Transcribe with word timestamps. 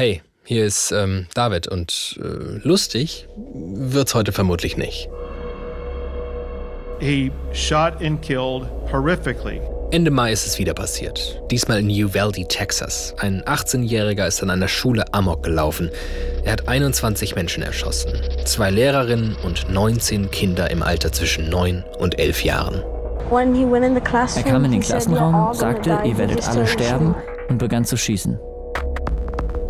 Hey, 0.00 0.22
hier 0.44 0.64
ist 0.64 0.92
ähm, 0.92 1.26
David 1.34 1.68
und 1.68 2.18
äh, 2.22 2.66
lustig 2.66 3.28
wird's 3.36 4.14
heute 4.14 4.32
vermutlich 4.32 4.78
nicht. 4.78 5.10
He 7.00 7.30
shot 7.52 8.02
and 8.02 8.22
killed 8.22 8.66
horrifically. 8.90 9.60
Ende 9.90 10.10
Mai 10.10 10.32
ist 10.32 10.46
es 10.46 10.58
wieder 10.58 10.72
passiert. 10.72 11.42
Diesmal 11.50 11.80
in 11.80 11.90
Uvalde, 11.90 12.48
Texas. 12.48 13.14
Ein 13.18 13.42
18-Jähriger 13.42 14.26
ist 14.26 14.42
an 14.42 14.48
einer 14.48 14.68
Schule 14.68 15.04
Amok 15.12 15.42
gelaufen. 15.42 15.90
Er 16.44 16.52
hat 16.52 16.66
21 16.66 17.34
Menschen 17.34 17.62
erschossen. 17.62 18.14
Zwei 18.46 18.70
Lehrerinnen 18.70 19.36
und 19.44 19.68
19 19.68 20.30
Kinder 20.30 20.70
im 20.70 20.82
Alter 20.82 21.12
zwischen 21.12 21.50
9 21.50 21.84
und 21.98 22.18
11 22.18 22.42
Jahren. 22.44 22.82
Er 23.30 24.42
kam 24.44 24.64
in 24.64 24.70
den 24.72 24.80
Klassenraum, 24.80 25.52
sagte, 25.52 25.98
ihr 26.06 26.16
werdet 26.16 26.48
alle 26.48 26.66
sterben 26.66 27.14
und 27.50 27.58
begann 27.58 27.84
zu 27.84 27.98
schießen. 27.98 28.40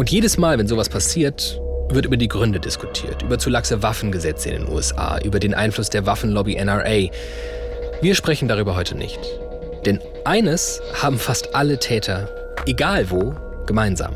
Und 0.00 0.10
jedes 0.10 0.38
Mal, 0.38 0.58
wenn 0.58 0.66
sowas 0.66 0.88
passiert, 0.88 1.60
wird 1.90 2.06
über 2.06 2.16
die 2.16 2.26
Gründe 2.26 2.58
diskutiert, 2.58 3.20
über 3.20 3.38
zu 3.38 3.50
laxe 3.50 3.82
Waffengesetze 3.82 4.48
in 4.48 4.62
den 4.62 4.72
USA, 4.72 5.18
über 5.18 5.38
den 5.38 5.52
Einfluss 5.52 5.90
der 5.90 6.06
Waffenlobby 6.06 6.54
NRA. 6.54 7.10
Wir 8.00 8.14
sprechen 8.14 8.48
darüber 8.48 8.76
heute 8.76 8.96
nicht. 8.96 9.20
Denn 9.84 10.00
eines 10.24 10.80
haben 10.94 11.18
fast 11.18 11.54
alle 11.54 11.78
Täter, 11.78 12.30
egal 12.64 13.10
wo, 13.10 13.34
gemeinsam. 13.66 14.14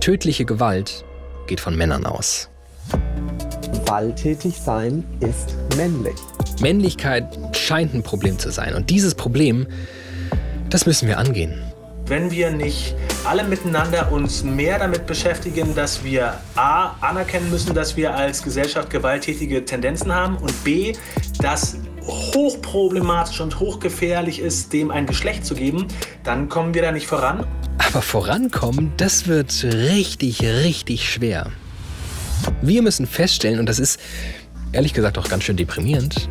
Tödliche 0.00 0.46
Gewalt 0.46 1.04
geht 1.46 1.60
von 1.60 1.76
Männern 1.76 2.06
aus. 2.06 2.48
Gewalttätig 3.74 4.58
sein 4.58 5.04
ist 5.20 5.54
männlich. 5.76 6.16
Männlichkeit 6.62 7.26
scheint 7.54 7.92
ein 7.92 8.02
Problem 8.02 8.38
zu 8.38 8.50
sein. 8.50 8.74
Und 8.74 8.88
dieses 8.88 9.14
Problem, 9.14 9.66
das 10.70 10.86
müssen 10.86 11.08
wir 11.08 11.18
angehen. 11.18 11.69
Wenn 12.10 12.32
wir 12.32 12.50
nicht 12.50 12.96
alle 13.22 13.44
miteinander 13.44 14.10
uns 14.10 14.42
mehr 14.42 14.80
damit 14.80 15.06
beschäftigen, 15.06 15.76
dass 15.76 16.02
wir 16.02 16.40
A, 16.56 16.96
anerkennen 17.00 17.48
müssen, 17.50 17.72
dass 17.72 17.96
wir 17.96 18.16
als 18.16 18.42
Gesellschaft 18.42 18.90
gewalttätige 18.90 19.64
Tendenzen 19.64 20.12
haben 20.12 20.36
und 20.38 20.64
B, 20.64 20.94
dass 21.40 21.76
hochproblematisch 22.02 23.40
und 23.40 23.60
hochgefährlich 23.60 24.40
ist, 24.40 24.72
dem 24.72 24.90
ein 24.90 25.06
Geschlecht 25.06 25.46
zu 25.46 25.54
geben, 25.54 25.86
dann 26.24 26.48
kommen 26.48 26.74
wir 26.74 26.82
da 26.82 26.90
nicht 26.90 27.06
voran. 27.06 27.46
Aber 27.78 28.02
vorankommen, 28.02 28.92
das 28.96 29.28
wird 29.28 29.62
richtig, 29.62 30.42
richtig 30.42 31.08
schwer. 31.08 31.46
Wir 32.60 32.82
müssen 32.82 33.06
feststellen, 33.06 33.60
und 33.60 33.68
das 33.68 33.78
ist 33.78 34.00
ehrlich 34.72 34.94
gesagt 34.94 35.16
auch 35.16 35.28
ganz 35.28 35.44
schön 35.44 35.56
deprimierend, 35.56 36.28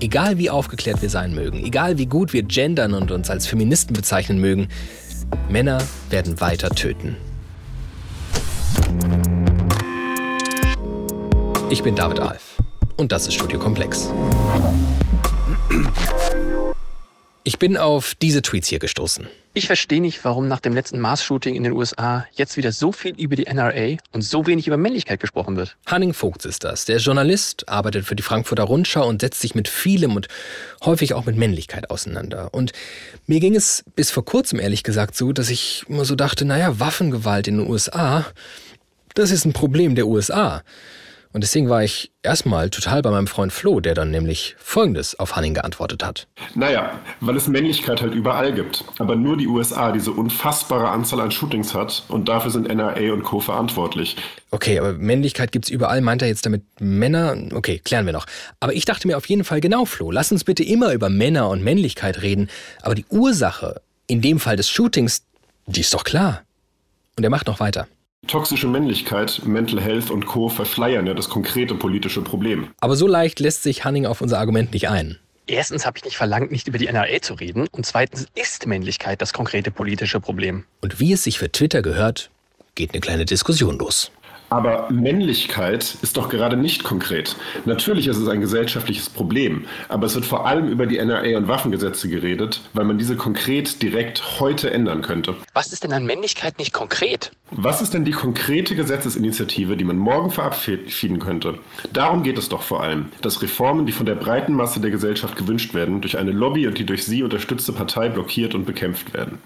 egal 0.00 0.38
wie 0.38 0.50
aufgeklärt 0.50 1.02
wir 1.02 1.10
sein 1.10 1.34
mögen, 1.34 1.64
egal 1.64 1.98
wie 1.98 2.06
gut 2.06 2.32
wir 2.32 2.44
gendern 2.44 2.94
und 2.94 3.10
uns 3.10 3.28
als 3.28 3.48
Feministen 3.48 3.92
bezeichnen 3.92 4.40
mögen, 4.40 4.68
Männer 5.48 5.82
werden 6.10 6.40
weiter 6.40 6.70
töten. 6.70 7.16
Ich 11.70 11.82
bin 11.82 11.94
David 11.96 12.20
Alf 12.20 12.56
und 12.96 13.12
das 13.12 13.26
ist 13.26 13.34
Studio 13.34 13.58
Komplex. 13.58 14.10
Ich 17.46 17.60
bin 17.60 17.76
auf 17.76 18.16
diese 18.16 18.42
Tweets 18.42 18.66
hier 18.66 18.80
gestoßen. 18.80 19.28
Ich 19.54 19.68
verstehe 19.68 20.00
nicht, 20.00 20.24
warum 20.24 20.48
nach 20.48 20.58
dem 20.58 20.74
letzten 20.74 20.98
Mars-Shooting 20.98 21.54
in 21.54 21.62
den 21.62 21.74
USA 21.74 22.26
jetzt 22.32 22.56
wieder 22.56 22.72
so 22.72 22.90
viel 22.90 23.14
über 23.14 23.36
die 23.36 23.44
NRA 23.46 23.98
und 24.10 24.22
so 24.22 24.48
wenig 24.48 24.66
über 24.66 24.76
Männlichkeit 24.76 25.20
gesprochen 25.20 25.54
wird. 25.54 25.76
Hanning 25.86 26.12
Vogts 26.12 26.44
ist 26.44 26.64
das. 26.64 26.86
Der 26.86 26.96
Journalist, 26.98 27.68
arbeitet 27.68 28.04
für 28.04 28.16
die 28.16 28.24
Frankfurter 28.24 28.64
Rundschau 28.64 29.06
und 29.06 29.20
setzt 29.20 29.40
sich 29.40 29.54
mit 29.54 29.68
vielem 29.68 30.16
und 30.16 30.26
häufig 30.84 31.14
auch 31.14 31.24
mit 31.24 31.36
Männlichkeit 31.36 31.88
auseinander. 31.88 32.52
Und 32.52 32.72
mir 33.28 33.38
ging 33.38 33.54
es 33.54 33.84
bis 33.94 34.10
vor 34.10 34.24
kurzem 34.24 34.58
ehrlich 34.58 34.82
gesagt 34.82 35.14
so, 35.14 35.32
dass 35.32 35.48
ich 35.48 35.84
immer 35.88 36.04
so 36.04 36.16
dachte, 36.16 36.46
naja, 36.46 36.80
Waffengewalt 36.80 37.46
in 37.46 37.58
den 37.58 37.70
USA, 37.70 38.26
das 39.14 39.30
ist 39.30 39.44
ein 39.44 39.52
Problem 39.52 39.94
der 39.94 40.08
USA. 40.08 40.64
Und 41.36 41.42
deswegen 41.42 41.68
war 41.68 41.84
ich 41.84 42.10
erstmal 42.22 42.70
total 42.70 43.02
bei 43.02 43.10
meinem 43.10 43.26
Freund 43.26 43.52
Flo, 43.52 43.80
der 43.80 43.92
dann 43.92 44.10
nämlich 44.10 44.56
Folgendes 44.58 45.18
auf 45.18 45.36
Hanning 45.36 45.52
geantwortet 45.52 46.02
hat. 46.02 46.28
Naja, 46.54 46.98
weil 47.20 47.36
es 47.36 47.46
Männlichkeit 47.46 48.00
halt 48.00 48.14
überall 48.14 48.54
gibt. 48.54 48.84
Aber 48.96 49.16
nur 49.16 49.36
die 49.36 49.46
USA 49.46 49.92
diese 49.92 50.12
unfassbare 50.12 50.88
Anzahl 50.88 51.20
an 51.20 51.30
Shootings 51.30 51.74
hat 51.74 52.04
und 52.08 52.30
dafür 52.30 52.50
sind 52.50 52.74
NRA 52.74 53.12
und 53.12 53.22
Co. 53.22 53.40
verantwortlich. 53.40 54.16
Okay, 54.50 54.78
aber 54.78 54.94
Männlichkeit 54.94 55.52
gibt's 55.52 55.68
überall. 55.68 56.00
Meint 56.00 56.22
er 56.22 56.28
jetzt 56.28 56.46
damit 56.46 56.62
Männer? 56.80 57.36
Okay, 57.52 57.82
klären 57.84 58.06
wir 58.06 58.14
noch. 58.14 58.24
Aber 58.58 58.72
ich 58.72 58.86
dachte 58.86 59.06
mir 59.06 59.18
auf 59.18 59.26
jeden 59.26 59.44
Fall 59.44 59.60
genau, 59.60 59.84
Flo, 59.84 60.10
lass 60.10 60.32
uns 60.32 60.42
bitte 60.42 60.64
immer 60.64 60.94
über 60.94 61.10
Männer 61.10 61.50
und 61.50 61.62
Männlichkeit 61.62 62.22
reden. 62.22 62.48
Aber 62.80 62.94
die 62.94 63.04
Ursache, 63.10 63.82
in 64.06 64.22
dem 64.22 64.40
Fall 64.40 64.56
des 64.56 64.70
Shootings, 64.70 65.22
die 65.66 65.80
ist 65.80 65.92
doch 65.92 66.04
klar. 66.04 66.44
Und 67.18 67.24
er 67.24 67.30
macht 67.30 67.46
noch 67.46 67.60
weiter. 67.60 67.88
Toxische 68.26 68.66
Männlichkeit, 68.66 69.42
Mental 69.44 69.80
Health 69.80 70.10
und 70.10 70.26
Co. 70.26 70.48
verschleiern 70.48 71.06
ja 71.06 71.14
das 71.14 71.28
konkrete 71.28 71.74
politische 71.74 72.22
Problem. 72.22 72.68
Aber 72.80 72.96
so 72.96 73.06
leicht 73.06 73.38
lässt 73.38 73.62
sich 73.62 73.84
Hanning 73.84 74.04
auf 74.04 74.20
unser 74.20 74.38
Argument 74.38 74.72
nicht 74.72 74.88
ein. 74.88 75.18
Erstens 75.46 75.86
habe 75.86 75.98
ich 75.98 76.04
nicht 76.04 76.16
verlangt, 76.16 76.50
nicht 76.50 76.66
über 76.66 76.78
die 76.78 76.86
NRA 76.86 77.20
zu 77.22 77.34
reden. 77.34 77.68
Und 77.70 77.86
zweitens 77.86 78.26
ist 78.34 78.66
Männlichkeit 78.66 79.22
das 79.22 79.32
konkrete 79.32 79.70
politische 79.70 80.18
Problem. 80.18 80.64
Und 80.80 80.98
wie 80.98 81.12
es 81.12 81.22
sich 81.22 81.38
für 81.38 81.52
Twitter 81.52 81.82
gehört, 81.82 82.30
geht 82.74 82.92
eine 82.92 83.00
kleine 83.00 83.26
Diskussion 83.26 83.78
los. 83.78 84.10
Aber 84.48 84.88
Männlichkeit 84.90 85.96
ist 86.02 86.16
doch 86.16 86.28
gerade 86.28 86.56
nicht 86.56 86.84
konkret. 86.84 87.36
Natürlich 87.64 88.06
ist 88.06 88.16
es 88.16 88.28
ein 88.28 88.40
gesellschaftliches 88.40 89.10
Problem, 89.10 89.64
aber 89.88 90.06
es 90.06 90.14
wird 90.14 90.24
vor 90.24 90.46
allem 90.46 90.68
über 90.68 90.86
die 90.86 90.98
NRA 90.98 91.36
und 91.36 91.48
Waffengesetze 91.48 92.08
geredet, 92.08 92.60
weil 92.72 92.84
man 92.84 92.98
diese 92.98 93.16
konkret 93.16 93.82
direkt 93.82 94.40
heute 94.40 94.70
ändern 94.70 95.02
könnte. 95.02 95.34
Was 95.52 95.72
ist 95.72 95.82
denn 95.82 95.92
an 95.92 96.04
Männlichkeit 96.04 96.58
nicht 96.58 96.72
konkret? 96.72 97.32
Was 97.50 97.82
ist 97.82 97.94
denn 97.94 98.04
die 98.04 98.12
konkrete 98.12 98.76
Gesetzesinitiative, 98.76 99.76
die 99.76 99.84
man 99.84 99.96
morgen 99.96 100.30
verabschieden 100.30 101.18
könnte? 101.18 101.58
Darum 101.92 102.22
geht 102.22 102.38
es 102.38 102.48
doch 102.48 102.62
vor 102.62 102.82
allem, 102.82 103.06
dass 103.22 103.42
Reformen, 103.42 103.86
die 103.86 103.92
von 103.92 104.06
der 104.06 104.14
breiten 104.14 104.54
Masse 104.54 104.80
der 104.80 104.90
Gesellschaft 104.90 105.36
gewünscht 105.36 105.74
werden, 105.74 106.00
durch 106.00 106.18
eine 106.18 106.32
Lobby 106.32 106.66
und 106.66 106.78
die 106.78 106.86
durch 106.86 107.04
sie 107.04 107.22
unterstützte 107.22 107.72
Partei 107.72 108.08
blockiert 108.08 108.54
und 108.54 108.64
bekämpft 108.64 109.14
werden. 109.14 109.38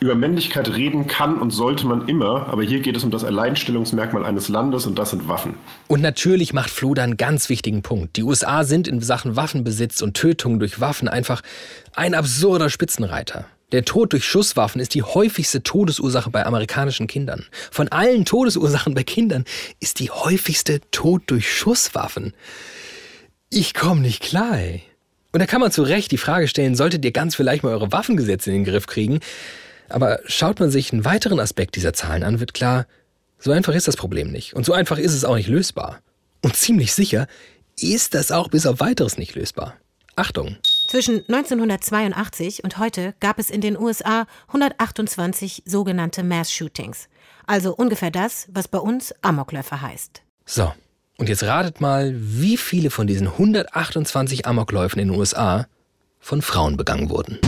Über 0.00 0.14
Männlichkeit 0.14 0.74
reden 0.74 1.06
kann 1.06 1.38
und 1.38 1.50
sollte 1.50 1.86
man 1.86 2.08
immer, 2.08 2.48
aber 2.48 2.62
hier 2.62 2.80
geht 2.80 2.96
es 2.96 3.04
um 3.04 3.10
das 3.10 3.24
Alleinstellungsmerkmal 3.24 4.24
eines 4.24 4.48
Landes 4.48 4.86
und 4.86 4.98
das 4.98 5.10
sind 5.10 5.28
Waffen. 5.28 5.54
Und 5.88 6.02
natürlich 6.02 6.52
macht 6.52 6.70
Flo 6.70 6.94
da 6.94 7.02
einen 7.04 7.16
ganz 7.16 7.48
wichtigen 7.48 7.82
Punkt. 7.82 8.16
Die 8.16 8.22
USA 8.22 8.64
sind 8.64 8.86
in 8.88 9.00
Sachen 9.00 9.36
Waffenbesitz 9.36 10.02
und 10.02 10.14
Tötung 10.14 10.58
durch 10.58 10.80
Waffen 10.80 11.08
einfach 11.08 11.42
ein 11.94 12.14
absurder 12.14 12.70
Spitzenreiter. 12.70 13.46
Der 13.72 13.84
Tod 13.84 14.12
durch 14.12 14.24
Schusswaffen 14.24 14.80
ist 14.80 14.94
die 14.94 15.02
häufigste 15.02 15.62
Todesursache 15.62 16.30
bei 16.30 16.46
amerikanischen 16.46 17.06
Kindern. 17.06 17.46
Von 17.70 17.88
allen 17.88 18.24
Todesursachen 18.24 18.94
bei 18.94 19.02
Kindern 19.02 19.44
ist 19.80 19.98
die 20.00 20.10
häufigste 20.10 20.80
Tod 20.90 21.22
durch 21.26 21.52
Schusswaffen. 21.52 22.34
Ich 23.50 23.74
komme 23.74 24.00
nicht 24.00 24.22
klar, 24.22 24.58
ey. 24.58 24.82
Und 25.32 25.40
da 25.40 25.46
kann 25.46 25.60
man 25.60 25.72
zu 25.72 25.82
Recht 25.82 26.12
die 26.12 26.18
Frage 26.18 26.46
stellen, 26.46 26.76
solltet 26.76 27.04
ihr 27.04 27.10
ganz 27.10 27.34
vielleicht 27.34 27.64
mal 27.64 27.72
eure 27.72 27.90
Waffengesetze 27.90 28.50
in 28.50 28.58
den 28.58 28.64
Griff 28.64 28.86
kriegen? 28.86 29.18
Aber 29.88 30.20
schaut 30.26 30.60
man 30.60 30.70
sich 30.70 30.92
einen 30.92 31.04
weiteren 31.04 31.40
Aspekt 31.40 31.76
dieser 31.76 31.92
Zahlen 31.92 32.22
an, 32.22 32.40
wird 32.40 32.54
klar, 32.54 32.86
so 33.38 33.52
einfach 33.52 33.74
ist 33.74 33.88
das 33.88 33.96
Problem 33.96 34.30
nicht. 34.30 34.54
Und 34.54 34.64
so 34.64 34.72
einfach 34.72 34.98
ist 34.98 35.12
es 35.12 35.24
auch 35.24 35.36
nicht 35.36 35.48
lösbar. 35.48 36.00
Und 36.42 36.56
ziemlich 36.56 36.94
sicher 36.94 37.26
ist 37.78 38.14
das 38.14 38.32
auch 38.32 38.48
bis 38.48 38.66
auf 38.66 38.80
weiteres 38.80 39.18
nicht 39.18 39.34
lösbar. 39.34 39.74
Achtung! 40.16 40.56
Zwischen 40.88 41.24
1982 41.28 42.62
und 42.62 42.78
heute 42.78 43.14
gab 43.18 43.38
es 43.38 43.50
in 43.50 43.60
den 43.60 43.76
USA 43.76 44.26
128 44.48 45.64
sogenannte 45.66 46.22
Mass-Shootings. 46.22 47.08
Also 47.46 47.74
ungefähr 47.74 48.10
das, 48.10 48.46
was 48.52 48.68
bei 48.68 48.78
uns 48.78 49.12
Amokläufer 49.22 49.82
heißt. 49.82 50.22
So, 50.46 50.72
und 51.18 51.28
jetzt 51.28 51.42
ratet 51.42 51.80
mal, 51.80 52.14
wie 52.14 52.56
viele 52.56 52.90
von 52.90 53.06
diesen 53.06 53.26
128 53.26 54.46
Amokläufen 54.46 55.00
in 55.00 55.08
den 55.08 55.18
USA 55.18 55.66
von 56.20 56.42
Frauen 56.42 56.76
begangen 56.76 57.10
wurden. 57.10 57.38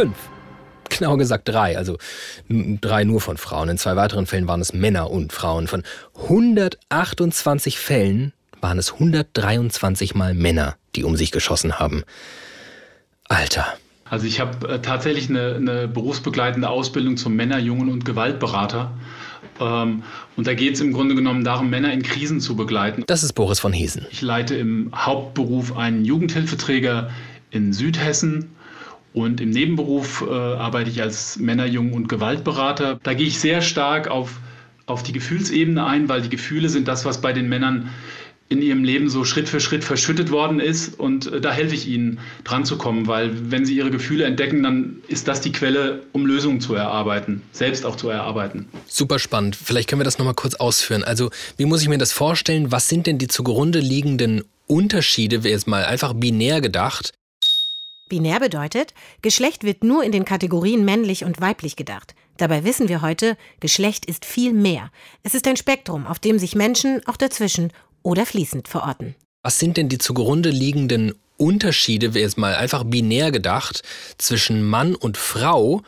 Fünf. 0.00 0.16
Genau 0.88 1.18
gesagt 1.18 1.46
drei, 1.46 1.76
also 1.76 1.98
drei 2.48 3.04
nur 3.04 3.20
von 3.20 3.36
Frauen. 3.36 3.68
In 3.68 3.76
zwei 3.76 3.96
weiteren 3.96 4.24
Fällen 4.24 4.48
waren 4.48 4.62
es 4.62 4.72
Männer 4.72 5.10
und 5.10 5.30
Frauen. 5.30 5.66
Von 5.66 5.82
128 6.22 7.78
Fällen 7.78 8.32
waren 8.62 8.78
es 8.78 8.94
123 8.94 10.14
Mal 10.14 10.32
Männer, 10.32 10.76
die 10.96 11.04
um 11.04 11.16
sich 11.16 11.32
geschossen 11.32 11.78
haben. 11.78 12.04
Alter. 13.28 13.66
Also 14.06 14.26
ich 14.26 14.40
habe 14.40 14.68
äh, 14.68 14.80
tatsächlich 14.80 15.28
eine, 15.28 15.56
eine, 15.56 15.86
berufsbegleitende 15.86 16.70
Ausbildung 16.70 17.18
zum 17.18 17.36
Männer-, 17.36 17.58
Jungen- 17.58 17.90
und 17.90 18.06
Gewaltberater. 18.06 18.92
Ähm, 19.60 20.02
und 20.34 20.46
da 20.46 20.54
geht 20.54 20.76
es 20.76 20.80
im 20.80 20.94
Grunde 20.94 21.14
genommen 21.14 21.44
darum, 21.44 21.68
Männer 21.68 21.92
in 21.92 22.02
Krisen 22.02 22.40
zu 22.40 22.56
begleiten. 22.56 23.04
Das 23.06 23.22
ist 23.22 23.34
Boris 23.34 23.60
von 23.60 23.74
Hesen. 23.74 24.06
Ich 24.10 24.22
leite 24.22 24.54
im 24.54 24.92
Hauptberuf 24.94 25.76
einen 25.76 26.06
Jugendhilfeträger 26.06 27.10
in 27.50 27.74
Südhessen 27.74 28.56
und 29.12 29.40
im 29.40 29.50
Nebenberuf 29.50 30.24
äh, 30.26 30.30
arbeite 30.30 30.90
ich 30.90 31.02
als 31.02 31.38
Männer-, 31.38 31.66
Jungen- 31.66 31.94
und 31.94 32.08
Gewaltberater. 32.08 33.00
Da 33.02 33.14
gehe 33.14 33.26
ich 33.26 33.40
sehr 33.40 33.60
stark 33.60 34.08
auf, 34.08 34.38
auf 34.86 35.02
die 35.02 35.12
Gefühlsebene 35.12 35.84
ein, 35.84 36.08
weil 36.08 36.22
die 36.22 36.28
Gefühle 36.28 36.68
sind 36.68 36.86
das, 36.86 37.04
was 37.04 37.20
bei 37.20 37.32
den 37.32 37.48
Männern 37.48 37.90
in 38.50 38.62
ihrem 38.62 38.82
Leben 38.82 39.08
so 39.08 39.24
Schritt 39.24 39.48
für 39.48 39.60
Schritt 39.60 39.84
verschüttet 39.84 40.32
worden 40.32 40.58
ist. 40.58 40.98
Und 40.98 41.32
äh, 41.32 41.40
da 41.40 41.52
helfe 41.52 41.74
ich 41.74 41.88
ihnen 41.88 42.18
dran 42.44 42.64
zu 42.64 42.78
kommen, 42.78 43.06
weil 43.06 43.50
wenn 43.50 43.64
sie 43.64 43.76
ihre 43.76 43.90
Gefühle 43.90 44.24
entdecken, 44.24 44.62
dann 44.62 44.96
ist 45.08 45.28
das 45.28 45.40
die 45.40 45.52
Quelle, 45.52 46.02
um 46.12 46.26
Lösungen 46.26 46.60
zu 46.60 46.74
erarbeiten, 46.74 47.42
selbst 47.52 47.86
auch 47.86 47.96
zu 47.96 48.08
erarbeiten. 48.08 48.68
Super 48.86 49.18
spannend. 49.18 49.56
Vielleicht 49.56 49.88
können 49.88 50.00
wir 50.00 50.04
das 50.04 50.18
nochmal 50.18 50.34
kurz 50.34 50.54
ausführen. 50.54 51.04
Also, 51.04 51.30
wie 51.56 51.64
muss 51.64 51.82
ich 51.82 51.88
mir 51.88 51.98
das 51.98 52.12
vorstellen? 52.12 52.72
Was 52.72 52.88
sind 52.88 53.06
denn 53.06 53.18
die 53.18 53.28
zugrunde 53.28 53.78
liegenden 53.78 54.42
Unterschiede, 54.66 55.42
wäre 55.44 55.54
jetzt 55.54 55.68
mal 55.68 55.84
einfach 55.84 56.12
binär 56.12 56.60
gedacht? 56.60 57.12
Binär 58.10 58.40
bedeutet, 58.40 58.92
Geschlecht 59.22 59.64
wird 59.64 59.82
nur 59.82 60.04
in 60.04 60.12
den 60.12 60.26
Kategorien 60.26 60.84
männlich 60.84 61.24
und 61.24 61.40
weiblich 61.40 61.76
gedacht. 61.76 62.14
Dabei 62.36 62.64
wissen 62.64 62.90
wir 62.90 63.00
heute, 63.00 63.38
Geschlecht 63.60 64.04
ist 64.04 64.26
viel 64.26 64.52
mehr. 64.52 64.90
Es 65.22 65.34
ist 65.34 65.46
ein 65.46 65.56
Spektrum, 65.56 66.06
auf 66.06 66.18
dem 66.18 66.38
sich 66.38 66.54
Menschen 66.54 67.00
auch 67.06 67.16
dazwischen 67.16 67.72
oder 68.02 68.26
fließend 68.26 68.68
verorten. 68.68 69.14
Was 69.42 69.58
sind 69.58 69.78
denn 69.78 69.88
die 69.88 69.98
zugrunde 69.98 70.50
liegenden 70.50 71.14
Unterschiede, 71.38 72.12
wäre 72.12 72.24
jetzt 72.24 72.36
mal 72.36 72.54
einfach 72.54 72.84
binär 72.84 73.30
gedacht, 73.30 73.82
zwischen 74.18 74.62
Mann 74.62 74.94
und 74.94 75.16
Frau, 75.16 75.82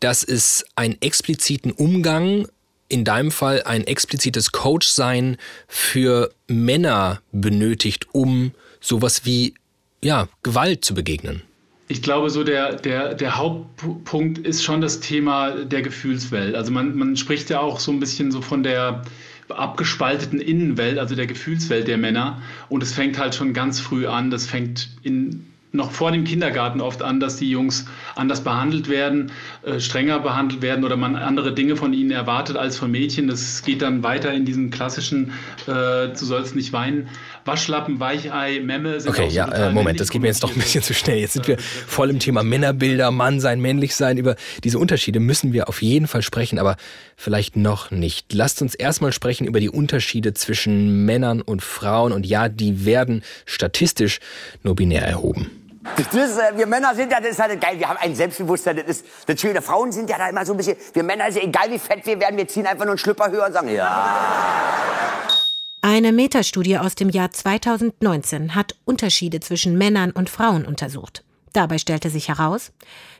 dass 0.00 0.22
es 0.22 0.64
einen 0.76 0.96
expliziten 1.02 1.72
Umgang, 1.72 2.48
in 2.88 3.04
deinem 3.04 3.32
Fall 3.32 3.64
ein 3.64 3.84
explizites 3.84 4.52
Coach-Sein 4.52 5.38
für 5.66 6.32
Männer 6.46 7.20
benötigt, 7.32 8.06
um 8.12 8.52
sowas 8.80 9.24
wie 9.24 9.54
ja, 10.02 10.28
Gewalt 10.42 10.84
zu 10.84 10.94
begegnen? 10.94 11.42
Ich 11.88 12.02
glaube, 12.02 12.30
so 12.30 12.42
der, 12.42 12.74
der, 12.76 13.14
der 13.14 13.36
Hauptpunkt 13.36 14.38
ist 14.38 14.64
schon 14.64 14.80
das 14.80 15.00
Thema 15.00 15.52
der 15.52 15.82
Gefühlswelt. 15.82 16.56
Also 16.56 16.72
man, 16.72 16.96
man 16.96 17.16
spricht 17.16 17.48
ja 17.48 17.60
auch 17.60 17.78
so 17.78 17.92
ein 17.92 18.00
bisschen 18.00 18.32
so 18.32 18.40
von 18.40 18.62
der 18.64 19.02
abgespalteten 19.48 20.40
Innenwelt, 20.40 20.98
also 20.98 21.14
der 21.14 21.28
Gefühlswelt 21.28 21.86
der 21.86 21.98
Männer. 21.98 22.42
Und 22.68 22.82
es 22.82 22.92
fängt 22.92 23.18
halt 23.18 23.36
schon 23.36 23.52
ganz 23.52 23.78
früh 23.78 24.06
an. 24.06 24.30
Das 24.30 24.46
fängt 24.46 24.88
in 25.02 25.46
noch 25.76 25.92
vor 25.92 26.10
dem 26.10 26.24
Kindergarten 26.24 26.80
oft 26.80 27.02
an, 27.02 27.20
dass 27.20 27.36
die 27.36 27.50
Jungs 27.50 27.86
anders 28.14 28.42
behandelt 28.42 28.88
werden, 28.88 29.30
äh, 29.62 29.78
strenger 29.78 30.18
behandelt 30.18 30.62
werden 30.62 30.84
oder 30.84 30.96
man 30.96 31.16
andere 31.16 31.54
Dinge 31.54 31.76
von 31.76 31.92
ihnen 31.92 32.10
erwartet 32.10 32.56
als 32.56 32.78
von 32.78 32.90
Mädchen. 32.90 33.28
Das 33.28 33.62
geht 33.62 33.82
dann 33.82 34.02
weiter 34.02 34.32
in 34.32 34.44
diesem 34.44 34.70
klassischen, 34.70 35.32
äh, 35.66 36.08
du 36.08 36.14
sollst 36.14 36.56
nicht 36.56 36.72
weinen. 36.72 37.08
Waschlappen, 37.46 38.00
Weichei, 38.00 38.60
Memme. 38.60 39.00
Sind 39.00 39.10
okay, 39.10 39.28
ja, 39.28 39.50
äh, 39.50 39.72
Moment, 39.72 40.00
das 40.00 40.10
geht 40.10 40.22
mir 40.22 40.28
jetzt 40.28 40.42
doch 40.42 40.50
ein 40.50 40.58
bisschen 40.58 40.82
zu 40.82 40.94
schnell. 40.94 41.18
Jetzt 41.18 41.34
sind 41.34 41.46
wir 41.46 41.58
voll 41.58 42.10
im 42.10 42.18
Thema 42.18 42.42
Männerbilder, 42.42 43.10
Mann 43.10 43.40
sein, 43.40 43.60
männlich 43.60 43.94
sein. 43.94 44.18
Über 44.18 44.36
diese 44.64 44.78
Unterschiede 44.78 45.20
müssen 45.20 45.52
wir 45.52 45.68
auf 45.68 45.82
jeden 45.82 46.06
Fall 46.06 46.22
sprechen, 46.22 46.58
aber 46.58 46.76
vielleicht 47.16 47.56
noch 47.56 47.90
nicht. 47.90 48.32
Lasst 48.32 48.62
uns 48.62 48.74
erstmal 48.74 49.12
sprechen 49.12 49.46
über 49.46 49.60
die 49.60 49.70
Unterschiede 49.70 50.34
zwischen 50.34 51.04
Männern 51.04 51.40
und 51.40 51.62
Frauen. 51.62 52.12
Und 52.12 52.26
ja, 52.26 52.48
die 52.48 52.84
werden 52.84 53.22
statistisch 53.44 54.20
nur 54.62 54.76
binär 54.76 55.06
erhoben. 55.06 55.50
Das 55.96 56.06
ist, 56.12 56.38
äh, 56.38 56.56
wir 56.56 56.66
Männer 56.66 56.94
sind 56.94 57.12
ja, 57.12 57.20
das 57.20 57.30
ist 57.30 57.38
halt 57.38 57.60
geil, 57.60 57.78
wir 57.78 57.88
haben 57.88 57.98
ein 58.00 58.14
Selbstbewusstsein, 58.14 58.76
das 58.76 58.86
ist 58.86 59.06
das 59.26 59.40
Schöne. 59.40 59.62
Frauen 59.62 59.92
sind 59.92 60.10
ja 60.10 60.18
da 60.18 60.28
immer 60.28 60.44
so 60.44 60.52
ein 60.52 60.56
bisschen, 60.56 60.76
wir 60.92 61.02
Männer, 61.02 61.28
ist 61.28 61.36
ja 61.36 61.42
egal 61.42 61.70
wie 61.70 61.78
fett 61.78 62.04
wir 62.04 62.18
werden, 62.18 62.36
wir 62.36 62.48
ziehen 62.48 62.66
einfach 62.66 62.84
nur 62.84 62.92
einen 62.92 62.98
Schlüpper 62.98 63.30
höher 63.30 63.46
und 63.46 63.52
sagen, 63.52 63.68
ja. 63.68 65.45
Eine 65.88 66.10
Metastudie 66.10 66.78
aus 66.78 66.96
dem 66.96 67.10
Jahr 67.10 67.30
2019 67.30 68.56
hat 68.56 68.74
Unterschiede 68.84 69.38
zwischen 69.38 69.78
Männern 69.78 70.10
und 70.10 70.28
Frauen 70.28 70.64
untersucht. 70.64 71.22
Dabei 71.52 71.78
stellte 71.78 72.10
sich 72.10 72.26
heraus, 72.26 72.72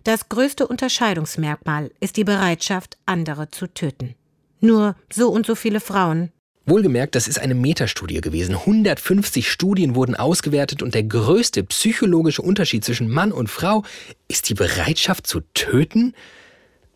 das 0.02 0.28
größte 0.28 0.66
Unterscheidungsmerkmal 0.66 1.92
ist 2.00 2.16
die 2.16 2.24
Bereitschaft, 2.24 2.96
andere 3.06 3.52
zu 3.52 3.68
töten. 3.68 4.16
Nur 4.60 4.96
so 5.12 5.28
und 5.28 5.46
so 5.46 5.54
viele 5.54 5.78
Frauen 5.78 6.32
Wohlgemerkt, 6.64 7.14
das 7.14 7.28
ist 7.28 7.38
eine 7.38 7.54
Metastudie 7.54 8.20
gewesen. 8.20 8.56
150 8.56 9.48
Studien 9.48 9.94
wurden 9.94 10.16
ausgewertet 10.16 10.82
und 10.82 10.92
der 10.92 11.04
größte 11.04 11.62
psychologische 11.62 12.42
Unterschied 12.42 12.84
zwischen 12.84 13.08
Mann 13.08 13.30
und 13.30 13.48
Frau 13.48 13.84
ist 14.26 14.48
die 14.48 14.54
Bereitschaft 14.54 15.28
zu 15.28 15.42
töten? 15.54 16.14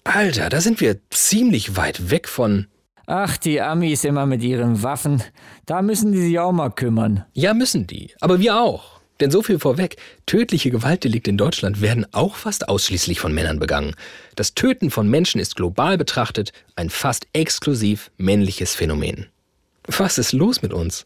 Alter, 0.02 0.48
da 0.48 0.60
sind 0.60 0.80
wir 0.80 0.98
ziemlich 1.10 1.76
weit 1.76 2.10
weg 2.10 2.26
von. 2.26 2.66
Ach, 3.12 3.36
die 3.38 3.60
Amis 3.60 4.04
immer 4.04 4.24
mit 4.24 4.40
ihren 4.40 4.84
Waffen. 4.84 5.20
Da 5.66 5.82
müssen 5.82 6.12
die 6.12 6.20
sich 6.20 6.38
auch 6.38 6.52
mal 6.52 6.70
kümmern. 6.70 7.24
Ja, 7.32 7.54
müssen 7.54 7.88
die. 7.88 8.14
Aber 8.20 8.38
wir 8.38 8.60
auch. 8.60 9.00
Denn 9.18 9.32
so 9.32 9.42
viel 9.42 9.58
vorweg, 9.58 9.96
tödliche 10.26 10.70
Gewaltdelikte 10.70 11.28
in 11.28 11.36
Deutschland 11.36 11.80
werden 11.80 12.06
auch 12.12 12.36
fast 12.36 12.68
ausschließlich 12.68 13.18
von 13.18 13.34
Männern 13.34 13.58
begangen. 13.58 13.96
Das 14.36 14.54
Töten 14.54 14.92
von 14.92 15.10
Menschen 15.10 15.40
ist 15.40 15.56
global 15.56 15.98
betrachtet 15.98 16.52
ein 16.76 16.88
fast 16.88 17.26
exklusiv 17.32 18.12
männliches 18.16 18.76
Phänomen. 18.76 19.26
Was 19.88 20.16
ist 20.16 20.30
los 20.30 20.62
mit 20.62 20.72
uns? 20.72 21.04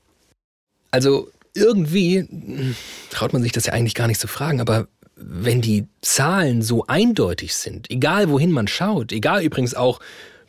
Also 0.90 1.30
irgendwie 1.54 2.74
traut 3.08 3.32
man 3.32 3.42
sich 3.42 3.52
das 3.52 3.64
ja 3.64 3.72
eigentlich 3.72 3.94
gar 3.94 4.08
nicht 4.08 4.20
zu 4.20 4.28
fragen, 4.28 4.60
aber 4.60 4.88
wenn 5.16 5.62
die 5.62 5.86
Zahlen 6.02 6.60
so 6.60 6.86
eindeutig 6.86 7.54
sind, 7.54 7.90
egal 7.90 8.28
wohin 8.28 8.52
man 8.52 8.68
schaut, 8.68 9.10
egal 9.10 9.42
übrigens 9.42 9.74
auch, 9.74 10.00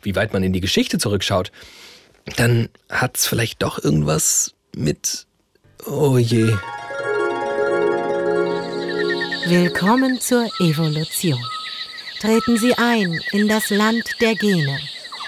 wie 0.06 0.14
weit 0.14 0.32
man 0.32 0.44
in 0.44 0.52
die 0.52 0.60
Geschichte 0.60 0.98
zurückschaut, 0.98 1.50
dann 2.36 2.68
hat 2.88 3.16
es 3.16 3.26
vielleicht 3.26 3.62
doch 3.62 3.82
irgendwas 3.82 4.54
mit... 4.74 5.26
Oh 5.84 6.16
je. 6.16 6.54
Willkommen 9.46 10.20
zur 10.20 10.46
Evolution. 10.60 11.38
Treten 12.20 12.56
Sie 12.56 12.72
ein 12.74 13.20
in 13.32 13.48
das 13.48 13.70
Land 13.70 14.04
der 14.20 14.36
Gene 14.36 14.78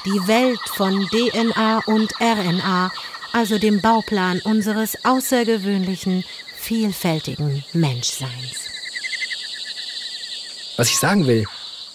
die 0.05 0.29
Welt 0.29 0.61
von 0.69 1.07
DNA 1.09 1.83
und 1.87 2.13
RNA, 2.21 2.93
also 3.33 3.59
dem 3.59 3.81
Bauplan 3.81 4.41
unseres 4.45 5.05
außergewöhnlichen, 5.05 6.25
vielfältigen 6.57 7.65
Menschseins. 7.73 8.71
Was 10.77 10.89
ich 10.89 10.99
sagen 10.99 11.27
will, 11.27 11.45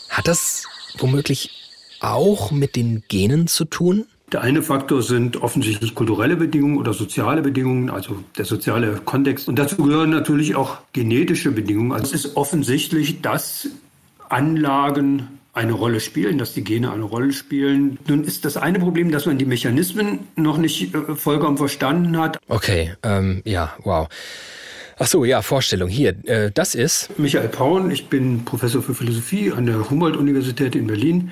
hat 0.10 0.28
das 0.28 0.66
womöglich 0.98 1.63
auch 2.04 2.52
mit 2.52 2.76
den 2.76 3.04
Genen 3.08 3.48
zu 3.48 3.66
tun? 3.66 4.06
Der 4.32 4.42
eine 4.42 4.64
Faktor 4.64 5.04
sind 5.04 5.42
offensichtlich 5.44 5.94
kulturelle 5.94 6.36
Bedingungen 6.36 6.78
oder 6.78 6.94
soziale 6.94 7.42
Bedingungen, 7.42 7.92
also 7.92 8.18
der 8.38 8.46
soziale 8.46 8.96
Kontext. 8.96 9.48
Und 9.48 9.60
dazu 9.60 9.78
gehören 9.78 10.10
natürlich 10.10 10.56
auch 10.56 10.78
genetische 10.92 11.52
Bedingungen. 11.52 11.92
Also 11.92 12.06
es 12.06 12.26
ist 12.26 12.36
offensichtlich, 12.36 13.22
dass 13.22 13.68
Anlagen 14.30 15.28
eine 15.54 15.74
Rolle 15.74 16.00
spielen, 16.00 16.40
dass 16.40 16.54
die 16.54 16.64
Gene 16.64 16.92
eine 16.92 17.04
Rolle 17.04 17.32
spielen. 17.32 18.00
Nun 18.08 18.24
ist 18.24 18.44
das 18.44 18.58
eine 18.58 18.80
Problem, 18.80 19.12
dass 19.12 19.28
man 19.28 19.38
die 19.38 19.46
Mechanismen 19.46 20.20
noch 20.36 20.58
nicht 20.58 20.96
äh, 20.96 21.16
vollkommen 21.16 21.58
verstanden 21.58 22.18
hat. 22.18 22.40
Okay, 22.48 22.94
ähm, 23.04 23.44
ja, 23.46 23.74
wow. 23.84 24.08
Ach 24.98 25.08
so, 25.08 25.26
ja, 25.26 25.44
Vorstellung. 25.44 25.90
Hier, 25.90 26.16
äh, 26.26 26.52
das 26.52 26.74
ist. 26.74 27.10
Michael 27.20 27.50
Paun, 27.50 27.92
ich 27.92 28.08
bin 28.08 28.46
Professor 28.46 28.82
für 28.82 28.96
Philosophie 28.96 29.52
an 29.52 29.68
der 29.68 29.90
Humboldt-Universität 29.90 30.76
in 30.76 30.88
Berlin. 30.88 31.32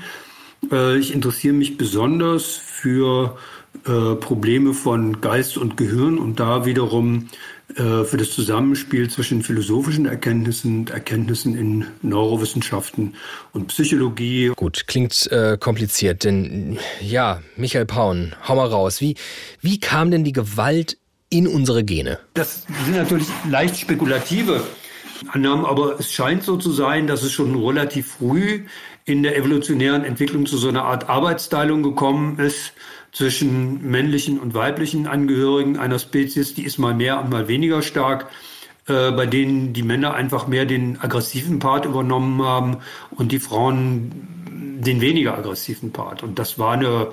Äh, 0.69 0.97
ich 0.97 1.13
interessiere 1.13 1.53
mich 1.53 1.77
besonders 1.77 2.55
für 2.55 3.37
äh, 3.85 4.15
Probleme 4.15 4.73
von 4.73 5.21
Geist 5.21 5.57
und 5.57 5.77
Gehirn 5.77 6.17
und 6.17 6.39
da 6.39 6.65
wiederum 6.65 7.29
äh, 7.75 8.03
für 8.03 8.17
das 8.17 8.31
Zusammenspiel 8.31 9.09
zwischen 9.09 9.43
philosophischen 9.43 10.05
Erkenntnissen 10.05 10.79
und 10.79 10.89
Erkenntnissen 10.89 11.57
in 11.57 11.85
Neurowissenschaften 12.01 13.15
und 13.53 13.67
Psychologie. 13.67 14.51
Gut, 14.55 14.87
klingt 14.87 15.31
äh, 15.31 15.57
kompliziert, 15.57 16.25
denn 16.25 16.79
ja, 17.01 17.41
Michael 17.55 17.85
Paun, 17.85 18.35
hau 18.47 18.55
mal 18.55 18.67
raus. 18.67 18.99
Wie, 18.99 19.15
wie 19.61 19.79
kam 19.79 20.11
denn 20.11 20.23
die 20.23 20.33
Gewalt 20.33 20.97
in 21.29 21.47
unsere 21.47 21.83
Gene? 21.83 22.19
Das 22.33 22.65
sind 22.85 22.97
natürlich 22.97 23.27
leicht 23.49 23.77
spekulative 23.77 24.61
Annahmen, 25.29 25.65
aber 25.65 25.99
es 25.99 26.11
scheint 26.11 26.43
so 26.43 26.57
zu 26.57 26.71
sein, 26.71 27.07
dass 27.07 27.23
es 27.23 27.31
schon 27.31 27.55
relativ 27.55 28.13
früh 28.13 28.65
in 29.11 29.23
der 29.23 29.35
evolutionären 29.35 30.05
Entwicklung 30.05 30.45
zu 30.45 30.57
so 30.57 30.69
einer 30.69 30.85
Art 30.85 31.09
Arbeitsteilung 31.09 31.83
gekommen 31.83 32.39
ist 32.39 32.73
zwischen 33.11 33.89
männlichen 33.89 34.39
und 34.39 34.53
weiblichen 34.53 35.05
Angehörigen 35.05 35.77
einer 35.77 35.99
Spezies, 35.99 36.53
die 36.53 36.63
ist 36.63 36.77
mal 36.77 36.93
mehr 36.93 37.19
und 37.19 37.29
mal 37.29 37.49
weniger 37.49 37.81
stark, 37.81 38.27
äh, 38.87 39.11
bei 39.11 39.25
denen 39.25 39.73
die 39.73 39.83
Männer 39.83 40.13
einfach 40.13 40.47
mehr 40.47 40.65
den 40.65 40.99
aggressiven 41.01 41.59
Part 41.59 41.85
übernommen 41.85 42.41
haben 42.41 42.77
und 43.11 43.33
die 43.33 43.39
Frauen 43.39 44.11
den 44.79 45.01
weniger 45.01 45.37
aggressiven 45.37 45.91
Part. 45.91 46.23
Und 46.23 46.39
das 46.39 46.57
war 46.57 46.73
eine 46.73 47.09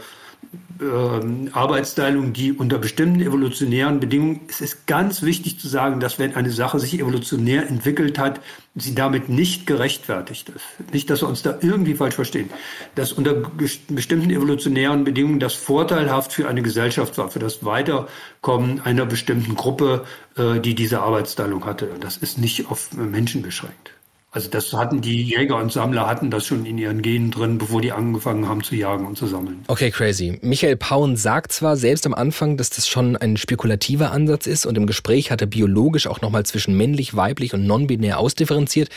äh, 0.81 1.51
Arbeitsteilung, 1.53 2.33
die 2.33 2.53
unter 2.53 2.79
bestimmten 2.79 3.21
evolutionären 3.21 4.01
Bedingungen, 4.01 4.41
es 4.49 4.61
ist 4.61 4.87
ganz 4.87 5.23
wichtig 5.23 5.59
zu 5.59 5.69
sagen, 5.69 6.01
dass 6.01 6.19
wenn 6.19 6.35
eine 6.35 6.51
Sache 6.51 6.79
sich 6.79 6.99
evolutionär 6.99 7.69
entwickelt 7.69 8.19
hat, 8.19 8.41
sie 8.75 8.95
damit 8.95 9.29
nicht 9.29 9.67
gerechtfertigt 9.67 10.51
ist. 10.51 10.93
Nicht, 10.93 11.11
dass 11.11 11.23
wir 11.23 11.29
uns 11.29 11.43
da 11.43 11.59
irgendwie 11.61 11.95
falsch 11.95 12.15
verstehen. 12.15 12.51
Dass 12.95 13.13
unter 13.13 13.35
bestimmten 13.35 14.31
evolutionären 14.31 15.05
Bedingungen 15.05 15.41
das 15.41 15.55
vorteilhaft 15.55 16.33
für 16.33 16.49
eine 16.49 16.63
Gesellschaft 16.63 17.19
war, 17.19 17.29
für 17.29 17.41
das 17.41 17.65
Weiterkommen 17.65 18.81
einer 18.81 19.07
bestimmten 19.07 19.55
Gruppe, 19.57 20.05
äh, 20.37 20.61
die 20.61 20.75
diese 20.75 21.01
Arbeitsteilung 21.01 21.65
hatte. 21.65 21.91
Das 22.01 22.17
ist 22.17 22.39
nicht 22.39 22.71
auf 22.71 22.93
Menschen 22.93 23.43
beschränkt. 23.43 23.98
Also 24.39 24.51
das 24.51 24.73
hatten 24.73 25.01
die 25.01 25.25
Jäger 25.25 25.57
und 25.57 25.73
Sammler 25.73 26.07
hatten 26.07 26.31
das 26.31 26.47
schon 26.47 26.65
in 26.65 26.79
ihren 26.79 27.03
Genen 27.03 27.33
drin, 27.33 27.59
bevor 27.59 27.81
die 27.81 27.91
angefangen 27.91 28.49
haben 28.49 28.63
zu 28.63 28.77
jagen 28.77 29.05
und 29.05 29.19
zu 29.19 29.27
sammeln. 29.27 29.65
Okay, 29.67 29.91
crazy. 29.91 30.39
Michael 30.43 30.77
Pauen 30.77 31.17
sagt 31.17 31.51
zwar 31.51 31.77
selbst 31.77 32.07
am 32.07 32.15
Anfang, 32.15 32.57
dass 32.57 32.71
das 32.71 32.87
schon 32.87 33.17
ein 33.17 33.37
spekulativer 33.37 34.13
Ansatz 34.13 34.47
ist 34.47 34.65
und 34.65 34.79
im 34.79 34.87
Gespräch 34.87 35.33
hat 35.33 35.41
er 35.41 35.49
biologisch 35.49 36.07
auch 36.07 36.21
nochmal 36.21 36.47
zwischen 36.47 36.77
männlich, 36.77 37.17
weiblich 37.17 37.53
und 37.53 37.67
non-binär 37.67 38.21
ausdifferenziert. 38.21 38.91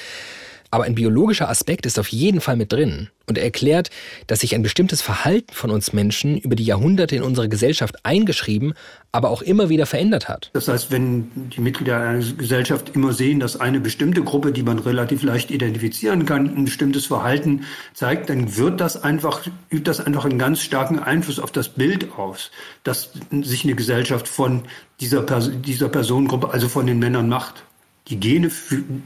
Aber 0.72 0.86
ein 0.86 0.96
biologischer 0.96 1.50
Aspekt 1.50 1.86
ist 1.86 2.00
auf 2.00 2.08
jeden 2.08 2.40
Fall 2.40 2.56
mit 2.56 2.72
drin. 2.72 3.10
Und 3.28 3.38
er 3.38 3.44
erklärt, 3.44 3.90
dass 4.28 4.40
sich 4.40 4.56
ein 4.56 4.64
bestimmtes 4.64 5.02
Verhalten 5.02 5.54
von 5.54 5.70
uns 5.70 5.94
Menschen 5.94 6.38
über 6.38 6.56
die 6.56 6.64
Jahrhunderte 6.64 7.16
in 7.16 7.24
unsere 7.24 7.50
Gesellschaft 7.50 8.06
eingeschrieben, 8.06 8.74
aber 9.12 9.30
auch 9.30 9.42
immer 9.42 9.70
wieder 9.70 9.86
verändert 9.86 10.30
hat. 10.30 10.50
Das 10.54 10.70
heißt, 10.70 10.92
wenn 10.92 11.30
die 11.50 11.62
Mitglieder 11.62 11.98
einer 11.98 12.20
Gesellschaft 12.20 12.92
immer 12.96 13.14
sehen, 13.14 13.40
dass 13.40 13.60
eine 13.60 13.80
bestimmte 13.80 14.24
Gruppe, 14.24 14.54
die 14.54 14.64
man 14.64 14.80
relativ 14.80 15.24
leicht 15.24 15.52
identifizieren 15.52 16.26
kann, 16.26 16.48
ein 16.48 16.66
bestimmtes 16.66 17.06
Verhalten 17.06 17.66
zeigt, 17.94 18.30
dann 18.30 18.58
wird 18.58 18.80
das 18.80 19.04
einfach, 19.04 19.46
übt 19.70 19.84
das 19.84 20.00
einfach 20.00 20.26
einen 20.26 20.40
ganz 20.40 20.62
starken 20.62 21.00
Einfluss 21.00 21.40
auf 21.40 21.52
das 21.52 21.70
Bild 21.70 22.14
aus, 22.18 22.52
dass 22.84 23.12
sich 23.30 23.66
eine 23.66 23.76
Gesellschaft 23.76 24.28
von 24.28 24.64
dieser, 25.02 25.22
Pers 25.22 25.52
dieser 25.66 25.90
Personengruppe, 25.90 26.50
also 26.50 26.70
von 26.70 26.86
den 26.86 27.00
Männern 27.00 27.28
macht. 27.28 27.66
Die 28.12 28.20
Gene 28.20 28.52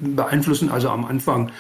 beeinflussen 0.02 0.70
also 0.70 0.90
am 0.90 1.06
Anfang 1.06 1.52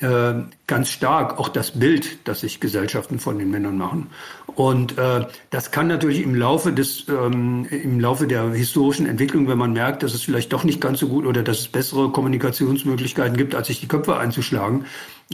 äh, 0.00 0.32
ganz 0.66 0.90
stark 0.90 1.38
auch 1.38 1.50
das 1.50 1.72
Bild, 1.72 2.26
das 2.26 2.40
sich 2.40 2.58
Gesellschaften 2.58 3.18
von 3.18 3.38
den 3.38 3.50
Männern 3.50 3.76
machen. 3.76 4.08
Und 4.46 4.96
äh, 4.96 5.26
das 5.50 5.70
kann 5.70 5.88
natürlich 5.88 6.22
im 6.22 6.34
Laufe 6.34 6.72
des, 6.72 7.04
ähm, 7.08 7.66
im 7.70 8.00
Laufe 8.00 8.26
der 8.26 8.50
historischen 8.50 9.06
Entwicklung, 9.06 9.46
wenn 9.46 9.58
man 9.58 9.74
merkt, 9.74 10.02
dass 10.02 10.14
es 10.14 10.22
vielleicht 10.22 10.52
doch 10.54 10.64
nicht 10.64 10.80
ganz 10.80 11.00
so 11.00 11.08
gut 11.08 11.26
oder 11.26 11.42
dass 11.42 11.60
es 11.60 11.68
bessere 11.68 12.10
Kommunikationsmöglichkeiten 12.10 13.36
gibt, 13.36 13.54
als 13.54 13.66
sich 13.66 13.80
die 13.80 13.88
Köpfe 13.88 14.16
einzuschlagen, 14.16 14.86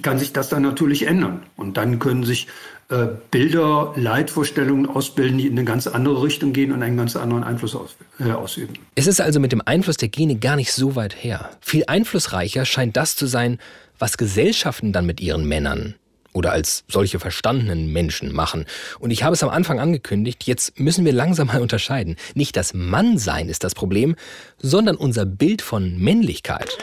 kann 0.02 0.18
sich 0.18 0.32
das 0.32 0.48
dann 0.48 0.62
natürlich 0.62 1.06
ändern. 1.06 1.44
Und 1.56 1.76
dann 1.76 2.00
können 2.00 2.24
sich 2.24 2.48
äh, 2.92 3.08
Bilder, 3.30 3.94
Leitvorstellungen 3.96 4.86
ausbilden, 4.86 5.38
die 5.38 5.46
in 5.46 5.52
eine 5.52 5.64
ganz 5.64 5.86
andere 5.86 6.22
Richtung 6.22 6.52
gehen 6.52 6.72
und 6.72 6.82
einen 6.82 6.98
ganz 6.98 7.16
anderen 7.16 7.42
Einfluss 7.42 7.74
aus, 7.74 7.96
äh, 8.20 8.30
ausüben. 8.32 8.74
Es 8.94 9.06
ist 9.06 9.20
also 9.20 9.40
mit 9.40 9.50
dem 9.50 9.62
Einfluss 9.64 9.96
der 9.96 10.10
Gene 10.10 10.36
gar 10.36 10.56
nicht 10.56 10.72
so 10.72 10.94
weit 10.94 11.24
her. 11.24 11.50
Viel 11.62 11.84
einflussreicher 11.86 12.66
scheint 12.66 12.98
das 12.98 13.16
zu 13.16 13.26
sein, 13.26 13.58
was 13.98 14.18
Gesellschaften 14.18 14.92
dann 14.92 15.06
mit 15.06 15.22
ihren 15.22 15.46
Männern 15.46 15.94
oder 16.34 16.52
als 16.52 16.84
solche 16.86 17.18
verstandenen 17.18 17.92
Menschen 17.92 18.30
machen. 18.32 18.66
Und 18.98 19.10
ich 19.10 19.22
habe 19.22 19.34
es 19.34 19.42
am 19.42 19.48
Anfang 19.48 19.80
angekündigt, 19.80 20.44
jetzt 20.44 20.78
müssen 20.78 21.06
wir 21.06 21.12
langsam 21.12 21.46
mal 21.46 21.62
unterscheiden. 21.62 22.16
Nicht 22.34 22.56
das 22.56 22.74
Mannsein 22.74 23.48
ist 23.48 23.64
das 23.64 23.74
Problem, 23.74 24.16
sondern 24.58 24.96
unser 24.96 25.24
Bild 25.24 25.62
von 25.62 25.98
Männlichkeit. 25.98 26.76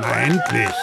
Na 0.00 0.20
endlich! 0.20 0.74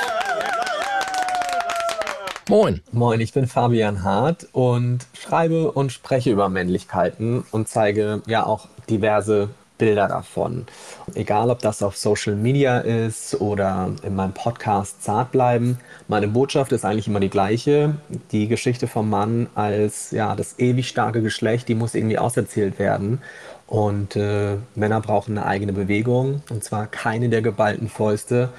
Moin. 2.48 2.80
Moin, 2.92 3.20
ich 3.22 3.34
bin 3.34 3.48
Fabian 3.48 4.04
Hart 4.04 4.48
und 4.52 5.00
schreibe 5.20 5.72
und 5.72 5.92
spreche 5.92 6.30
über 6.30 6.48
Männlichkeiten 6.48 7.44
und 7.52 7.68
zeige 7.68 8.22
ja 8.28 8.46
auch 8.46 8.68
diverse 8.88 9.50
Bilder 9.80 10.08
davon. 10.08 10.68
Egal, 11.16 11.50
ob 11.50 11.60
das 11.60 11.82
auf 11.82 11.98
Social 11.98 12.36
Media 12.36 12.78
ist 12.78 13.42
oder 13.42 13.90
in 14.04 14.16
meinem 14.16 14.34
Podcast 14.34 15.02
Zart 15.04 15.32
bleiben. 15.32 15.80
Meine 16.08 16.28
Botschaft 16.28 16.72
ist 16.72 16.86
eigentlich 16.86 17.08
immer 17.08 17.20
die 17.20 17.32
gleiche. 17.32 17.96
Die 18.32 18.48
Geschichte 18.48 18.88
vom 18.88 19.10
Mann 19.10 19.48
als 19.56 20.12
ja, 20.12 20.36
das 20.36 20.60
ewig 20.60 20.88
starke 20.88 21.24
Geschlecht, 21.24 21.68
die 21.68 21.75
muss 21.75 21.96
irgendwie 21.96 22.20
auserzählt 22.20 22.78
werden. 22.78 23.24
Und 23.66 24.16
äh, 24.16 24.58
Männer 24.75 25.02
brauchen 25.02 25.36
eine 25.36 25.48
eigene 25.48 25.74
Bewegung 25.74 26.44
und 26.52 26.64
zwar 26.64 26.86
keine 26.86 27.30
der 27.30 27.42
geballten 27.42 27.90
Fäuste, 27.90 28.50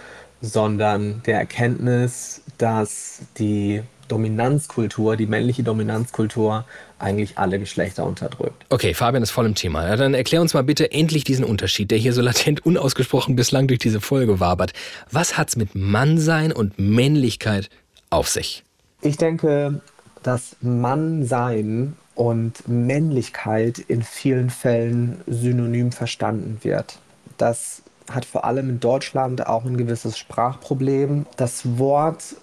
sondern 0.52 1.22
der 1.26 1.38
Erkenntnis, 1.38 2.42
dass 2.58 3.20
die 3.38 3.82
Dominanzkultur, 4.08 5.16
die 5.16 5.26
männliche 5.26 5.62
Dominanzkultur 5.62 6.64
eigentlich 6.98 7.38
alle 7.38 7.58
Geschlechter 7.58 8.06
unterdrückt. 8.06 8.64
Okay, 8.68 8.94
Fabian 8.94 9.22
ist 9.22 9.30
voll 9.30 9.46
im 9.46 9.54
Thema. 9.54 9.86
Ja, 9.86 9.96
dann 9.96 10.14
erklär 10.14 10.40
uns 10.40 10.54
mal 10.54 10.62
bitte 10.62 10.92
endlich 10.92 11.24
diesen 11.24 11.44
Unterschied, 11.44 11.90
der 11.90 11.98
hier 11.98 12.12
so 12.12 12.22
latent 12.22 12.64
unausgesprochen 12.64 13.36
bislang 13.36 13.66
durch 13.66 13.80
diese 13.80 14.00
Folge 14.00 14.40
wabert. 14.40 14.72
Was 15.10 15.36
hat's 15.36 15.56
mit 15.56 15.74
Mannsein 15.74 16.52
und 16.52 16.78
Männlichkeit 16.78 17.68
auf 18.10 18.28
sich? 18.28 18.62
Ich 19.02 19.16
denke, 19.16 19.80
dass 20.22 20.56
Mannsein 20.60 21.96
und 22.14 22.66
Männlichkeit 22.66 23.78
in 23.78 24.02
vielen 24.02 24.50
Fällen 24.50 25.20
synonym 25.26 25.92
verstanden 25.92 26.58
wird. 26.62 26.98
Das 27.36 27.82
hat 28.10 28.24
vor 28.24 28.44
allem 28.44 28.68
in 28.70 28.80
Deutschland 28.80 29.46
auch 29.46 29.64
ein 29.64 29.76
gewisses 29.76 30.18
Sprachproblem. 30.18 31.26
Das 31.36 31.78
Wort 31.78 32.36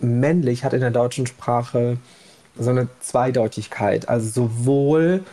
männlich 0.00 0.64
hat 0.64 0.72
in 0.72 0.80
der 0.80 0.90
deutschen 0.90 1.26
Sprache 1.26 1.98
so 2.58 2.70
eine 2.70 2.88
Zweideutigkeit. 3.00 4.08
Also 4.08 4.28
sowohl 4.28 5.24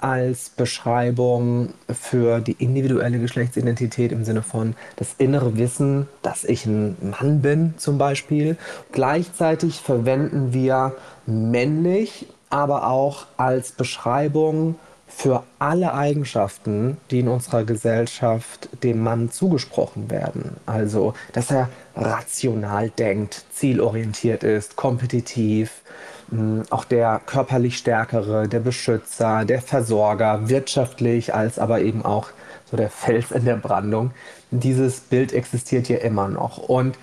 als 0.00 0.50
Beschreibung 0.50 1.72
für 1.88 2.40
die 2.40 2.56
individuelle 2.58 3.18
Geschlechtsidentität 3.18 4.10
im 4.10 4.24
Sinne 4.24 4.42
von 4.42 4.74
das 4.96 5.14
innere 5.18 5.56
Wissen, 5.56 6.08
dass 6.22 6.44
ich 6.44 6.66
ein 6.66 6.96
Mann 7.00 7.42
bin 7.42 7.74
zum 7.76 7.96
Beispiel. 7.96 8.56
Gleichzeitig 8.92 9.80
verwenden 9.80 10.52
wir 10.52 10.96
männlich, 11.26 12.26
aber 12.50 12.88
auch 12.88 13.26
als 13.36 13.72
Beschreibung 13.72 14.76
für 15.08 15.42
alle 15.58 15.94
Eigenschaften, 15.94 16.98
die 17.10 17.20
in 17.20 17.28
unserer 17.28 17.64
Gesellschaft 17.64 18.68
dem 18.84 19.02
Mann 19.02 19.30
zugesprochen 19.30 20.10
werden. 20.10 20.56
Also, 20.66 21.14
dass 21.32 21.50
er 21.50 21.70
rational 21.96 22.90
denkt, 22.90 23.44
zielorientiert 23.52 24.44
ist, 24.44 24.76
kompetitiv, 24.76 25.82
hm, 26.30 26.62
auch 26.70 26.84
der 26.84 27.20
körperlich 27.24 27.78
Stärkere, 27.78 28.48
der 28.48 28.60
Beschützer, 28.60 29.44
der 29.44 29.62
Versorger, 29.62 30.48
wirtschaftlich 30.48 31.34
als 31.34 31.58
aber 31.58 31.80
eben 31.80 32.04
auch 32.04 32.28
so 32.70 32.76
der 32.76 32.90
Fels 32.90 33.30
in 33.30 33.44
der 33.46 33.56
Brandung. 33.56 34.12
Dieses 34.50 35.00
Bild 35.00 35.32
existiert 35.32 35.86
hier 35.86 36.02
immer 36.02 36.28
noch. 36.28 36.58
Und 36.58 36.98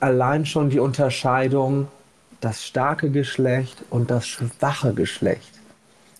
allein 0.00 0.44
schon 0.44 0.70
die 0.70 0.80
Unterscheidung, 0.80 1.88
das 2.40 2.64
starke 2.64 3.10
Geschlecht 3.10 3.84
und 3.90 4.10
das 4.10 4.26
schwache 4.26 4.92
Geschlecht, 4.92 5.52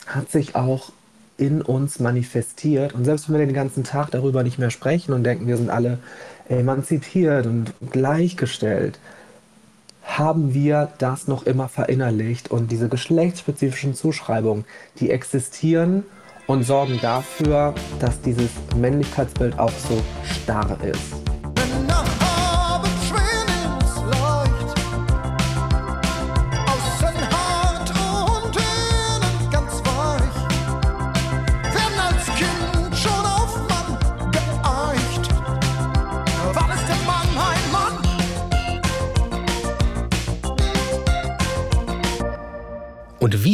hat 0.07 0.31
sich 0.31 0.55
auch 0.55 0.93
in 1.37 1.63
uns 1.63 1.99
manifestiert. 1.99 2.95
Und 2.95 3.05
selbst 3.05 3.29
wenn 3.29 3.39
wir 3.39 3.47
den 3.47 3.55
ganzen 3.55 3.85
Tag 3.85 4.11
darüber 4.11 4.43
nicht 4.43 4.59
mehr 4.59 4.71
sprechen 4.71 5.13
und 5.13 5.25
denken, 5.25 5.47
wir 5.47 5.57
sind 5.57 5.71
alle 5.71 5.99
emanzipiert 6.49 7.47
und 7.47 7.73
gleichgestellt, 7.91 8.99
haben 10.05 10.55
wir 10.55 10.91
das 10.99 11.27
noch 11.27 11.47
immer 11.47 11.69
verinnerlicht. 11.69 12.51
Und 12.51 12.71
diese 12.71 12.89
geschlechtsspezifischen 12.89 13.95
Zuschreibungen, 13.95 14.65
die 15.01 15.11
existieren 15.11 16.05
und 16.47 16.63
sorgen 16.63 16.99
dafür, 17.01 17.75
dass 18.01 18.21
dieses 18.21 18.51
Männlichkeitsbild 18.77 19.59
auch 19.59 19.73
so 19.73 20.01
starr 20.25 20.79
ist. 20.85 21.34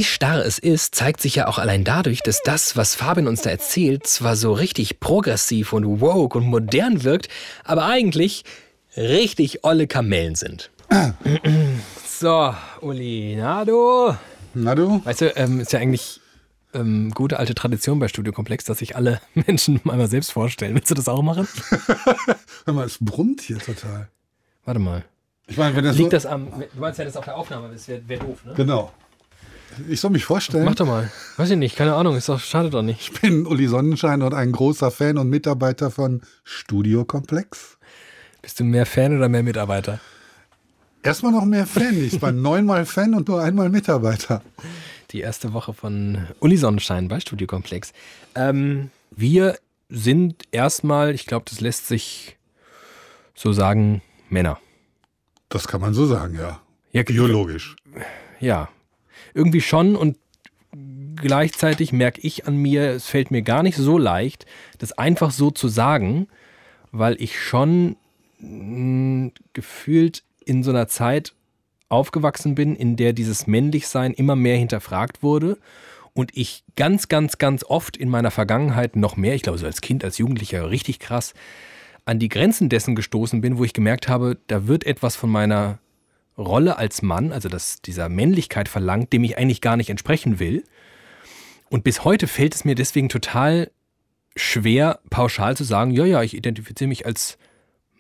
Wie 0.01 0.05
starr 0.05 0.47
es 0.47 0.59
ist, 0.59 0.95
zeigt 0.95 1.21
sich 1.21 1.35
ja 1.35 1.47
auch 1.47 1.59
allein 1.59 1.85
dadurch, 1.85 2.23
dass 2.23 2.41
das, 2.41 2.75
was 2.75 2.95
Fabian 2.95 3.29
uns 3.29 3.43
da 3.43 3.51
erzählt, 3.51 4.07
zwar 4.07 4.35
so 4.35 4.55
richtig 4.55 4.99
progressiv 4.99 5.75
und 5.75 6.01
woke 6.01 6.39
und 6.39 6.47
modern 6.47 7.05
wirkt, 7.05 7.29
aber 7.65 7.85
eigentlich 7.85 8.45
richtig 8.97 9.63
olle 9.63 9.87
Kamellen 9.87 10.37
sind. 10.37 10.71
So, 12.07 12.55
Uli, 12.83 13.35
na 13.39 13.65
du? 13.65 14.15
Na 14.53 14.75
du? 14.75 15.03
Weißt 15.05 15.23
du, 15.23 15.37
ähm, 15.37 15.61
ist 15.61 15.73
ja 15.73 15.81
eigentlich 15.81 16.21
ähm, 16.75 17.11
gute 17.15 17.39
alte 17.39 17.55
Tradition 17.55 17.99
bei 17.99 18.09
Studiokomplex, 18.09 18.65
dass 18.65 18.79
sich 18.79 18.97
alle 18.97 19.21
Menschen 19.35 19.81
einmal 19.89 20.09
selbst 20.09 20.33
vorstellen. 20.33 20.75
Willst 20.75 20.91
du 20.91 20.95
das 20.95 21.09
auch 21.09 21.23
machen? 21.23 21.49
Hör 22.67 22.75
mal, 22.75 22.87
es 22.87 22.99
brummt 23.01 23.41
hier 23.43 23.59
total. 23.59 24.09
Warte 24.65 24.81
mal. 24.81 25.05
Ich 25.47 25.57
meine, 25.57 25.75
wenn 25.77 25.85
das 25.85 25.97
Liegt 25.97 26.11
so 26.11 26.17
das 26.17 26.27
am. 26.27 26.49
Du 26.75 26.81
meinst 26.81 26.99
ja, 26.99 27.07
das 27.07 27.17
auf 27.17 27.25
der 27.25 27.37
Aufnahme, 27.37 27.71
das 27.73 27.89
wäre 27.89 28.07
wär 28.07 28.19
doof, 28.19 28.45
ne? 28.45 28.53
Genau. 28.55 28.93
Ich 29.89 30.01
soll 30.01 30.11
mich 30.11 30.25
vorstellen. 30.25 30.65
Mach 30.65 30.75
doch 30.75 30.87
mal. 30.87 31.11
Weiß 31.37 31.51
ich 31.51 31.57
nicht, 31.57 31.77
keine 31.77 31.95
Ahnung, 31.95 32.17
ist 32.17 32.29
doch, 32.29 32.41
schade 32.41 32.71
doch 32.71 32.83
nicht. 32.83 33.01
Ich 33.01 33.21
bin 33.21 33.47
Uli 33.47 33.67
Sonnenschein 33.67 34.23
und 34.23 34.35
ein 34.35 34.53
großer 34.53 34.91
Fan 34.91 35.19
und 35.19 35.29
Mitarbeiter 35.29 35.91
von 35.91 36.23
Studiokomplex. 36.45 37.79
Bist 38.43 38.61
du 38.61 38.65
mehr 38.65 38.87
Fan 38.87 39.17
oder 39.17 39.29
mehr 39.29 39.43
Mitarbeiter? 39.43 40.01
Erstmal 41.03 41.33
noch 41.33 41.45
mehr 41.45 41.67
Fan. 41.67 42.03
Ich 42.03 42.21
war 42.21 42.33
neunmal 42.33 42.85
Fan 42.87 43.15
und 43.15 43.29
nur 43.29 43.43
einmal 43.43 43.71
Mitarbeiter. 43.71 44.43
Die 45.13 45.21
erste 45.21 45.53
Woche 45.53 45.73
von 45.73 46.27
Uli 46.41 46.57
Sonnenschein 46.57 47.09
bei 47.09 47.21
Studiokomplex. 47.21 47.93
Ähm, 48.35 48.91
wir 49.11 49.59
sind 49.89 50.45
erstmal, 50.53 51.15
ich 51.15 51.27
glaube, 51.27 51.47
das 51.49 51.61
lässt 51.61 51.89
sich 51.89 52.37
so 53.35 53.53
sagen, 53.53 54.03
Männer. 54.29 54.59
Das 55.49 55.67
kann 55.67 55.81
man 55.81 55.95
so 55.95 56.07
sagen, 56.07 56.37
ja. 56.37 56.61
ja 56.93 57.03
Biologisch. 57.03 57.77
Ja, 58.39 58.69
irgendwie 59.35 59.61
schon 59.61 59.97
und 59.97 60.17
gleichzeitig 61.17 61.93
merke 61.93 62.21
ich 62.23 62.47
an 62.47 62.57
mir, 62.57 62.91
es 62.91 63.07
fällt 63.07 63.31
mir 63.31 63.43
gar 63.43 63.63
nicht 63.63 63.77
so 63.77 63.99
leicht, 63.99 64.47
das 64.79 64.93
einfach 64.93 65.31
so 65.31 65.51
zu 65.51 65.69
sagen, 65.69 66.29
weil 66.93 67.21
ich 67.21 67.41
schon 67.41 67.97
hm, 68.39 69.33
gefühlt 69.53 70.23
in 70.45 70.63
so 70.63 70.71
einer 70.71 70.89
Zeit 70.89 71.35
aufgewachsen 71.89 72.55
bin, 72.55 72.77
in 72.77 72.97
der 72.97 73.13
dieses 73.13 73.47
Männlichsein 73.47 74.13
immer 74.13 74.37
mehr 74.37 74.57
hinterfragt 74.57 75.23
wurde 75.23 75.59
und 76.15 76.37
ich 76.37 76.65
ganz, 76.77 77.09
ganz, 77.09 77.39
ganz 77.39 77.65
oft 77.65 77.97
in 77.97 78.09
meiner 78.09 78.31
Vergangenheit 78.31 78.97
noch 78.97 79.17
mehr, 79.17 79.35
ich 79.35 79.43
glaube 79.43 79.59
so 79.59 79.67
als 79.67 79.81
Kind, 79.81 80.05
als 80.05 80.19
Jugendlicher 80.19 80.71
richtig 80.71 80.99
krass, 80.99 81.35
an 82.05 82.19
die 82.19 82.29
Grenzen 82.29 82.69
dessen 82.69 82.95
gestoßen 82.95 83.41
bin, 83.41 83.59
wo 83.59 83.65
ich 83.65 83.73
gemerkt 83.73 84.09
habe, 84.09 84.39
da 84.47 84.67
wird 84.67 84.85
etwas 84.85 85.17
von 85.17 85.31
meiner 85.31 85.79
Rolle 86.41 86.79
als 86.79 87.03
Mann, 87.03 87.33
also 87.33 87.49
das, 87.49 87.83
dieser 87.83 88.09
Männlichkeit 88.09 88.69
verlangt, 88.69 89.13
dem 89.13 89.25
ich 89.25 89.39
eigentlich 89.39 89.61
gar 89.61 89.77
nicht 89.77 89.91
entsprechen 89.91 90.39
will. 90.39 90.65
Und 91.69 91.85
bis 91.85 92.05
heute 92.05 92.27
fällt 92.27 92.55
es 92.55 92.65
mir 92.65 92.75
deswegen 92.75 93.09
total 93.09 93.71
schwer, 94.35 95.01
pauschal 95.11 95.57
zu 95.57 95.65
sagen, 95.65 95.91
ja, 95.93 96.05
ja, 96.05 96.23
ich 96.23 96.35
identifiziere 96.37 96.89
mich 96.89 97.07
als 97.07 97.39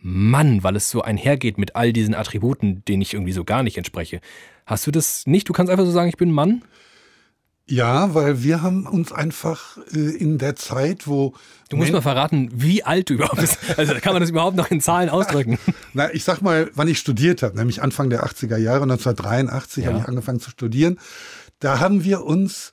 Mann, 0.00 0.62
weil 0.64 0.76
es 0.76 0.90
so 0.90 1.02
einhergeht 1.02 1.58
mit 1.58 1.76
all 1.76 1.92
diesen 1.92 2.14
Attributen, 2.14 2.84
denen 2.86 3.02
ich 3.02 3.14
irgendwie 3.14 3.32
so 3.32 3.44
gar 3.44 3.62
nicht 3.62 3.76
entspreche. 3.76 4.20
Hast 4.64 4.86
du 4.86 4.90
das 4.90 5.26
nicht? 5.26 5.48
Du 5.48 5.52
kannst 5.52 5.70
einfach 5.70 5.84
so 5.84 5.90
sagen, 5.90 6.08
ich 6.08 6.16
bin 6.16 6.32
Mann? 6.32 6.62
Ja, 7.70 8.14
weil 8.14 8.42
wir 8.42 8.62
haben 8.62 8.84
uns 8.84 9.12
einfach 9.12 9.78
äh, 9.94 9.98
in 9.98 10.38
der 10.38 10.56
Zeit, 10.56 11.06
wo. 11.06 11.34
Du 11.68 11.76
musst 11.76 11.92
mal 11.92 12.02
verraten, 12.02 12.50
wie 12.52 12.82
alt 12.82 13.10
du 13.10 13.14
überhaupt 13.14 13.40
bist. 13.40 13.58
Also 13.76 13.94
kann 13.94 14.12
man 14.12 14.20
das 14.20 14.30
überhaupt 14.30 14.56
noch 14.56 14.72
in 14.72 14.80
Zahlen 14.80 15.08
ausdrücken? 15.08 15.56
Na, 15.94 16.12
ich 16.12 16.24
sag 16.24 16.42
mal, 16.42 16.68
wann 16.74 16.88
ich 16.88 16.98
studiert 16.98 17.44
habe, 17.44 17.56
nämlich 17.56 17.80
Anfang 17.80 18.10
der 18.10 18.24
80er 18.24 18.56
Jahre, 18.56 18.82
1983 18.82 19.84
ja. 19.84 19.90
habe 19.90 20.00
ich 20.00 20.08
angefangen 20.08 20.40
zu 20.40 20.50
studieren. 20.50 20.98
Da 21.60 21.78
haben 21.78 22.02
wir 22.02 22.24
uns 22.24 22.72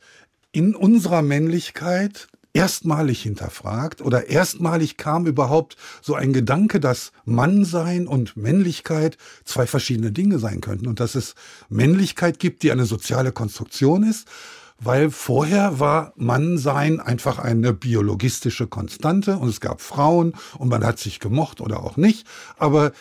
in 0.51 0.73
unserer 0.73 1.21
Männlichkeit 1.21 2.27
erstmalig 2.53 3.21
hinterfragt 3.21 4.01
oder 4.01 4.29
erstmalig 4.29 4.97
kam 4.97 5.27
überhaupt 5.27 5.77
so 6.01 6.15
ein 6.15 6.33
Gedanke, 6.33 6.79
dass 6.79 7.11
Mannsein 7.23 8.07
und 8.07 8.35
Männlichkeit 8.35 9.19
zwei 9.45 9.67
verschiedene 9.67 10.11
Dinge 10.11 10.39
sein 10.39 10.59
könnten 10.59 10.87
und 10.87 10.99
dass 10.99 11.13
es 11.13 11.35
Männlichkeit 11.69 12.39
gibt, 12.39 12.63
die 12.63 12.71
eine 12.71 12.85
soziale 12.85 13.31
Konstruktion 13.31 14.01
ist 14.01 14.27
weil 14.79 15.09
vorher 15.09 15.79
war 15.79 16.13
Mannsein 16.15 16.99
einfach 16.99 17.39
eine 17.39 17.73
biologistische 17.73 18.67
Konstante 18.67 19.37
und 19.37 19.49
es 19.49 19.59
gab 19.59 19.81
Frauen 19.81 20.33
und 20.57 20.69
man 20.69 20.85
hat 20.85 20.99
sich 20.99 21.19
gemocht 21.19 21.61
oder 21.61 21.81
auch 21.81 21.97
nicht, 21.97 22.27
aber 22.57 22.91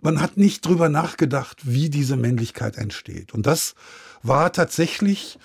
man 0.00 0.20
hat 0.20 0.36
nicht 0.36 0.64
drüber 0.64 0.88
nachgedacht, 0.88 1.58
wie 1.64 1.90
diese 1.90 2.16
Männlichkeit 2.16 2.76
entsteht. 2.76 3.34
Und 3.34 3.46
das 3.46 3.74
war 4.22 4.52
tatsächlich 4.52 5.38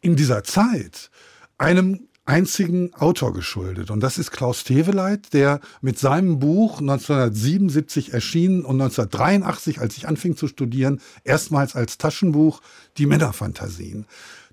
in 0.00 0.16
dieser 0.16 0.44
Zeit 0.44 1.10
einem 1.58 2.08
einzigen 2.24 2.94
Autor 2.94 3.32
geschuldet. 3.32 3.90
Und 3.90 4.00
das 4.00 4.16
ist 4.16 4.30
Klaus 4.30 4.64
Teveleit, 4.64 5.32
der 5.32 5.60
mit 5.80 5.98
seinem 5.98 6.38
Buch 6.38 6.80
1977 6.80 8.12
erschienen 8.12 8.64
und 8.64 8.80
1983, 8.80 9.80
als 9.80 9.96
ich 9.96 10.06
anfing 10.06 10.36
zu 10.36 10.46
studieren, 10.46 11.00
erstmals 11.24 11.74
als 11.74 11.98
Taschenbuch 11.98 12.60
Die 12.96 13.06
Männerfantasien, 13.06 14.06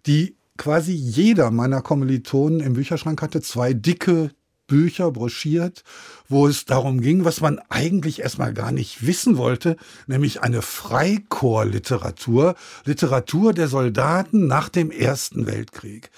die 0.05 0.35
quasi 0.59 0.91
jeder 0.91 1.49
meiner 1.49 1.81
Kommilitonen 1.81 2.59
im 2.59 2.73
Bücherschrank 2.73 3.23
hatte 3.23 3.41
zwei 3.41 3.73
dicke 3.73 4.29
Bücher 4.67 5.09
broschiert, 5.11 5.83
wo 6.27 6.47
es 6.47 6.65
darum 6.65 7.01
ging, 7.01 7.25
was 7.25 7.41
man 7.41 7.59
eigentlich 7.69 8.21
erstmal 8.21 8.53
gar 8.53 8.71
nicht 8.71 9.07
wissen 9.07 9.37
wollte, 9.37 9.77
nämlich 10.05 10.43
eine 10.43 10.61
Freikorpsliteratur, 10.61 12.53
Literatur 12.85 13.53
der 13.53 13.67
Soldaten 13.67 14.45
nach 14.45 14.69
dem 14.69 14.91
Ersten 14.91 15.47
Weltkrieg. 15.47 16.11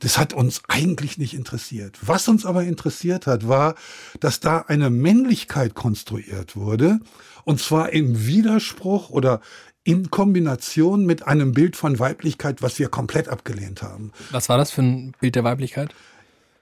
Das 0.00 0.18
hat 0.18 0.34
uns 0.34 0.60
eigentlich 0.68 1.18
nicht 1.18 1.34
interessiert. 1.34 1.98
Was 2.02 2.28
uns 2.28 2.44
aber 2.44 2.64
interessiert 2.64 3.26
hat, 3.26 3.48
war, 3.48 3.74
dass 4.20 4.40
da 4.40 4.58
eine 4.66 4.90
Männlichkeit 4.90 5.74
konstruiert 5.74 6.56
wurde, 6.56 7.00
und 7.44 7.60
zwar 7.60 7.92
im 7.92 8.26
Widerspruch 8.26 9.10
oder 9.10 9.40
in 9.84 10.10
Kombination 10.10 11.04
mit 11.04 11.26
einem 11.26 11.52
Bild 11.52 11.76
von 11.76 11.98
Weiblichkeit, 11.98 12.62
was 12.62 12.78
wir 12.78 12.88
komplett 12.88 13.28
abgelehnt 13.28 13.82
haben. 13.82 14.12
Was 14.30 14.48
war 14.48 14.56
das 14.56 14.70
für 14.70 14.82
ein 14.82 15.12
Bild 15.20 15.34
der 15.34 15.44
Weiblichkeit? 15.44 15.94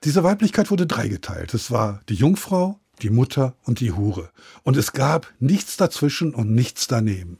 Diese 0.04 0.24
Weiblichkeit 0.24 0.70
wurde 0.72 0.86
dreigeteilt. 0.86 1.54
Es 1.54 1.70
war 1.70 2.00
die 2.08 2.14
Jungfrau, 2.14 2.80
die 3.00 3.10
Mutter 3.10 3.54
und 3.64 3.78
die 3.78 3.92
Hure. 3.92 4.30
Und 4.64 4.76
es 4.76 4.92
gab 4.92 5.32
nichts 5.38 5.76
dazwischen 5.76 6.34
und 6.34 6.50
nichts 6.50 6.88
daneben. 6.88 7.38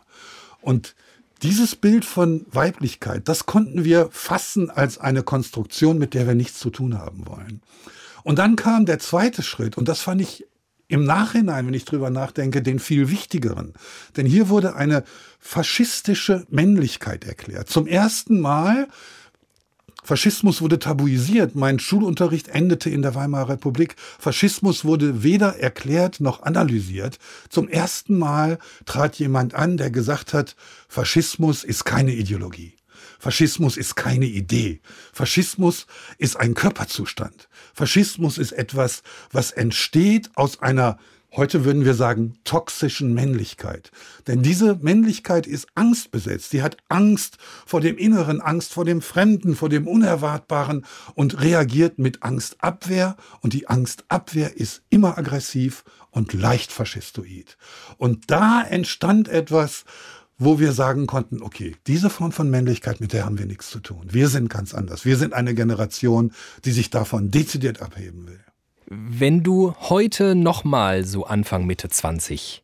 Und 0.60 0.94
dieses 1.42 1.74
Bild 1.74 2.04
von 2.04 2.46
Weiblichkeit, 2.52 3.28
das 3.28 3.46
konnten 3.46 3.84
wir 3.84 4.08
fassen 4.12 4.70
als 4.70 4.98
eine 4.98 5.24
Konstruktion, 5.24 5.98
mit 5.98 6.14
der 6.14 6.28
wir 6.28 6.36
nichts 6.36 6.60
zu 6.60 6.70
tun 6.70 6.96
haben 6.96 7.26
wollen. 7.26 7.60
Und 8.22 8.38
dann 8.38 8.54
kam 8.54 8.86
der 8.86 9.00
zweite 9.00 9.42
Schritt, 9.42 9.76
und 9.76 9.88
das 9.88 10.00
fand 10.00 10.20
ich 10.20 10.46
im 10.92 11.04
Nachhinein, 11.04 11.66
wenn 11.66 11.74
ich 11.74 11.86
drüber 11.86 12.10
nachdenke, 12.10 12.60
den 12.60 12.78
viel 12.78 13.10
wichtigeren. 13.10 13.72
Denn 14.16 14.26
hier 14.26 14.50
wurde 14.50 14.76
eine 14.76 15.04
faschistische 15.40 16.46
Männlichkeit 16.50 17.24
erklärt. 17.24 17.70
Zum 17.70 17.86
ersten 17.86 18.40
Mal 18.40 18.88
Faschismus 20.04 20.60
wurde 20.60 20.80
tabuisiert. 20.80 21.54
Mein 21.54 21.78
Schulunterricht 21.78 22.48
endete 22.48 22.90
in 22.90 23.02
der 23.02 23.14
Weimarer 23.14 23.50
Republik. 23.50 23.94
Faschismus 24.18 24.84
wurde 24.84 25.22
weder 25.22 25.60
erklärt 25.60 26.20
noch 26.20 26.42
analysiert. 26.42 27.18
Zum 27.48 27.68
ersten 27.68 28.18
Mal 28.18 28.58
trat 28.84 29.16
jemand 29.16 29.54
an, 29.54 29.76
der 29.76 29.90
gesagt 29.90 30.34
hat, 30.34 30.56
Faschismus 30.88 31.62
ist 31.62 31.84
keine 31.84 32.12
Ideologie. 32.12 32.74
Faschismus 33.20 33.76
ist 33.76 33.94
keine 33.94 34.26
Idee. 34.26 34.80
Faschismus 35.12 35.86
ist 36.18 36.36
ein 36.36 36.54
Körperzustand. 36.54 37.48
Faschismus 37.72 38.38
ist 38.38 38.52
etwas, 38.52 39.02
was 39.30 39.50
entsteht 39.50 40.30
aus 40.34 40.60
einer 40.60 40.98
Heute 41.34 41.64
würden 41.64 41.86
wir 41.86 41.94
sagen, 41.94 42.34
toxischen 42.44 43.14
Männlichkeit. 43.14 43.90
Denn 44.26 44.42
diese 44.42 44.74
Männlichkeit 44.82 45.46
ist 45.46 45.66
angstbesetzt. 45.74 46.50
Sie 46.50 46.62
hat 46.62 46.76
Angst 46.90 47.38
vor 47.64 47.80
dem 47.80 47.96
Inneren, 47.96 48.42
Angst 48.42 48.74
vor 48.74 48.84
dem 48.84 49.00
Fremden, 49.00 49.56
vor 49.56 49.70
dem 49.70 49.88
Unerwartbaren 49.88 50.84
und 51.14 51.40
reagiert 51.40 51.98
mit 51.98 52.22
Angstabwehr. 52.22 53.16
Und 53.40 53.54
die 53.54 53.66
Angstabwehr 53.66 54.58
ist 54.58 54.82
immer 54.90 55.16
aggressiv 55.16 55.84
und 56.10 56.34
leicht 56.34 56.70
faschistoid. 56.70 57.56
Und 57.96 58.30
da 58.30 58.62
entstand 58.62 59.28
etwas, 59.28 59.86
wo 60.38 60.58
wir 60.58 60.72
sagen 60.72 61.06
konnten, 61.06 61.42
okay, 61.42 61.76
diese 61.86 62.10
Form 62.10 62.32
von 62.32 62.50
Männlichkeit, 62.50 63.00
mit 63.00 63.12
der 63.12 63.24
haben 63.24 63.38
wir 63.38 63.46
nichts 63.46 63.70
zu 63.70 63.80
tun. 63.80 64.06
Wir 64.10 64.28
sind 64.28 64.48
ganz 64.48 64.74
anders. 64.74 65.04
Wir 65.04 65.16
sind 65.16 65.34
eine 65.34 65.54
Generation, 65.54 66.32
die 66.64 66.72
sich 66.72 66.90
davon 66.90 67.30
dezidiert 67.30 67.80
abheben 67.80 68.26
will. 68.26 68.40
Wenn 68.86 69.42
du 69.42 69.74
heute 69.78 70.34
nochmal 70.34 71.04
so 71.04 71.24
Anfang 71.24 71.66
Mitte 71.66 71.88
20 71.88 72.62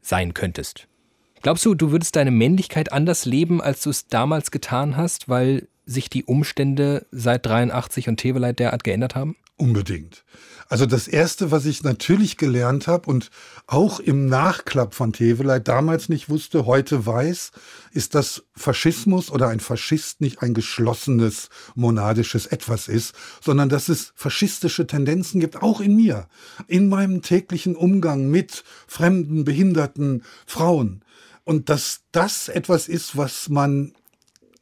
sein 0.00 0.32
könntest, 0.34 0.88
glaubst 1.42 1.64
du, 1.66 1.74
du 1.74 1.90
würdest 1.90 2.16
deine 2.16 2.30
Männlichkeit 2.30 2.92
anders 2.92 3.24
leben, 3.24 3.60
als 3.60 3.82
du 3.82 3.90
es 3.90 4.06
damals 4.06 4.50
getan 4.50 4.96
hast, 4.96 5.28
weil 5.28 5.68
sich 5.84 6.08
die 6.10 6.24
Umstände 6.24 7.06
seit 7.10 7.44
83 7.44 8.08
und 8.08 8.18
Teveleit 8.18 8.58
derart 8.58 8.84
geändert 8.84 9.14
haben? 9.14 9.36
Unbedingt. 9.58 10.24
Also 10.68 10.86
das 10.86 11.08
Erste, 11.08 11.50
was 11.50 11.66
ich 11.66 11.82
natürlich 11.82 12.36
gelernt 12.36 12.86
habe 12.86 13.10
und 13.10 13.30
auch 13.66 13.98
im 13.98 14.26
Nachklapp 14.26 14.94
von 14.94 15.12
Teveleit 15.12 15.66
damals 15.66 16.08
nicht 16.08 16.28
wusste, 16.28 16.64
heute 16.64 17.04
weiß, 17.04 17.50
ist, 17.92 18.14
dass 18.14 18.44
Faschismus 18.54 19.32
oder 19.32 19.48
ein 19.48 19.58
Faschist 19.58 20.20
nicht 20.20 20.42
ein 20.42 20.54
geschlossenes 20.54 21.48
monadisches 21.74 22.46
Etwas 22.46 22.86
ist, 22.86 23.14
sondern 23.42 23.68
dass 23.68 23.88
es 23.88 24.12
faschistische 24.14 24.86
Tendenzen 24.86 25.40
gibt, 25.40 25.60
auch 25.60 25.80
in 25.80 25.96
mir, 25.96 26.28
in 26.68 26.88
meinem 26.88 27.22
täglichen 27.22 27.74
Umgang 27.74 28.30
mit 28.30 28.62
fremden, 28.86 29.44
behinderten 29.44 30.22
Frauen. 30.46 31.02
Und 31.44 31.68
dass 31.68 32.02
das 32.12 32.48
etwas 32.48 32.88
ist, 32.88 33.16
was 33.16 33.48
man 33.48 33.92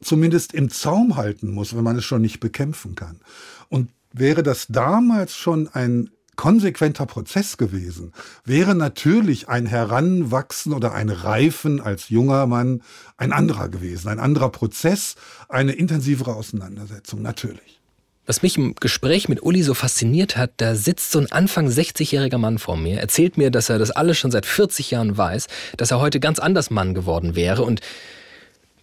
zumindest 0.01 0.55
im 0.55 0.71
Zaum 0.71 1.17
halten 1.17 1.51
muss, 1.51 1.77
wenn 1.77 1.85
man 1.85 1.97
es 1.97 2.05
schon 2.05 2.23
nicht 2.23 2.41
bekämpfen 2.41 2.95
kann. 2.95 3.21
Und 3.69 3.91
wäre 4.19 4.43
das 4.43 4.67
damals 4.69 5.37
schon 5.37 5.69
ein 5.69 6.11
konsequenter 6.37 7.07
Prozess 7.07 7.57
gewesen, 7.57 8.13
wäre 8.45 8.75
natürlich 8.75 9.49
ein 9.49 9.67
Heranwachsen 9.67 10.75
oder 10.75 10.93
ein 10.93 11.09
Reifen 11.09 11.81
als 11.81 12.11
junger 12.11 12.47
Mann 12.47 12.83
ein 13.17 13.33
anderer 13.33 13.69
gewesen, 13.71 14.09
ein 14.09 14.21
anderer 14.21 14.51
Prozess, 14.51 15.15
eine 15.49 15.73
intensivere 15.73 16.35
Auseinandersetzung, 16.35 17.23
natürlich. 17.23 17.81
Was 18.27 18.43
mich 18.43 18.59
im 18.59 18.75
Gespräch 18.75 19.29
mit 19.29 19.43
Uli 19.43 19.63
so 19.63 19.73
fasziniert 19.73 20.37
hat, 20.37 20.51
da 20.57 20.75
sitzt 20.75 21.13
so 21.13 21.21
ein 21.21 21.31
Anfang 21.31 21.69
60-jähriger 21.69 22.39
Mann 22.39 22.59
vor 22.59 22.77
mir, 22.77 23.01
erzählt 23.01 23.39
mir, 23.39 23.51
dass 23.51 23.71
er 23.71 23.79
das 23.79 23.93
alles 23.93 24.19
schon 24.19 24.33
seit 24.33 24.47
40 24.47 24.91
Jahren 24.91 25.17
weiß, 25.17 25.47
dass 25.77 25.93
er 25.93 26.01
heute 26.01 26.21
ganz 26.21 26.39
anders 26.39 26.71
Mann 26.71 26.93
geworden 26.93 27.35
wäre 27.35 27.63
und 27.63 27.81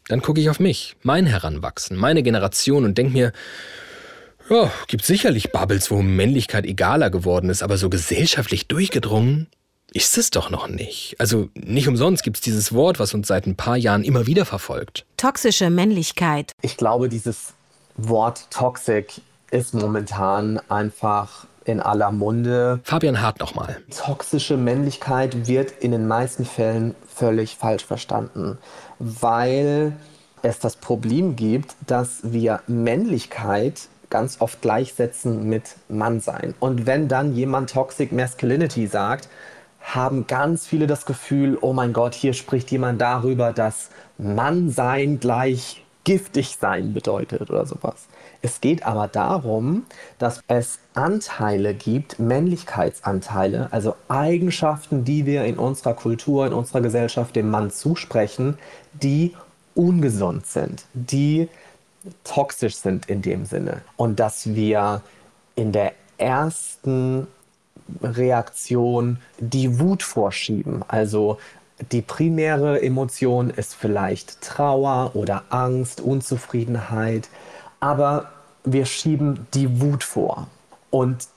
dann 0.07 0.21
gucke 0.21 0.41
ich 0.41 0.49
auf 0.49 0.59
mich, 0.59 0.95
mein 1.03 1.25
Heranwachsen, 1.25 1.97
meine 1.97 2.23
Generation 2.23 2.83
und 2.83 2.97
denke 2.97 3.13
mir, 3.13 3.33
ja, 4.49 4.71
gibt 4.87 5.05
sicherlich 5.05 5.51
Bubbles, 5.51 5.91
wo 5.91 6.01
Männlichkeit 6.01 6.65
egaler 6.65 7.09
geworden 7.09 7.49
ist, 7.49 7.63
aber 7.63 7.77
so 7.77 7.89
gesellschaftlich 7.89 8.67
durchgedrungen 8.67 9.47
ist 9.93 10.17
es 10.17 10.31
doch 10.31 10.49
noch 10.49 10.67
nicht. 10.67 11.15
Also 11.19 11.49
nicht 11.53 11.87
umsonst 11.87 12.23
gibt 12.23 12.37
es 12.37 12.41
dieses 12.41 12.73
Wort, 12.73 12.99
was 12.99 13.13
uns 13.13 13.27
seit 13.27 13.45
ein 13.45 13.55
paar 13.55 13.77
Jahren 13.77 14.03
immer 14.03 14.25
wieder 14.25 14.45
verfolgt. 14.45 15.05
Toxische 15.17 15.69
Männlichkeit. 15.69 16.51
Ich 16.61 16.77
glaube, 16.77 17.09
dieses 17.09 17.53
Wort 17.95 18.47
Toxic 18.49 19.21
ist 19.51 19.73
momentan 19.75 20.59
einfach 20.67 21.45
in 21.65 21.79
aller 21.79 22.11
Munde. 22.11 22.79
Fabian 22.83 23.21
Hart 23.21 23.39
nochmal. 23.39 23.77
Toxische 23.95 24.57
Männlichkeit 24.57 25.47
wird 25.47 25.71
in 25.79 25.91
den 25.91 26.07
meisten 26.07 26.45
Fällen 26.45 26.95
völlig 27.07 27.55
falsch 27.55 27.85
verstanden, 27.85 28.57
weil 28.99 29.95
es 30.41 30.59
das 30.59 30.75
Problem 30.75 31.35
gibt, 31.35 31.75
dass 31.87 32.19
wir 32.23 32.61
Männlichkeit 32.67 33.87
ganz 34.13 34.39
oft 34.39 34.61
gleichsetzen 34.61 35.49
mit 35.49 35.75
Mannsein. 35.89 36.53
Und 36.59 36.85
wenn 36.85 37.07
dann 37.07 37.33
jemand 37.33 37.71
Toxic 37.71 38.11
Masculinity 38.11 38.85
sagt, 38.85 39.27
haben 39.81 40.27
ganz 40.27 40.67
viele 40.67 40.85
das 40.85 41.07
Gefühl, 41.07 41.57
oh 41.59 41.73
mein 41.73 41.93
Gott, 41.93 42.13
hier 42.13 42.33
spricht 42.33 42.69
jemand 42.69 43.01
darüber, 43.01 43.51
dass 43.51 43.89
Mannsein 44.19 45.19
gleich 45.19 45.83
giftig 46.03 46.57
sein 46.59 46.93
bedeutet 46.93 47.49
oder 47.49 47.65
sowas. 47.65 48.05
Es 48.43 48.61
geht 48.61 48.85
aber 48.85 49.07
darum, 49.07 49.83
dass 50.19 50.41
es 50.47 50.77
Anteile 50.93 51.73
gibt, 51.73 52.19
Männlichkeitsanteile, 52.19 53.69
also 53.71 53.95
Eigenschaften, 54.09 55.05
die 55.05 55.25
wir 55.25 55.43
in 55.45 55.57
unserer 55.57 55.95
Kultur, 55.95 56.45
in 56.45 56.53
unserer 56.53 56.81
Gesellschaft 56.81 57.35
dem 57.35 57.49
Mann 57.49 57.71
zusprechen, 57.71 58.59
die 58.93 59.33
ungesund 59.73 60.45
sind, 60.45 60.83
die 60.93 61.49
toxisch 62.23 62.75
sind 62.75 63.09
in 63.09 63.21
dem 63.21 63.45
Sinne. 63.45 63.81
Und 63.95 64.19
dass 64.19 64.53
wir 64.53 65.01
in 65.55 65.71
der 65.71 65.93
ersten 66.17 67.27
Reaktion 68.01 69.19
die 69.39 69.79
Wut 69.79 70.03
vorschieben. 70.03 70.83
Also 70.87 71.37
die 71.91 72.01
primäre 72.01 72.81
Emotion 72.81 73.49
ist 73.49 73.75
vielleicht 73.75 74.41
Trauer 74.41 75.11
oder 75.15 75.43
Angst, 75.49 76.01
Unzufriedenheit, 76.01 77.29
aber 77.79 78.31
wir 78.63 78.85
schieben 78.85 79.47
die 79.53 79.81
Wut 79.81 80.03
vor. 80.03 80.47
Und 80.89 81.27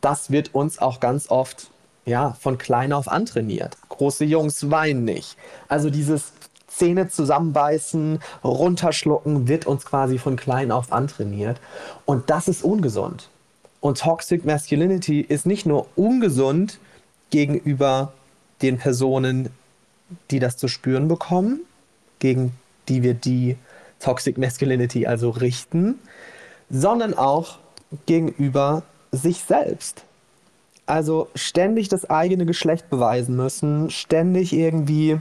das 0.00 0.30
wird 0.30 0.54
uns 0.54 0.78
auch 0.78 0.98
ganz 1.00 1.30
oft 1.30 1.70
ja, 2.04 2.36
von 2.40 2.56
klein 2.56 2.92
auf 2.92 3.08
antrainiert. 3.08 3.76
Große 3.88 4.24
Jungs 4.24 4.70
weinen 4.70 5.04
nicht. 5.04 5.36
Also 5.68 5.90
dieses 5.90 6.32
Zähne 6.76 7.08
zusammenbeißen, 7.08 8.20
runterschlucken 8.44 9.48
wird 9.48 9.66
uns 9.66 9.84
quasi 9.84 10.18
von 10.18 10.36
klein 10.36 10.70
auf 10.70 10.92
antrainiert. 10.92 11.60
Und 12.04 12.30
das 12.30 12.48
ist 12.48 12.62
ungesund. 12.62 13.28
Und 13.80 14.00
Toxic 14.00 14.44
Masculinity 14.44 15.20
ist 15.20 15.46
nicht 15.46 15.66
nur 15.66 15.86
ungesund 15.96 16.78
gegenüber 17.30 18.12
den 18.62 18.78
Personen, 18.78 19.50
die 20.30 20.38
das 20.38 20.56
zu 20.56 20.68
spüren 20.68 21.08
bekommen, 21.08 21.60
gegen 22.18 22.52
die 22.88 23.02
wir 23.02 23.14
die 23.14 23.56
Toxic 24.00 24.38
Masculinity 24.38 25.06
also 25.06 25.30
richten, 25.30 25.98
sondern 26.70 27.14
auch 27.14 27.58
gegenüber 28.06 28.82
sich 29.12 29.40
selbst. 29.40 30.04
Also 30.86 31.28
ständig 31.34 31.88
das 31.88 32.08
eigene 32.08 32.46
Geschlecht 32.46 32.90
beweisen 32.90 33.36
müssen, 33.36 33.90
ständig 33.90 34.52
irgendwie 34.52 35.20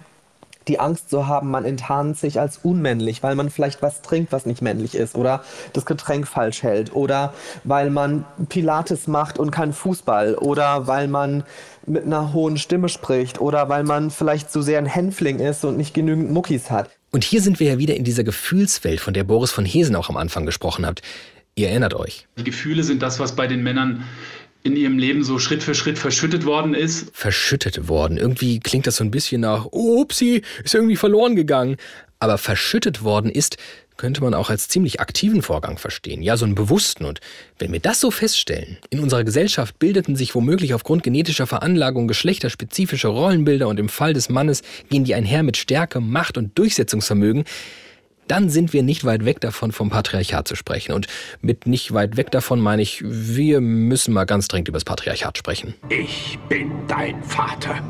die 0.67 0.80
Angst 0.80 1.10
zu 1.10 1.28
haben, 1.28 1.51
man 1.51 1.65
enttarnt 1.65 2.17
sich 2.17 2.39
als 2.39 2.60
unmännlich, 2.63 3.23
weil 3.23 3.36
man 3.36 3.49
vielleicht 3.49 3.82
was 3.82 4.01
trinkt, 4.01 4.32
was 4.32 4.45
nicht 4.45 4.62
männlich 4.62 4.95
ist 4.95 5.15
oder 5.15 5.43
das 5.73 5.86
Getränk 5.86 6.28
falsch 6.28 6.63
hält 6.63 6.95
oder 6.95 7.34
weil 7.63 7.89
man 7.89 8.25
Pilates 8.49 9.08
macht 9.08 9.38
und 9.38 9.51
kein 9.51 9.73
Fußball 9.73 10.36
oder 10.36 10.88
weil 10.88 11.08
man 11.08 11.43
mit 11.86 12.06
einer 12.06 12.34
hohen 12.34 12.58
Stimme 12.58 12.89
spricht 12.89 13.39
oder 13.39 13.69
weil 13.69 13.84
man 13.84 14.10
vielleicht 14.12 14.51
zu 14.51 14.62
sehr 14.62 14.80
ein 14.80 14.86
Hänfling 14.86 15.39
ist 15.39 15.63
und 15.65 15.78
nicht 15.78 15.93
genügend 15.93 16.32
Muckis 16.32 16.71
hat. 16.71 16.89
Und 17.12 17.23
hier 17.23 17.41
sind 17.41 17.60
wir 17.60 17.67
ja 17.67 17.78
wieder 17.78 17.95
in 17.95 18.04
dieser 18.04 18.23
Gefühlswelt, 18.23 18.99
von 18.99 19.13
der 19.13 19.23
Boris 19.23 19.51
von 19.51 19.65
Hesen 19.65 19.95
auch 19.95 20.10
am 20.10 20.17
Anfang 20.17 20.45
gesprochen 20.45 20.86
hat. 20.86 21.01
Ihr 21.56 21.69
erinnert 21.69 21.93
euch. 21.93 22.28
Die 22.38 22.43
Gefühle 22.43 22.84
sind 22.84 23.01
das, 23.01 23.19
was 23.19 23.36
bei 23.36 23.47
den 23.47 23.63
Männern 23.63 24.04
in 24.65 24.75
ihrem 24.75 24.97
Leben 24.97 25.23
so 25.23 25.38
Schritt 25.38 25.62
für 25.62 25.75
Schritt 25.75 25.99
verschüttet 25.99 26.43
worden 26.43 26.73
ist. 26.73 27.10
Verschüttet 27.13 27.88
worden. 27.88 28.17
Irgendwie 28.17 28.60
klingt 28.60 28.88
das 28.88 28.95
so 28.95 29.04
ein 29.04 29.12
bisschen 29.12 29.41
nach, 29.41 29.67
oh, 29.69 30.01
upsie, 30.01 30.41
ist 30.63 30.73
irgendwie 30.73 30.95
verloren 30.95 31.36
gegangen. 31.36 31.78
Aber 32.17 32.39
verschüttet 32.39 33.04
worden 33.04 33.30
ist, 33.30 33.58
könnte 33.97 34.21
man 34.21 34.34
auch 34.34 34.49
als 34.49 34.67
ziemlich 34.67 34.99
aktiven 34.99 35.43
Vorgang 35.43 35.78
verstehen. 35.78 36.23
Ja, 36.23 36.36
so 36.36 36.45
einen 36.45 36.56
bewussten. 36.56 37.06
Und 37.06 37.19
wenn 37.60 37.71
wir 37.71 37.80
das 37.80 37.99
so 37.99 38.10
feststellen, 38.10 38.78
in 38.89 38.99
unserer 38.99 39.23
Gesellschaft 39.23 39.78
bildeten 39.78 40.15
sich 40.15 40.34
womöglich 40.34 40.73
aufgrund 40.73 41.04
genetischer 41.04 41.45
Veranlagung 41.45 42.08
geschlechterspezifische 42.08 43.08
Rollenbilder 43.08 43.67
und 43.67 43.80
im 43.80 43.88
Fall 43.88 44.13
des 44.13 44.30
Mannes 44.30 44.63
gehen 44.89 45.04
die 45.04 45.13
einher 45.13 45.43
mit 45.43 45.58
Stärke, 45.58 45.99
Macht 45.99 46.39
und 46.39 46.58
Durchsetzungsvermögen, 46.58 47.45
dann 48.27 48.49
sind 48.49 48.73
wir 48.73 48.83
nicht 48.83 49.03
weit 49.05 49.25
weg 49.25 49.39
davon, 49.41 49.71
vom 49.71 49.89
Patriarchat 49.89 50.47
zu 50.47 50.55
sprechen. 50.55 50.93
Und 50.93 51.07
mit 51.41 51.67
nicht 51.67 51.93
weit 51.93 52.17
weg 52.17 52.31
davon 52.31 52.59
meine 52.59 52.81
ich, 52.81 53.03
wir 53.03 53.61
müssen 53.61 54.13
mal 54.13 54.25
ganz 54.25 54.47
dringend 54.47 54.67
über 54.67 54.77
das 54.77 54.85
Patriarchat 54.85 55.38
sprechen. 55.38 55.75
Ich 55.89 56.39
bin 56.49 56.71
dein 56.88 57.23
Vater. 57.23 57.81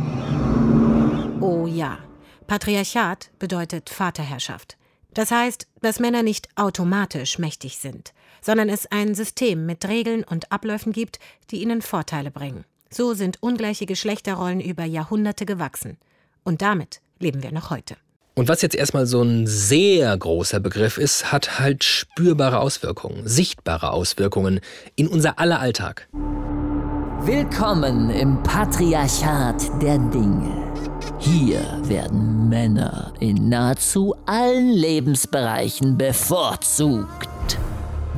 Oh 1.42 1.68
ja. 1.68 2.00
Patriarchat 2.48 3.32
bedeutet 3.40 3.90
Vaterherrschaft. 3.90 4.78
Das 5.14 5.32
heißt, 5.32 5.68
dass 5.82 6.00
Männer 6.00 6.24
nicht 6.24 6.50
automatisch 6.56 7.40
mächtig 7.40 7.78
sind, 7.78 8.14
sondern 8.42 8.70
es 8.70 8.86
ein 8.92 9.16
System 9.16 9.66
mit 9.66 9.88
Regeln 9.88 10.24
und 10.24 10.52
Abläufen 10.52 10.92
gibt, 10.92 11.20
die 11.52 11.62
ihnen 11.62 11.82
Vorteile 11.82 12.32
bringen. 12.32 12.66
So 12.90 13.14
sind 13.14 13.42
ungleiche 13.42 13.86
Geschlechterrollen 13.86 14.60
über 14.60 14.84
Jahrhunderte 14.84 15.46
gewachsen. 15.46 15.98
Und 16.44 16.62
damit 16.62 17.02
leben 17.20 17.42
wir 17.42 17.52
noch 17.52 17.70
heute. 17.70 17.96
Und 18.38 18.50
was 18.50 18.62
jetzt 18.62 18.76
erstmal 18.76 19.06
so 19.06 19.22
ein 19.22 19.48
sehr 19.48 20.18
großer 20.18 20.60
Begriff 20.60 20.98
ist, 20.98 21.32
hat 21.32 21.58
halt 21.58 21.86
spürbare 21.86 22.60
Auswirkungen, 22.60 23.26
sichtbare 23.26 23.92
Auswirkungen 23.92 24.60
in 24.98 25.08
unser 25.08 25.40
aller 25.40 25.62
Alltag. 25.62 26.10
Willkommen 27.22 28.10
im 28.10 28.44
Patriarchat 28.44 29.82
der 29.82 29.98
Dinge. 29.98 30.52
Hier 31.18 31.62
werden 31.84 32.50
Männer 32.50 33.14
in 33.22 33.48
nahezu 33.48 34.14
allen 34.26 34.70
Lebensbereichen 34.70 35.98
bevorzugt. 35.98 37.30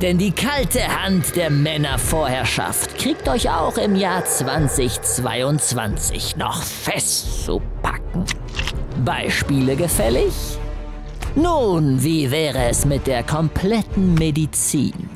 Denn 0.02 0.18
die 0.18 0.32
kalte 0.32 0.80
Hand 1.00 1.36
der 1.36 1.50
Männervorherrschaft 1.50 2.98
kriegt 2.98 3.28
euch 3.28 3.50
auch 3.50 3.78
im 3.78 3.94
Jahr 3.94 4.24
2022 4.24 6.36
noch 6.36 6.60
festzupacken. 6.60 8.24
Beispiele 9.04 9.76
gefällig? 9.76 10.32
Nun, 11.34 12.02
wie 12.02 12.30
wäre 12.30 12.68
es 12.68 12.84
mit 12.84 13.06
der 13.06 13.22
kompletten 13.22 14.14
Medizin? 14.14 15.10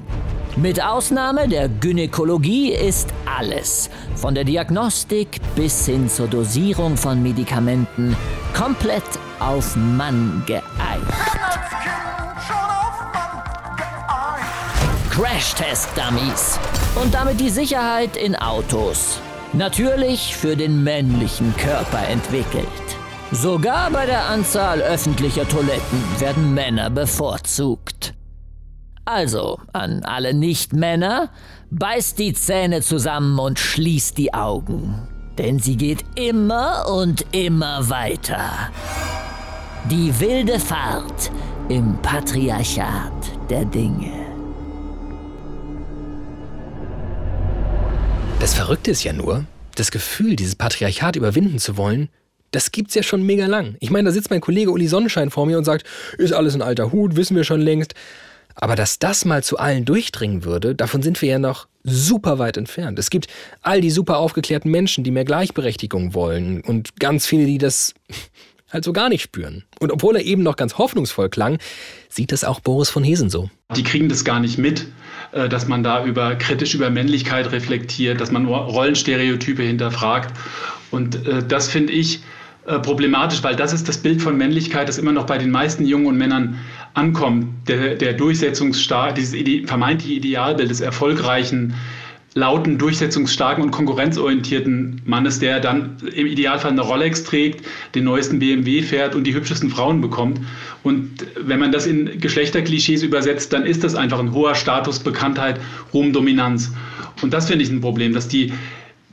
Mit 0.56 0.82
Ausnahme 0.84 1.48
der 1.48 1.68
Gynäkologie 1.68 2.72
ist 2.72 3.08
alles, 3.24 3.88
von 4.16 4.34
der 4.34 4.44
Diagnostik 4.44 5.40
bis 5.56 5.86
hin 5.86 6.08
zur 6.10 6.28
Dosierung 6.28 6.96
von 6.96 7.22
Medikamenten, 7.22 8.14
komplett 8.54 9.02
auf 9.40 9.74
Mann 9.76 10.42
geeicht. 10.46 10.62
Crash-Test-Dummies 15.10 16.58
und 17.02 17.14
damit 17.14 17.40
die 17.40 17.50
Sicherheit 17.50 18.16
in 18.16 18.36
Autos. 18.36 19.20
Natürlich 19.54 20.36
für 20.36 20.56
den 20.56 20.82
männlichen 20.84 21.54
Körper 21.56 22.06
entwickelt. 22.08 22.66
Sogar 23.32 23.90
bei 23.90 24.04
der 24.04 24.28
Anzahl 24.28 24.82
öffentlicher 24.82 25.48
Toiletten 25.48 26.04
werden 26.18 26.52
Männer 26.52 26.90
bevorzugt. 26.90 28.12
Also, 29.06 29.58
an 29.72 30.04
alle 30.04 30.34
Nicht-Männer, 30.34 31.30
beißt 31.70 32.18
die 32.18 32.34
Zähne 32.34 32.82
zusammen 32.82 33.38
und 33.38 33.58
schließt 33.58 34.18
die 34.18 34.34
Augen. 34.34 35.08
Denn 35.38 35.58
sie 35.58 35.76
geht 35.78 36.04
immer 36.14 36.84
und 36.94 37.24
immer 37.32 37.88
weiter. 37.88 38.70
Die 39.90 40.20
wilde 40.20 40.60
Fahrt 40.60 41.30
im 41.70 41.96
Patriarchat 42.02 43.12
der 43.48 43.64
Dinge. 43.64 44.12
Das 48.40 48.52
Verrückte 48.52 48.90
ist 48.90 49.04
ja 49.04 49.14
nur, 49.14 49.46
das 49.74 49.90
Gefühl, 49.90 50.36
dieses 50.36 50.54
Patriarchat 50.54 51.16
überwinden 51.16 51.58
zu 51.58 51.78
wollen, 51.78 52.10
das 52.52 52.70
gibt's 52.70 52.94
ja 52.94 53.02
schon 53.02 53.24
mega 53.24 53.46
lang. 53.46 53.76
Ich 53.80 53.90
meine, 53.90 54.06
da 54.06 54.12
sitzt 54.12 54.30
mein 54.30 54.40
Kollege 54.40 54.70
Uli 54.70 54.86
Sonnenschein 54.86 55.30
vor 55.30 55.46
mir 55.46 55.58
und 55.58 55.64
sagt, 55.64 55.86
ist 56.18 56.32
alles 56.32 56.54
ein 56.54 56.62
alter 56.62 56.92
Hut, 56.92 57.16
wissen 57.16 57.34
wir 57.36 57.44
schon 57.44 57.60
längst. 57.60 57.94
Aber 58.54 58.76
dass 58.76 58.98
das 58.98 59.24
mal 59.24 59.42
zu 59.42 59.58
allen 59.58 59.84
durchdringen 59.84 60.44
würde, 60.44 60.74
davon 60.74 61.02
sind 61.02 61.20
wir 61.22 61.30
ja 61.30 61.38
noch 61.38 61.66
super 61.84 62.38
weit 62.38 62.56
entfernt. 62.56 62.98
Es 62.98 63.10
gibt 63.10 63.26
all 63.62 63.80
die 63.80 63.90
super 63.90 64.18
aufgeklärten 64.18 64.70
Menschen, 64.70 65.04
die 65.04 65.10
mehr 65.10 65.24
Gleichberechtigung 65.24 66.14
wollen 66.14 66.60
und 66.60 67.00
ganz 67.00 67.26
viele, 67.26 67.46
die 67.46 67.58
das 67.58 67.94
halt 68.72 68.84
so 68.84 68.92
gar 68.92 69.08
nicht 69.08 69.22
spüren. 69.22 69.64
Und 69.80 69.90
obwohl 69.90 70.16
er 70.16 70.22
eben 70.22 70.42
noch 70.42 70.56
ganz 70.56 70.78
hoffnungsvoll 70.78 71.28
klang, 71.28 71.58
sieht 72.08 72.32
das 72.32 72.44
auch 72.44 72.60
Boris 72.60 72.90
von 72.90 73.02
Hesen 73.02 73.30
so. 73.30 73.50
Die 73.74 73.82
kriegen 73.82 74.08
das 74.08 74.24
gar 74.24 74.40
nicht 74.40 74.58
mit, 74.58 74.86
äh, 75.32 75.48
dass 75.48 75.66
man 75.66 75.82
da 75.82 76.04
über 76.04 76.34
kritisch 76.36 76.74
über 76.74 76.90
Männlichkeit 76.90 77.52
reflektiert, 77.52 78.20
dass 78.20 78.30
man 78.30 78.46
Rollenstereotype 78.46 79.62
hinterfragt 79.62 80.34
Und 80.90 81.26
äh, 81.26 81.42
das 81.46 81.68
finde 81.68 81.92
ich 81.94 82.20
äh, 82.66 82.78
problematisch, 82.78 83.42
weil 83.42 83.56
das 83.56 83.72
ist 83.72 83.88
das 83.88 83.98
Bild 83.98 84.22
von 84.22 84.36
Männlichkeit, 84.36 84.88
das 84.88 84.98
immer 84.98 85.12
noch 85.12 85.26
bei 85.26 85.36
den 85.36 85.50
meisten 85.50 85.84
Jungen 85.84 86.06
und 86.06 86.16
Männern 86.16 86.58
ankommt. 86.94 87.46
Der, 87.68 87.96
der 87.96 88.12
Durchsetzungsstar, 88.12 89.12
dieses 89.12 89.34
Ide 89.34 89.66
vermeintliche 89.66 90.14
Idealbild 90.14 90.70
des 90.70 90.80
erfolgreichen, 90.80 91.74
lauten, 92.34 92.78
durchsetzungsstarken 92.78 93.62
und 93.62 93.72
konkurrenzorientierten 93.72 95.02
Mannes, 95.04 95.38
der 95.38 95.60
dann 95.60 95.96
im 96.14 96.26
Idealfall 96.26 96.70
eine 96.70 96.80
Rolex 96.80 97.24
trägt, 97.24 97.66
den 97.94 98.04
neuesten 98.04 98.38
BMW 98.38 98.82
fährt 98.82 99.14
und 99.14 99.24
die 99.24 99.34
hübschesten 99.34 99.68
Frauen 99.68 100.00
bekommt. 100.00 100.40
Und 100.82 101.26
wenn 101.36 101.60
man 101.60 101.72
das 101.72 101.86
in 101.86 102.20
Geschlechterklischees 102.20 103.02
übersetzt, 103.02 103.52
dann 103.52 103.66
ist 103.66 103.84
das 103.84 103.94
einfach 103.94 104.18
ein 104.18 104.32
hoher 104.32 104.54
Status, 104.54 105.00
Bekanntheit, 105.00 105.60
Ruhm, 105.92 106.12
Dominanz. 106.12 106.72
Und 107.22 107.34
das 107.34 107.48
finde 107.48 107.64
ich 107.64 107.70
ein 107.70 107.80
Problem, 107.80 108.14
dass 108.14 108.28
die 108.28 108.52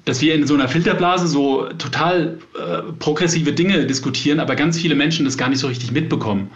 dass 0.10 0.22
wir 0.22 0.34
in 0.34 0.48
so 0.48 0.56
einer 0.56 0.68
Filterblase 0.68 1.28
so 1.28 1.68
total 1.78 2.40
äh, 2.58 2.92
progressive 2.98 3.54
Dinge 3.54 3.86
diskutieren, 3.86 4.40
aber 4.40 4.56
ganz 4.56 4.80
viele 4.80 4.96
Menschen 4.96 5.24
das 5.26 5.38
gar 5.38 5.50
nicht 5.50 5.60
so 5.60 5.68
richtig 5.68 5.92
mitbekommen. 5.92 6.50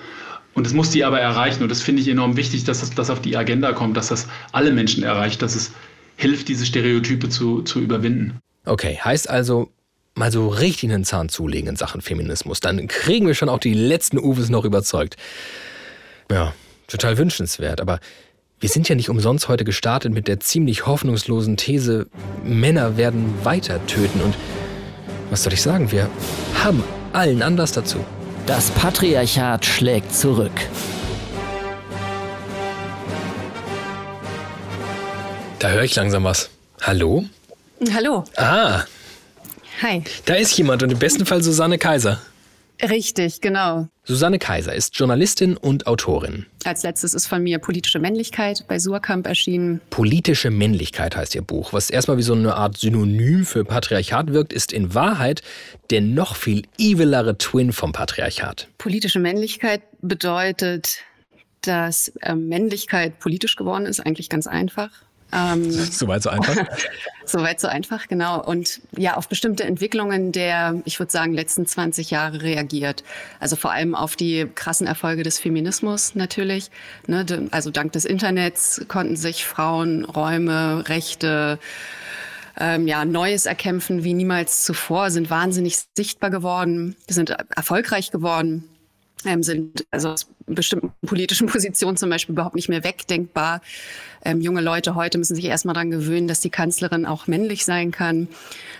Und 0.55 0.65
das 0.65 0.73
muss 0.73 0.89
die 0.89 1.03
aber 1.03 1.19
erreichen. 1.19 1.61
Und 1.61 1.69
das 1.69 1.81
finde 1.81 2.01
ich 2.01 2.07
enorm 2.07 2.35
wichtig, 2.35 2.63
dass 2.63 2.79
das, 2.79 2.93
das 2.95 3.09
auf 3.09 3.21
die 3.21 3.37
Agenda 3.37 3.71
kommt, 3.73 3.95
dass 3.95 4.07
das 4.07 4.27
alle 4.51 4.71
Menschen 4.71 5.03
erreicht, 5.03 5.41
dass 5.41 5.55
es 5.55 5.71
hilft, 6.15 6.47
diese 6.47 6.65
Stereotype 6.65 7.29
zu, 7.29 7.61
zu 7.61 7.79
überwinden. 7.79 8.39
Okay, 8.65 8.99
heißt 9.03 9.29
also, 9.29 9.69
mal 10.15 10.31
so 10.31 10.47
richtig 10.47 10.91
einen 10.91 11.05
Zahn 11.05 11.29
zulegen 11.29 11.69
in 11.69 11.75
Sachen 11.75 12.01
Feminismus. 12.01 12.59
Dann 12.59 12.87
kriegen 12.87 13.27
wir 13.27 13.35
schon 13.35 13.49
auch 13.49 13.59
die 13.59 13.73
letzten 13.73 14.17
Uwes 14.17 14.49
noch 14.49 14.65
überzeugt. 14.65 15.15
Ja, 16.31 16.53
total 16.87 17.17
wünschenswert. 17.19 17.81
Aber 17.81 17.99
wir 18.63 18.69
sind 18.69 18.87
ja 18.87 18.95
nicht 18.95 19.09
umsonst 19.09 19.49
heute 19.49 19.65
gestartet 19.65 20.13
mit 20.13 20.29
der 20.29 20.39
ziemlich 20.39 20.85
hoffnungslosen 20.85 21.57
These, 21.57 22.07
Männer 22.45 22.95
werden 22.95 23.33
weiter 23.43 23.85
töten. 23.87 24.21
Und 24.21 24.35
was 25.29 25.43
soll 25.43 25.51
ich 25.51 25.61
sagen, 25.61 25.91
wir 25.91 26.09
haben 26.63 26.81
allen 27.11 27.41
Anlass 27.41 27.73
dazu. 27.73 27.97
Das 28.45 28.71
Patriarchat 28.71 29.65
schlägt 29.65 30.15
zurück. 30.15 30.53
Da 35.59 35.69
höre 35.69 35.83
ich 35.83 35.95
langsam 35.95 36.23
was. 36.23 36.49
Hallo? 36.81 37.25
Hallo. 37.93 38.23
Ah. 38.37 38.83
Hi. 39.81 40.03
Da 40.23 40.35
ist 40.35 40.57
jemand 40.57 40.83
und 40.83 40.91
im 40.93 40.99
besten 40.99 41.25
Fall 41.25 41.43
Susanne 41.43 41.77
Kaiser. 41.77 42.21
Richtig, 42.89 43.39
genau. 43.39 43.87
Susanne 44.03 44.39
Kaiser 44.39 44.75
ist 44.75 44.97
Journalistin 44.97 45.55
und 45.55 45.87
Autorin. 45.87 46.45
Als 46.65 46.83
letztes 46.83 47.13
ist 47.13 47.27
von 47.27 47.41
mir 47.41 47.59
Politische 47.59 47.99
Männlichkeit 47.99 48.65
bei 48.67 48.77
Surkamp 48.77 49.25
erschienen. 49.25 49.79
Politische 49.89 50.51
Männlichkeit 50.51 51.15
heißt 51.15 51.33
ihr 51.35 51.41
Buch. 51.41 51.71
Was 51.71 51.89
erstmal 51.89 52.17
wie 52.17 52.23
so 52.23 52.33
eine 52.33 52.55
Art 52.55 52.77
Synonym 52.77 53.45
für 53.45 53.63
Patriarchat 53.63 54.33
wirkt, 54.33 54.51
ist 54.51 54.73
in 54.73 54.93
Wahrheit 54.93 55.41
der 55.89 56.01
noch 56.01 56.35
viel 56.35 56.63
evilere 56.77 57.37
Twin 57.37 57.71
vom 57.71 57.93
Patriarchat. 57.93 58.67
Politische 58.77 59.19
Männlichkeit 59.19 59.81
bedeutet, 60.01 60.97
dass 61.61 62.09
äh, 62.21 62.35
Männlichkeit 62.35 63.19
politisch 63.19 63.55
geworden 63.55 63.85
ist, 63.85 64.01
eigentlich 64.01 64.29
ganz 64.29 64.47
einfach. 64.47 64.89
Ähm, 65.33 65.71
Soweit 65.91 66.23
so 66.23 66.29
einfach. 66.29 66.55
Soweit 67.25 67.59
so 67.59 67.67
einfach, 67.67 68.07
genau. 68.07 68.43
Und 68.43 68.81
ja, 68.97 69.15
auf 69.15 69.29
bestimmte 69.29 69.63
Entwicklungen 69.63 70.31
der, 70.31 70.81
ich 70.85 70.99
würde 70.99 71.11
sagen, 71.11 71.33
letzten 71.33 71.65
20 71.65 72.11
Jahre 72.11 72.41
reagiert. 72.41 73.03
Also 73.39 73.55
vor 73.55 73.71
allem 73.71 73.95
auf 73.95 74.15
die 74.15 74.47
krassen 74.53 74.87
Erfolge 74.87 75.23
des 75.23 75.39
Feminismus 75.39 76.15
natürlich. 76.15 76.69
Ne? 77.07 77.25
Also 77.51 77.71
dank 77.71 77.93
des 77.93 78.05
Internets 78.05 78.85
konnten 78.89 79.15
sich 79.15 79.45
Frauen 79.45 80.03
Räume, 80.03 80.83
Rechte, 80.89 81.59
ähm, 82.59 82.87
ja, 82.87 83.05
Neues 83.05 83.45
erkämpfen 83.45 84.03
wie 84.03 84.13
niemals 84.13 84.63
zuvor, 84.63 85.09
sind 85.09 85.29
wahnsinnig 85.29 85.77
sichtbar 85.97 86.29
geworden, 86.29 86.95
sind 87.07 87.35
erfolgreich 87.55 88.11
geworden 88.11 88.69
ähm, 89.25 89.43
sind 89.43 89.85
also 89.91 90.09
aus 90.09 90.27
bestimmten 90.45 90.91
politischen 91.05 91.47
Positionen 91.51 91.97
zum 91.97 92.09
Beispiel 92.09 92.33
überhaupt 92.33 92.55
nicht 92.55 92.69
mehr 92.69 92.83
wegdenkbar. 92.83 93.61
Ähm, 94.25 94.41
junge 94.41 94.61
Leute 94.61 94.95
heute 94.95 95.17
müssen 95.17 95.35
sich 95.35 95.45
erstmal 95.45 95.73
daran 95.73 95.91
gewöhnen, 95.91 96.27
dass 96.27 96.39
die 96.39 96.49
Kanzlerin 96.49 97.05
auch 97.05 97.27
männlich 97.27 97.65
sein 97.65 97.91
kann. 97.91 98.27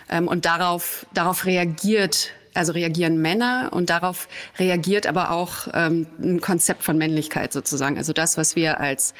Ähm, 0.09 0.27
und 0.27 0.45
darauf, 0.45 1.05
darauf 1.13 1.45
reagiert 1.45 2.31
also 2.55 2.73
reagieren 2.73 3.19
Männer 3.19 3.69
und 3.71 3.89
darauf 3.89 4.27
reagiert 4.59 5.07
aber 5.07 5.31
auch 5.31 5.67
ähm, 5.73 6.05
ein 6.21 6.39
Konzept 6.39 6.83
von 6.83 6.99
Männlichkeit 6.99 7.51
sozusagen. 7.51 7.97
Also 7.97 8.13
das, 8.13 8.37
was 8.37 8.55
wir 8.55 8.79
als 8.79 9.15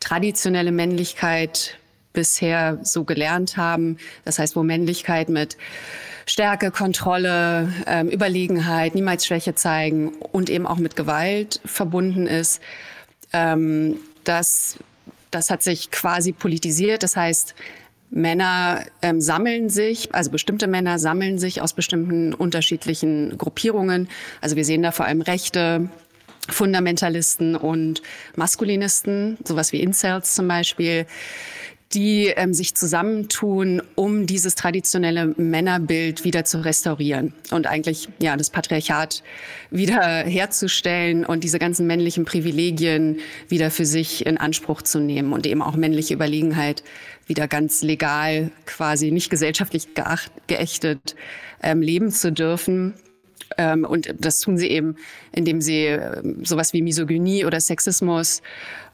traditionelle 0.00 0.72
Männlichkeit 0.72 1.78
bisher 2.12 2.78
so 2.82 3.04
gelernt 3.04 3.56
haben. 3.56 3.98
Das 4.24 4.38
heißt, 4.38 4.56
wo 4.56 4.62
Männlichkeit 4.62 5.28
mit 5.28 5.56
Stärke, 6.30 6.70
Kontrolle, 6.70 7.72
ähm, 7.86 8.08
Überlegenheit, 8.08 8.94
niemals 8.94 9.26
Schwäche 9.26 9.56
zeigen 9.56 10.12
und 10.32 10.48
eben 10.48 10.64
auch 10.64 10.76
mit 10.76 10.94
Gewalt 10.94 11.60
verbunden 11.64 12.28
ist. 12.28 12.60
Ähm, 13.32 13.96
das, 14.22 14.78
das 15.32 15.50
hat 15.50 15.64
sich 15.64 15.90
quasi 15.90 16.30
politisiert. 16.30 17.02
Das 17.02 17.16
heißt, 17.16 17.56
Männer 18.10 18.84
ähm, 19.02 19.20
sammeln 19.20 19.70
sich, 19.70 20.14
also 20.14 20.30
bestimmte 20.30 20.68
Männer 20.68 21.00
sammeln 21.00 21.40
sich 21.40 21.62
aus 21.62 21.72
bestimmten 21.72 22.32
unterschiedlichen 22.32 23.36
Gruppierungen. 23.36 24.08
Also 24.40 24.54
wir 24.54 24.64
sehen 24.64 24.82
da 24.82 24.92
vor 24.92 25.06
allem 25.06 25.22
Rechte, 25.22 25.88
Fundamentalisten 26.48 27.56
und 27.56 28.02
Maskulinisten, 28.36 29.36
sowas 29.44 29.72
wie 29.72 29.80
Incels 29.80 30.34
zum 30.36 30.46
Beispiel 30.46 31.06
die 31.92 32.26
ähm, 32.28 32.54
sich 32.54 32.76
zusammentun, 32.76 33.82
um 33.96 34.26
dieses 34.26 34.54
traditionelle 34.54 35.34
Männerbild 35.36 36.24
wieder 36.24 36.44
zu 36.44 36.64
restaurieren 36.64 37.32
und 37.50 37.66
eigentlich 37.66 38.08
ja 38.20 38.36
das 38.36 38.50
Patriarchat 38.50 39.24
wieder 39.70 40.00
herzustellen 40.00 41.24
und 41.24 41.42
diese 41.42 41.58
ganzen 41.58 41.88
männlichen 41.88 42.24
Privilegien 42.24 43.18
wieder 43.48 43.72
für 43.72 43.86
sich 43.86 44.24
in 44.24 44.38
Anspruch 44.38 44.82
zu 44.82 45.00
nehmen 45.00 45.32
und 45.32 45.46
eben 45.46 45.62
auch 45.62 45.74
männliche 45.74 46.14
Überlegenheit 46.14 46.84
wieder 47.26 47.48
ganz 47.48 47.82
legal, 47.82 48.52
quasi 48.66 49.10
nicht 49.10 49.28
gesellschaftlich 49.28 49.94
geacht, 49.94 50.30
geächtet 50.46 51.16
ähm, 51.62 51.82
leben 51.82 52.12
zu 52.12 52.30
dürfen. 52.30 52.94
Ähm, 53.60 53.84
und 53.84 54.14
das 54.18 54.40
tun 54.40 54.56
sie 54.56 54.68
eben, 54.68 54.96
indem 55.32 55.60
sie 55.60 55.84
ähm, 55.84 56.42
sowas 56.44 56.72
wie 56.72 56.80
Misogynie 56.80 57.44
oder 57.44 57.60
Sexismus 57.60 58.40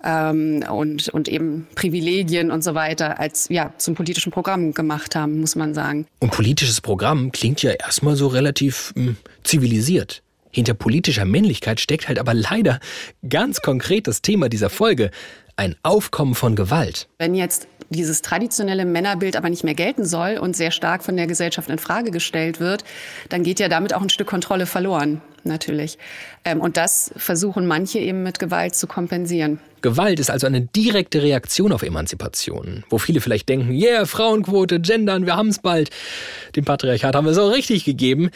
ähm, 0.02 0.64
und, 0.68 1.08
und 1.10 1.28
eben 1.28 1.68
Privilegien 1.76 2.50
und 2.50 2.64
so 2.64 2.74
weiter 2.74 3.20
als 3.20 3.48
ja 3.48 3.72
zum 3.78 3.94
politischen 3.94 4.32
Programm 4.32 4.74
gemacht 4.74 5.14
haben, 5.14 5.38
muss 5.38 5.54
man 5.54 5.72
sagen. 5.72 6.06
Und 6.18 6.32
politisches 6.32 6.80
Programm 6.80 7.30
klingt 7.30 7.62
ja 7.62 7.70
erstmal 7.70 8.16
so 8.16 8.26
relativ 8.26 8.92
mh, 8.96 9.06
hm, 9.06 9.16
zivilisiert. 9.44 10.22
Hinter 10.56 10.72
politischer 10.72 11.26
Männlichkeit 11.26 11.80
steckt 11.80 12.08
halt 12.08 12.18
aber 12.18 12.32
leider 12.32 12.80
ganz 13.28 13.60
konkret 13.60 14.06
das 14.06 14.22
Thema 14.22 14.48
dieser 14.48 14.70
Folge, 14.70 15.10
ein 15.54 15.76
Aufkommen 15.82 16.34
von 16.34 16.56
Gewalt. 16.56 17.08
Wenn 17.18 17.34
jetzt 17.34 17.68
dieses 17.90 18.22
traditionelle 18.22 18.86
Männerbild 18.86 19.36
aber 19.36 19.50
nicht 19.50 19.64
mehr 19.64 19.74
gelten 19.74 20.06
soll 20.06 20.38
und 20.38 20.56
sehr 20.56 20.70
stark 20.70 21.04
von 21.04 21.14
der 21.14 21.26
Gesellschaft 21.26 21.68
in 21.68 21.76
Frage 21.78 22.10
gestellt 22.10 22.58
wird, 22.58 22.84
dann 23.28 23.42
geht 23.42 23.60
ja 23.60 23.68
damit 23.68 23.92
auch 23.92 24.00
ein 24.00 24.08
Stück 24.08 24.28
Kontrolle 24.28 24.64
verloren, 24.64 25.20
natürlich. 25.44 25.98
Ähm, 26.46 26.62
und 26.62 26.78
das 26.78 27.12
versuchen 27.18 27.66
manche 27.66 27.98
eben 27.98 28.22
mit 28.22 28.38
Gewalt 28.38 28.74
zu 28.74 28.86
kompensieren. 28.86 29.60
Gewalt 29.82 30.18
ist 30.18 30.30
also 30.30 30.46
eine 30.46 30.62
direkte 30.62 31.22
Reaktion 31.22 31.70
auf 31.70 31.82
Emanzipation, 31.82 32.82
wo 32.88 32.96
viele 32.96 33.20
vielleicht 33.20 33.50
denken, 33.50 33.72
yeah, 33.72 34.06
Frauenquote, 34.06 34.80
Gendern, 34.80 35.26
wir 35.26 35.36
haben's 35.36 35.58
bald. 35.58 35.90
Dem 36.56 36.64
Patriarchat 36.64 37.14
haben 37.14 37.26
wir 37.26 37.32
es 37.32 37.38
auch 37.38 37.52
richtig 37.52 37.84
gegeben 37.84 38.30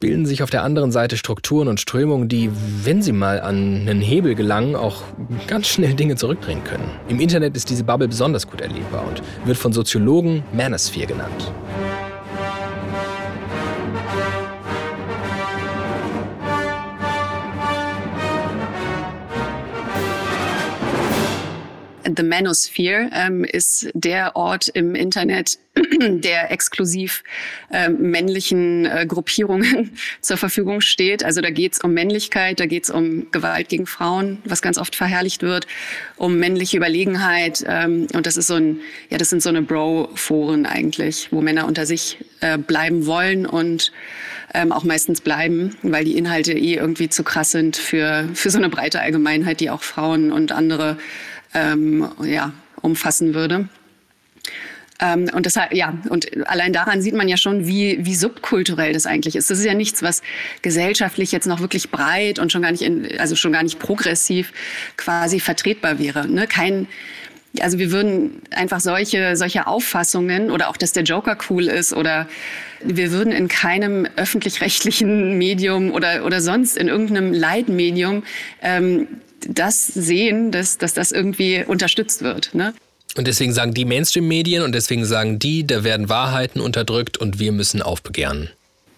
bilden 0.00 0.26
sich 0.26 0.44
auf 0.44 0.50
der 0.50 0.62
anderen 0.62 0.92
Seite 0.92 1.16
Strukturen 1.16 1.66
und 1.66 1.80
Strömungen, 1.80 2.28
die, 2.28 2.50
wenn 2.84 3.02
sie 3.02 3.12
mal 3.12 3.40
an 3.40 3.88
einen 3.88 4.00
Hebel 4.00 4.36
gelangen, 4.36 4.76
auch 4.76 5.02
ganz 5.48 5.66
schnell 5.66 5.94
Dinge 5.94 6.14
zurückdrehen 6.14 6.62
können. 6.62 6.88
Im 7.08 7.18
Internet 7.18 7.56
ist 7.56 7.68
diese 7.68 7.82
Bubble 7.82 8.06
besonders 8.06 8.46
gut 8.46 8.60
erlebbar 8.60 9.04
und 9.08 9.22
wird 9.44 9.56
von 9.56 9.72
Soziologen 9.72 10.44
Manosphere 10.52 11.08
genannt. 11.08 11.52
The 22.16 22.22
Manosphere 22.22 23.10
ähm, 23.12 23.44
ist 23.44 23.90
der 23.94 24.36
Ort 24.36 24.68
im 24.68 24.94
Internet, 24.94 25.58
der 26.00 26.50
exklusiv 26.50 27.22
äh, 27.70 27.88
männlichen 27.88 28.86
äh, 28.86 29.06
Gruppierungen 29.06 29.92
zur 30.20 30.36
Verfügung 30.36 30.80
steht. 30.80 31.24
Also 31.24 31.40
da 31.40 31.50
geht 31.50 31.74
es 31.74 31.80
um 31.80 31.92
Männlichkeit, 31.92 32.60
da 32.60 32.66
geht 32.66 32.84
es 32.84 32.90
um 32.90 33.30
Gewalt 33.30 33.68
gegen 33.68 33.86
Frauen, 33.86 34.38
was 34.44 34.62
ganz 34.62 34.78
oft 34.78 34.96
verherrlicht 34.96 35.42
wird, 35.42 35.66
um 36.16 36.38
männliche 36.38 36.76
Überlegenheit. 36.76 37.64
Ähm, 37.66 38.06
und 38.14 38.26
das 38.26 38.36
ist 38.36 38.46
so 38.46 38.54
ein, 38.54 38.80
ja, 39.10 39.18
das 39.18 39.30
sind 39.30 39.42
so 39.42 39.48
eine 39.48 39.62
Bro-Foren 39.62 40.66
eigentlich, 40.66 41.28
wo 41.30 41.40
Männer 41.40 41.66
unter 41.66 41.86
sich 41.86 42.18
äh, 42.40 42.58
bleiben 42.58 43.06
wollen 43.06 43.46
und 43.46 43.92
ähm, 44.54 44.72
auch 44.72 44.84
meistens 44.84 45.20
bleiben, 45.20 45.76
weil 45.82 46.04
die 46.04 46.16
Inhalte 46.16 46.52
eh 46.52 46.74
irgendwie 46.74 47.08
zu 47.08 47.22
krass 47.22 47.50
sind 47.50 47.76
für, 47.76 48.28
für 48.34 48.50
so 48.50 48.58
eine 48.58 48.70
breite 48.70 49.00
Allgemeinheit, 49.00 49.60
die 49.60 49.70
auch 49.70 49.82
Frauen 49.82 50.32
und 50.32 50.52
andere 50.52 50.96
ähm, 51.54 52.08
ja, 52.22 52.52
umfassen 52.80 53.34
würde. 53.34 53.68
Ähm, 55.00 55.30
und 55.32 55.46
deshalb, 55.46 55.72
ja, 55.74 55.94
und 56.08 56.48
allein 56.48 56.72
daran 56.72 57.02
sieht 57.02 57.14
man 57.14 57.28
ja 57.28 57.36
schon, 57.36 57.66
wie, 57.66 58.04
wie 58.04 58.14
subkulturell 58.14 58.92
das 58.92 59.06
eigentlich 59.06 59.36
ist. 59.36 59.50
Das 59.50 59.58
ist 59.58 59.64
ja 59.64 59.74
nichts, 59.74 60.02
was 60.02 60.22
gesellschaftlich 60.62 61.30
jetzt 61.30 61.46
noch 61.46 61.60
wirklich 61.60 61.90
breit 61.90 62.38
und 62.38 62.50
schon 62.50 62.62
gar 62.62 62.72
nicht, 62.72 62.82
in, 62.82 63.18
also 63.18 63.36
schon 63.36 63.52
gar 63.52 63.62
nicht 63.62 63.78
progressiv 63.78 64.52
quasi 64.96 65.38
vertretbar 65.38 66.00
wäre. 66.00 66.26
Ne? 66.26 66.48
Kein, 66.48 66.88
also 67.60 67.78
wir 67.78 67.92
würden 67.92 68.42
einfach 68.50 68.80
solche, 68.80 69.36
solche 69.36 69.68
Auffassungen 69.68 70.50
oder 70.50 70.68
auch, 70.68 70.76
dass 70.76 70.92
der 70.92 71.04
Joker 71.04 71.38
cool 71.48 71.68
ist 71.68 71.92
oder 71.92 72.28
wir 72.82 73.12
würden 73.12 73.32
in 73.32 73.46
keinem 73.46 74.06
öffentlich-rechtlichen 74.16 75.38
Medium 75.38 75.92
oder, 75.92 76.24
oder 76.24 76.40
sonst 76.40 76.76
in 76.76 76.88
irgendeinem 76.88 77.32
Leitmedium 77.32 78.24
ähm, 78.62 79.06
das 79.46 79.86
sehen, 79.86 80.50
dass, 80.50 80.78
dass 80.78 80.94
das 80.94 81.12
irgendwie 81.12 81.64
unterstützt 81.64 82.22
wird. 82.22 82.54
Ne? 82.54 82.74
Und 83.16 83.26
deswegen 83.26 83.52
sagen 83.52 83.74
die 83.74 83.84
Mainstream-Medien 83.84 84.62
und 84.62 84.72
deswegen 84.72 85.04
sagen 85.04 85.38
die, 85.38 85.66
da 85.66 85.84
werden 85.84 86.08
Wahrheiten 86.08 86.60
unterdrückt 86.60 87.18
und 87.18 87.38
wir 87.38 87.52
müssen 87.52 87.82
aufbegehren. 87.82 88.50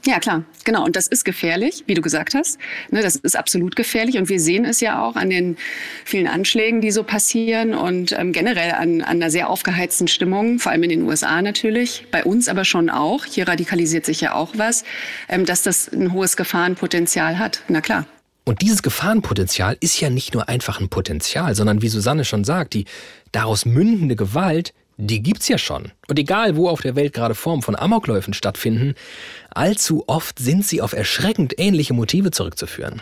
Ja, 0.07 0.19
klar, 0.19 0.45
genau. 0.65 0.85
Und 0.85 0.97
das 0.97 1.07
ist 1.07 1.25
gefährlich, 1.25 1.85
wie 1.87 1.93
du 1.93 2.01
gesagt 2.01 2.35
hast. 2.35 2.59
Ne, 2.91 3.03
das 3.03 3.17
ist 3.17 3.37
absolut 3.37 3.77
gefährlich. 3.77 4.17
Und 4.17 4.31
wir 4.31 4.41
sehen 4.41 4.65
es 4.65 4.81
ja 4.81 5.03
auch 5.03 5.15
an 5.15 5.29
den 5.29 5.59
vielen 6.07 6.27
Anschlägen, 6.27 6.81
die 6.81 6.91
so 6.91 7.03
passieren 7.03 7.75
und 7.75 8.13
ähm, 8.13 8.33
generell 8.33 8.73
an, 8.73 9.03
an 9.03 9.17
einer 9.17 9.31
sehr 9.31 9.51
aufgeheizten 9.51 10.09
Stimmung, 10.09 10.59
vor 10.59 10.73
allem 10.73 10.85
in 10.85 10.91
den 10.91 11.03
USA 11.03 11.43
natürlich, 11.43 12.07
bei 12.11 12.25
uns 12.25 12.49
aber 12.49 12.65
schon 12.65 12.89
auch. 12.89 13.27
Hier 13.27 13.47
radikalisiert 13.47 14.07
sich 14.07 14.23
ja 14.23 14.35
auch 14.35 14.53
was, 14.57 14.85
ähm, 15.29 15.45
dass 15.45 15.63
das 15.63 15.89
ein 15.89 16.15
hohes 16.15 16.37
Gefahrenpotenzial 16.39 17.39
hat. 17.39 17.63
Na 17.69 17.83
klar. 17.83 18.07
Und 18.45 18.63
dieses 18.63 18.83
Gefahrenpotenzial 18.83 19.77
ist 19.81 20.01
ja 20.01 20.11
nicht 20.11 20.35
nur 20.35 20.49
einfach 20.49 20.81
ein 20.81 20.89
Potenzial, 20.89 21.55
sondern 21.55 21.83
wie 21.83 21.89
Susanne 21.89 22.25
schon 22.25 22.45
sagt, 22.45 22.75
die 22.75 22.87
daraus 23.33 23.65
mündende 23.65 24.17
Gewalt, 24.17 24.73
die 24.97 25.23
gibt's 25.23 25.49
ja 25.49 25.59
schon. 25.59 25.93
Und 26.09 26.19
egal, 26.19 26.57
wo 26.57 26.69
auf 26.69 26.81
der 26.81 26.97
Welt 26.97 27.13
gerade 27.13 27.35
Formen 27.35 27.63
von 27.63 27.77
Amokläufen 27.77 28.35
stattfinden, 28.35 28.95
allzu 29.51 30.05
oft 30.07 30.39
sind 30.39 30.67
sie 30.67 30.83
auf 30.83 30.93
erschreckend 30.93 31.55
ähnliche 31.59 31.95
Motive 31.95 32.31
zurückzuführen. 32.31 33.01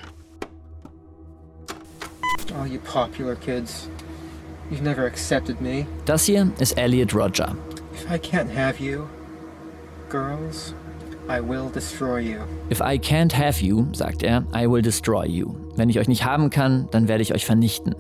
Oh, 2.60 2.64
you 2.64 2.78
popular 2.80 3.36
kids. 3.36 3.88
You've 4.70 4.82
never 4.82 5.04
accepted 5.06 5.60
me. 5.60 5.86
Das 6.04 6.24
hier 6.24 6.50
ist 6.58 6.76
Elliot 6.76 7.14
Roger. 7.14 7.56
If 7.94 8.10
I 8.10 8.18
can't 8.18 8.54
have 8.54 8.82
you, 8.82 9.06
girls, 10.10 10.74
I 11.28 11.40
will 11.40 11.70
destroy 11.70 12.20
you. 12.20 12.38
If 12.70 12.80
I 12.80 12.98
can't 12.98 13.36
have 13.36 13.62
you, 13.62 13.86
sagt 13.92 14.22
er, 14.22 14.44
I 14.54 14.66
will 14.66 14.80
destroy 14.80 15.26
you. 15.26 15.54
Wenn 15.76 15.90
ich 15.90 15.98
euch 15.98 16.08
nicht 16.08 16.24
haben 16.24 16.48
kann, 16.48 16.88
dann 16.90 17.06
werde 17.06 17.22
ich 17.22 17.34
euch 17.34 17.44
vernichten. 17.44 17.94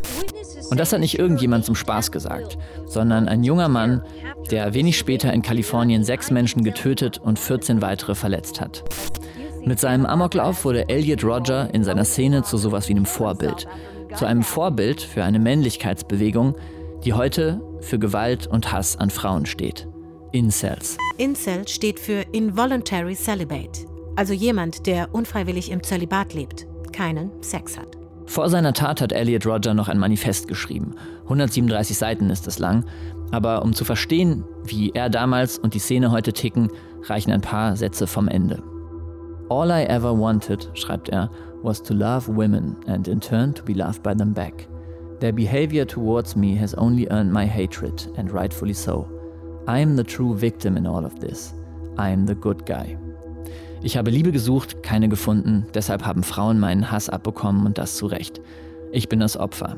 Und 0.70 0.80
das 0.80 0.92
hat 0.92 1.00
nicht 1.00 1.18
irgendjemand 1.18 1.66
zum 1.66 1.74
Spaß 1.74 2.10
gesagt, 2.10 2.56
sondern 2.86 3.28
ein 3.28 3.44
junger 3.44 3.68
Mann, 3.68 4.02
der 4.50 4.72
wenig 4.72 4.96
später 4.96 5.32
in 5.32 5.42
Kalifornien 5.42 6.04
sechs 6.04 6.30
Menschen 6.30 6.64
getötet 6.64 7.18
und 7.18 7.38
14 7.38 7.82
weitere 7.82 8.14
verletzt 8.14 8.62
hat. 8.62 8.82
Mit 9.62 9.78
seinem 9.78 10.06
Amoklauf 10.06 10.64
wurde 10.64 10.88
Elliot 10.88 11.22
Roger 11.22 11.68
in 11.74 11.84
seiner 11.84 12.04
Szene 12.04 12.44
zu 12.44 12.56
sowas 12.56 12.88
wie 12.88 12.94
einem 12.94 13.04
Vorbild. 13.04 13.66
Zu 14.14 14.24
einem 14.24 14.42
Vorbild 14.42 15.02
für 15.02 15.22
eine 15.22 15.38
Männlichkeitsbewegung, 15.38 16.54
die 17.04 17.12
heute 17.12 17.60
für 17.80 17.98
Gewalt 17.98 18.46
und 18.46 18.72
Hass 18.72 18.96
an 18.96 19.10
Frauen 19.10 19.44
steht. 19.44 19.86
Incels. 20.32 20.96
Incel 21.16 21.66
steht 21.66 21.98
für 21.98 22.24
Involuntary 22.32 23.14
Celibate, 23.14 23.86
also 24.16 24.32
jemand, 24.32 24.86
der 24.86 25.14
unfreiwillig 25.14 25.70
im 25.70 25.82
Zölibat 25.82 26.34
lebt, 26.34 26.66
keinen 26.92 27.30
Sex 27.42 27.78
hat. 27.78 27.96
Vor 28.26 28.50
seiner 28.50 28.74
Tat 28.74 29.00
hat 29.00 29.12
Elliot 29.12 29.46
Roger 29.46 29.72
noch 29.72 29.88
ein 29.88 29.98
Manifest 29.98 30.48
geschrieben. 30.48 30.94
137 31.24 31.96
Seiten 31.96 32.28
ist 32.28 32.46
es 32.46 32.58
lang, 32.58 32.84
aber 33.30 33.62
um 33.62 33.72
zu 33.72 33.84
verstehen, 33.84 34.44
wie 34.64 34.90
er 34.90 35.08
damals 35.08 35.58
und 35.58 35.72
die 35.72 35.78
Szene 35.78 36.10
heute 36.10 36.32
ticken, 36.32 36.70
reichen 37.04 37.32
ein 37.32 37.40
paar 37.40 37.76
Sätze 37.76 38.06
vom 38.06 38.28
Ende. 38.28 38.62
All 39.48 39.70
I 39.70 39.84
ever 39.84 40.18
wanted, 40.18 40.70
schreibt 40.74 41.08
er, 41.08 41.30
was 41.62 41.82
to 41.82 41.94
love 41.94 42.28
women 42.28 42.76
and 42.86 43.08
in 43.08 43.18
turn 43.18 43.54
to 43.54 43.64
be 43.64 43.72
loved 43.72 44.02
by 44.02 44.14
them 44.14 44.34
back. 44.34 44.68
Their 45.20 45.32
behavior 45.32 45.86
towards 45.86 46.36
me 46.36 46.54
has 46.60 46.74
only 46.74 47.08
earned 47.10 47.32
my 47.32 47.46
hatred, 47.46 48.08
and 48.16 48.30
rightfully 48.30 48.74
so. 48.74 49.08
I 49.68 49.82
am 49.82 49.98
the 49.98 50.02
true 50.04 50.34
victim 50.34 50.78
in 50.78 50.86
all 50.86 51.04
of 51.04 51.20
this. 51.20 51.52
I 51.98 52.10
am 52.10 52.26
the 52.26 52.34
good 52.34 52.64
guy. 52.64 52.96
Ich 53.82 53.98
habe 53.98 54.10
Liebe 54.10 54.32
gesucht, 54.32 54.82
keine 54.82 55.10
gefunden, 55.10 55.66
deshalb 55.74 56.06
haben 56.06 56.22
Frauen 56.22 56.58
meinen 56.58 56.90
Hass 56.90 57.10
abbekommen 57.10 57.66
und 57.66 57.76
das 57.76 57.96
zu 57.96 58.06
Recht. 58.06 58.40
Ich 58.92 59.10
bin 59.10 59.20
das 59.20 59.36
Opfer. 59.36 59.76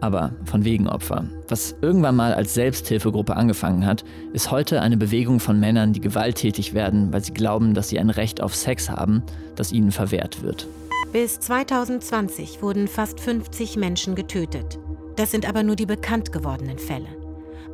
Aber 0.00 0.32
von 0.44 0.64
wegen 0.64 0.88
Opfer. 0.88 1.24
Was 1.46 1.76
irgendwann 1.80 2.16
mal 2.16 2.34
als 2.34 2.54
Selbsthilfegruppe 2.54 3.36
angefangen 3.36 3.86
hat, 3.86 4.04
ist 4.32 4.50
heute 4.50 4.82
eine 4.82 4.96
Bewegung 4.96 5.38
von 5.38 5.60
Männern, 5.60 5.92
die 5.92 6.00
gewalttätig 6.00 6.74
werden, 6.74 7.12
weil 7.12 7.22
sie 7.22 7.32
glauben, 7.32 7.74
dass 7.74 7.90
sie 7.90 8.00
ein 8.00 8.10
Recht 8.10 8.42
auf 8.42 8.56
Sex 8.56 8.90
haben, 8.90 9.22
das 9.54 9.70
ihnen 9.70 9.92
verwehrt 9.92 10.42
wird. 10.42 10.66
Bis 11.12 11.38
2020 11.38 12.60
wurden 12.60 12.88
fast 12.88 13.20
50 13.20 13.76
Menschen 13.76 14.16
getötet. 14.16 14.80
Das 15.14 15.30
sind 15.30 15.48
aber 15.48 15.62
nur 15.62 15.76
die 15.76 15.86
bekannt 15.86 16.32
gewordenen 16.32 16.78
Fälle. 16.78 17.19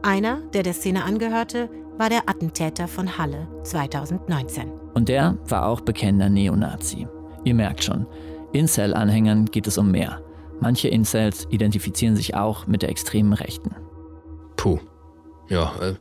Einer, 0.03 0.43
der 0.53 0.63
der 0.63 0.73
Szene 0.73 1.05
angehörte, 1.05 1.69
war 1.99 2.11
der 2.11 2.29
Attentäter 2.29 2.89
von 2.89 3.19
Halle 3.19 3.49
2019. 3.65 4.71
Und 4.95 5.09
der 5.09 5.37
war 5.49 5.67
auch 5.67 5.81
bekennender 5.81 6.29
Neonazi. 6.29 7.07
Ihr 7.45 7.55
merkt 7.55 7.85
schon, 7.85 8.07
Incel-Anhängern 8.53 9.47
geht 9.47 9.67
es 9.67 9.79
um 9.79 9.91
mehr. 9.91 10.23
Manche 10.61 10.89
Incels 10.89 11.47
identifizieren 11.51 12.17
sich 12.17 12.35
auch 12.35 12.67
mit 12.67 12.83
der 12.83 12.89
extremen 12.89 13.33
Rechten. 13.33 13.75
Puh. 14.57 14.79
Ja, 15.49 15.75
äh, 15.81 15.95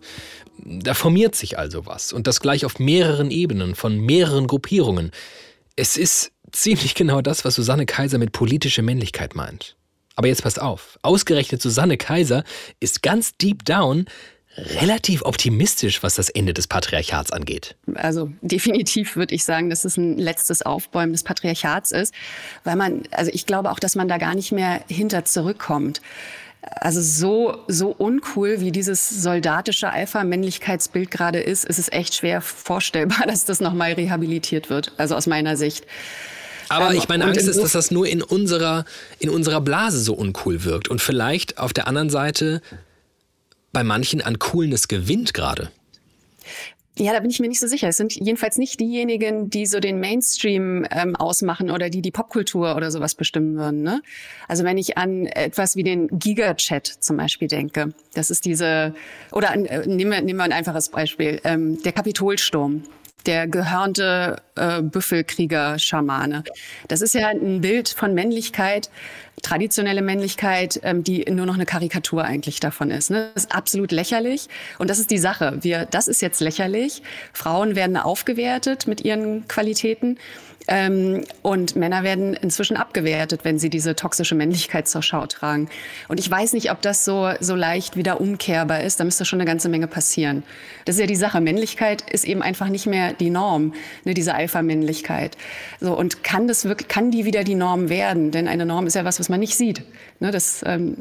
da 0.63 0.93
formiert 0.93 1.35
sich 1.35 1.59
also 1.59 1.85
was. 1.85 2.13
Und 2.13 2.27
das 2.27 2.39
gleich 2.39 2.65
auf 2.65 2.79
mehreren 2.79 3.31
Ebenen, 3.31 3.75
von 3.75 3.99
mehreren 3.99 4.47
Gruppierungen. 4.47 5.11
Es 5.75 5.97
ist 5.97 6.31
ziemlich 6.51 6.95
genau 6.95 7.21
das, 7.21 7.45
was 7.45 7.55
Susanne 7.55 7.85
Kaiser 7.85 8.17
mit 8.17 8.31
politischer 8.31 8.81
Männlichkeit 8.81 9.35
meint. 9.35 9.75
Aber 10.15 10.27
jetzt 10.27 10.43
passt 10.43 10.61
auf. 10.61 10.97
Ausgerechnet 11.01 11.61
Susanne 11.61 11.97
Kaiser 11.97 12.43
ist 12.79 13.01
ganz 13.01 13.35
deep 13.37 13.65
down 13.65 14.05
relativ 14.57 15.21
optimistisch, 15.23 16.01
was 16.01 16.15
das 16.15 16.29
Ende 16.29 16.53
des 16.53 16.67
Patriarchats 16.67 17.31
angeht. 17.31 17.75
Also 17.95 18.31
definitiv 18.41 19.15
würde 19.15 19.35
ich 19.35 19.43
sagen, 19.43 19.69
dass 19.69 19.83
es 19.83 19.97
ein 19.97 20.17
letztes 20.17 20.61
Aufbäumen 20.61 21.11
des 21.11 21.23
Patriarchats 21.23 21.91
ist, 21.91 22.13
weil 22.63 22.75
man, 22.75 23.03
also 23.11 23.31
ich 23.33 23.45
glaube 23.45 23.71
auch, 23.71 23.79
dass 23.79 23.95
man 23.95 24.07
da 24.07 24.17
gar 24.17 24.33
nicht 24.35 24.51
mehr 24.51 24.81
hinter 24.87 25.25
zurückkommt. 25.25 26.01
Also 26.61 27.01
so, 27.01 27.63
so 27.67 27.89
uncool, 27.89 28.59
wie 28.59 28.71
dieses 28.71 29.09
soldatische 29.09 29.89
Alpha-Männlichkeitsbild 29.91 31.11
gerade 31.11 31.39
ist, 31.39 31.65
ist 31.65 31.77
es 31.77 31.91
echt 31.91 32.15
schwer 32.15 32.41
vorstellbar, 32.41 33.23
dass 33.27 33.45
das 33.45 33.59
nochmal 33.59 33.93
rehabilitiert 33.93 34.69
wird. 34.69 34.93
Also 34.97 35.15
aus 35.15 35.27
meiner 35.27 35.57
Sicht. 35.57 35.85
Aber 36.69 36.91
ähm, 36.91 36.97
ich 36.97 37.07
meine 37.07 37.25
Angst 37.25 37.47
ist, 37.47 37.61
dass 37.61 37.71
das 37.73 37.91
nur 37.91 38.07
in 38.07 38.21
unserer, 38.21 38.85
in 39.19 39.29
unserer 39.29 39.61
Blase 39.61 39.99
so 39.99 40.13
uncool 40.13 40.63
wirkt 40.63 40.87
und 40.87 41.01
vielleicht 41.01 41.57
auf 41.57 41.73
der 41.73 41.87
anderen 41.87 42.09
Seite 42.09 42.61
bei 43.71 43.83
manchen 43.83 44.21
an 44.21 44.39
Coolness 44.39 44.87
gewinnt 44.87 45.33
gerade. 45.33 45.69
Ja, 46.97 47.11
da 47.11 47.19
bin 47.19 47.29
ich 47.29 47.41
mir 47.41 47.49
nicht 47.49 47.59
so 47.59 47.67
sicher. 47.67 47.89
Es 47.89 47.97
sind 47.97 48.15
jedenfalls 48.15 48.57
nicht 48.57 48.79
diejenigen, 48.79 49.49
die 49.49 49.65
so 49.65 49.81
den 49.81 49.99
Mainstream 49.99 50.87
ähm, 50.91 51.17
ausmachen 51.17 51.69
oder 51.69 51.89
die 51.89 52.01
die 52.01 52.11
Popkultur 52.11 52.73
oder 52.77 52.89
sowas 52.89 53.15
bestimmen 53.15 53.57
würden. 53.57 53.83
Ne? 53.83 54.01
Also 54.47 54.63
wenn 54.63 54.77
ich 54.77 54.97
an 54.97 55.25
etwas 55.25 55.75
wie 55.75 55.83
den 55.83 56.07
Giga-Chat 56.07 56.87
zum 56.87 57.17
Beispiel 57.17 57.49
denke, 57.49 57.93
das 58.13 58.31
ist 58.31 58.45
diese, 58.45 58.95
oder 59.33 59.51
an, 59.51 59.65
äh, 59.65 59.85
nehmen, 59.85 60.11
wir, 60.11 60.21
nehmen 60.21 60.39
wir 60.39 60.45
ein 60.45 60.53
einfaches 60.53 60.87
Beispiel, 60.87 61.41
ähm, 61.43 61.83
der 61.83 61.91
Kapitolsturm 61.91 62.83
der 63.25 63.47
gehörnte 63.47 64.37
äh, 64.55 64.81
Büffelkrieger-Schamane. 64.81 66.43
Das 66.87 67.01
ist 67.01 67.13
ja 67.13 67.27
ein 67.27 67.61
Bild 67.61 67.89
von 67.89 68.13
Männlichkeit, 68.13 68.89
traditionelle 69.41 70.01
Männlichkeit, 70.01 70.79
ähm, 70.83 71.03
die 71.03 71.25
nur 71.29 71.45
noch 71.45 71.55
eine 71.55 71.65
Karikatur 71.65 72.23
eigentlich 72.23 72.59
davon 72.59 72.91
ist. 72.91 73.11
Ne? 73.11 73.31
Das 73.33 73.45
ist 73.45 73.51
absolut 73.55 73.91
lächerlich. 73.91 74.47
Und 74.79 74.89
das 74.89 74.99
ist 74.99 75.11
die 75.11 75.17
Sache. 75.17 75.57
Wir, 75.61 75.85
das 75.85 76.07
ist 76.07 76.21
jetzt 76.21 76.39
lächerlich. 76.39 77.01
Frauen 77.33 77.75
werden 77.75 77.97
aufgewertet 77.97 78.87
mit 78.87 79.01
ihren 79.01 79.47
Qualitäten. 79.47 80.17
Ähm, 80.67 81.23
und 81.41 81.75
Männer 81.75 82.03
werden 82.03 82.33
inzwischen 82.33 82.77
abgewertet, 82.77 83.41
wenn 83.43 83.59
sie 83.59 83.69
diese 83.69 83.95
toxische 83.95 84.35
Männlichkeit 84.35 84.87
zur 84.87 85.03
Schau 85.03 85.25
tragen. 85.27 85.69
Und 86.07 86.19
ich 86.19 86.29
weiß 86.29 86.53
nicht, 86.53 86.71
ob 86.71 86.81
das 86.81 87.05
so, 87.05 87.29
so 87.39 87.55
leicht 87.55 87.97
wieder 87.97 88.19
umkehrbar 88.19 88.81
ist. 88.81 88.99
Da 88.99 89.03
müsste 89.03 89.25
schon 89.25 89.39
eine 89.39 89.47
ganze 89.47 89.69
Menge 89.69 89.87
passieren. 89.87 90.43
Das 90.85 90.95
ist 90.95 91.01
ja 91.01 91.07
die 91.07 91.15
Sache. 91.15 91.41
Männlichkeit 91.41 92.09
ist 92.09 92.25
eben 92.25 92.41
einfach 92.41 92.69
nicht 92.69 92.87
mehr 92.87 93.13
die 93.13 93.29
Norm, 93.29 93.73
ne, 94.05 94.13
diese 94.13 94.33
Alpha-Männlichkeit. 94.33 95.37
So, 95.79 95.97
und 95.97 96.23
kann 96.23 96.47
das 96.47 96.65
wirklich, 96.65 96.87
kann 96.87 97.11
die 97.11 97.25
wieder 97.25 97.43
die 97.43 97.55
Norm 97.55 97.89
werden? 97.89 98.31
Denn 98.31 98.47
eine 98.47 98.65
Norm 98.65 98.87
ist 98.87 98.95
ja 98.95 99.05
was, 99.05 99.19
was 99.19 99.29
man 99.29 99.39
nicht 99.39 99.55
sieht. 99.55 99.83
Ne, 100.19 100.31
das, 100.31 100.63
ähm, 100.65 100.95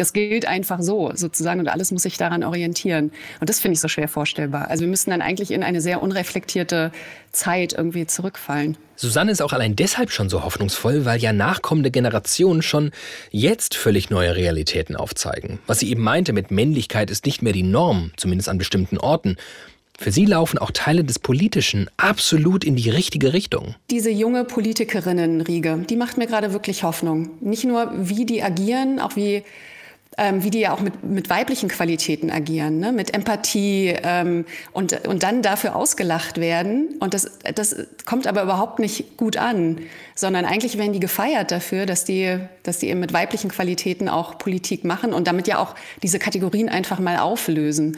das 0.00 0.12
gilt 0.12 0.46
einfach 0.46 0.80
so 0.80 1.12
sozusagen 1.14 1.60
und 1.60 1.68
alles 1.68 1.92
muss 1.92 2.02
sich 2.02 2.16
daran 2.16 2.42
orientieren. 2.42 3.12
Und 3.40 3.50
das 3.50 3.60
finde 3.60 3.74
ich 3.74 3.80
so 3.80 3.88
schwer 3.88 4.08
vorstellbar. 4.08 4.68
Also 4.68 4.80
wir 4.82 4.88
müssen 4.88 5.10
dann 5.10 5.20
eigentlich 5.20 5.50
in 5.50 5.62
eine 5.62 5.80
sehr 5.80 6.02
unreflektierte 6.02 6.90
Zeit 7.32 7.74
irgendwie 7.74 8.06
zurückfallen. 8.06 8.76
Susanne 8.96 9.30
ist 9.30 9.42
auch 9.42 9.52
allein 9.52 9.76
deshalb 9.76 10.10
schon 10.10 10.28
so 10.28 10.42
hoffnungsvoll, 10.42 11.04
weil 11.04 11.20
ja 11.20 11.32
nachkommende 11.32 11.90
Generationen 11.90 12.62
schon 12.62 12.90
jetzt 13.30 13.76
völlig 13.76 14.10
neue 14.10 14.36
Realitäten 14.36 14.96
aufzeigen. 14.96 15.58
Was 15.66 15.80
sie 15.80 15.90
eben 15.90 16.02
meinte 16.02 16.32
mit 16.32 16.50
Männlichkeit 16.50 17.10
ist 17.10 17.26
nicht 17.26 17.42
mehr 17.42 17.52
die 17.52 17.62
Norm, 17.62 18.12
zumindest 18.16 18.48
an 18.48 18.58
bestimmten 18.58 18.98
Orten. 18.98 19.36
Für 19.98 20.12
sie 20.12 20.24
laufen 20.24 20.56
auch 20.56 20.70
Teile 20.70 21.04
des 21.04 21.18
Politischen 21.18 21.90
absolut 21.98 22.64
in 22.64 22.74
die 22.74 22.88
richtige 22.88 23.34
Richtung. 23.34 23.74
Diese 23.90 24.08
junge 24.08 24.44
Politikerinnenriege, 24.44 25.84
die 25.90 25.96
macht 25.96 26.16
mir 26.16 26.26
gerade 26.26 26.54
wirklich 26.54 26.84
Hoffnung. 26.84 27.30
Nicht 27.40 27.64
nur, 27.64 27.92
wie 27.94 28.24
die 28.24 28.42
agieren, 28.42 28.98
auch 28.98 29.14
wie 29.16 29.44
ähm, 30.18 30.42
wie 30.42 30.50
die 30.50 30.60
ja 30.60 30.72
auch 30.72 30.80
mit, 30.80 31.04
mit 31.04 31.30
weiblichen 31.30 31.68
Qualitäten 31.68 32.30
agieren, 32.30 32.78
ne? 32.78 32.92
mit 32.92 33.14
Empathie 33.14 33.94
ähm, 34.02 34.44
und, 34.72 35.06
und 35.06 35.22
dann 35.22 35.40
dafür 35.40 35.76
ausgelacht 35.76 36.38
werden. 36.38 36.96
Und 36.98 37.14
das, 37.14 37.30
das 37.54 37.76
kommt 38.06 38.26
aber 38.26 38.42
überhaupt 38.42 38.80
nicht 38.80 39.16
gut 39.16 39.36
an, 39.36 39.80
sondern 40.16 40.44
eigentlich 40.44 40.78
werden 40.78 40.92
die 40.92 41.00
gefeiert 41.00 41.52
dafür, 41.52 41.86
dass 41.86 42.04
die, 42.04 42.38
dass 42.64 42.78
die 42.78 42.88
eben 42.88 43.00
mit 43.00 43.12
weiblichen 43.12 43.50
Qualitäten 43.50 44.08
auch 44.08 44.36
Politik 44.36 44.84
machen 44.84 45.12
und 45.12 45.28
damit 45.28 45.46
ja 45.46 45.58
auch 45.58 45.74
diese 46.02 46.18
Kategorien 46.18 46.68
einfach 46.68 46.98
mal 46.98 47.18
auflösen. 47.18 47.96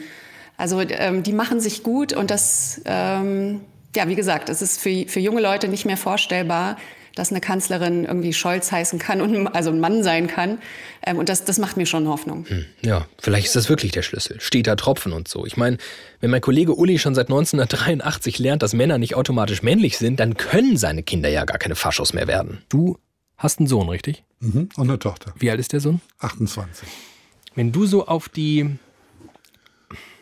Also 0.55 0.81
ähm, 0.81 1.23
die 1.23 1.33
machen 1.33 1.59
sich 1.59 1.81
gut 1.81 2.13
und 2.13 2.29
das, 2.29 2.79
ähm, 2.85 3.61
ja, 3.95 4.07
wie 4.07 4.15
gesagt, 4.15 4.49
es 4.49 4.61
ist 4.61 4.79
für, 4.79 5.07
für 5.07 5.19
junge 5.19 5.41
Leute 5.41 5.67
nicht 5.67 5.85
mehr 5.85 5.97
vorstellbar, 5.97 6.77
dass 7.15 7.31
eine 7.31 7.41
Kanzlerin 7.41 8.05
irgendwie 8.05 8.33
Scholz 8.33 8.71
heißen 8.71 8.99
kann 8.99 9.21
und 9.21 9.47
also 9.47 9.69
ein 9.69 9.79
Mann 9.79 10.03
sein 10.03 10.27
kann. 10.27 10.59
Ähm, 11.05 11.17
und 11.17 11.29
das, 11.29 11.45
das 11.45 11.59
macht 11.59 11.77
mir 11.77 11.85
schon 11.85 12.07
Hoffnung. 12.07 12.45
Hm, 12.47 12.65
ja, 12.81 13.05
vielleicht 13.19 13.47
ist 13.47 13.55
das 13.55 13.69
wirklich 13.69 13.91
der 13.91 14.01
Schlüssel. 14.01 14.39
Steter 14.41 14.75
Tropfen 14.75 15.13
und 15.13 15.27
so. 15.27 15.45
Ich 15.45 15.57
meine, 15.57 15.77
wenn 16.19 16.31
mein 16.31 16.41
Kollege 16.41 16.75
Uli 16.75 16.99
schon 16.99 17.15
seit 17.15 17.27
1983 17.27 18.39
lernt, 18.39 18.63
dass 18.63 18.73
Männer 18.73 18.97
nicht 18.97 19.15
automatisch 19.15 19.61
männlich 19.63 19.97
sind, 19.97 20.19
dann 20.19 20.37
können 20.37 20.77
seine 20.77 21.03
Kinder 21.03 21.29
ja 21.29 21.45
gar 21.45 21.57
keine 21.57 21.75
Faschos 21.75 22.13
mehr 22.13 22.27
werden. 22.27 22.63
Du 22.69 22.97
hast 23.37 23.59
einen 23.59 23.67
Sohn, 23.67 23.89
richtig? 23.89 24.23
Mhm, 24.39 24.69
und 24.75 24.89
eine 24.89 24.99
Tochter. 24.99 25.33
Wie 25.37 25.51
alt 25.51 25.59
ist 25.59 25.73
der 25.73 25.79
Sohn? 25.79 26.01
28. 26.19 26.87
Wenn 27.55 27.71
du 27.71 27.85
so 27.85 28.07
auf 28.07 28.29
die 28.29 28.77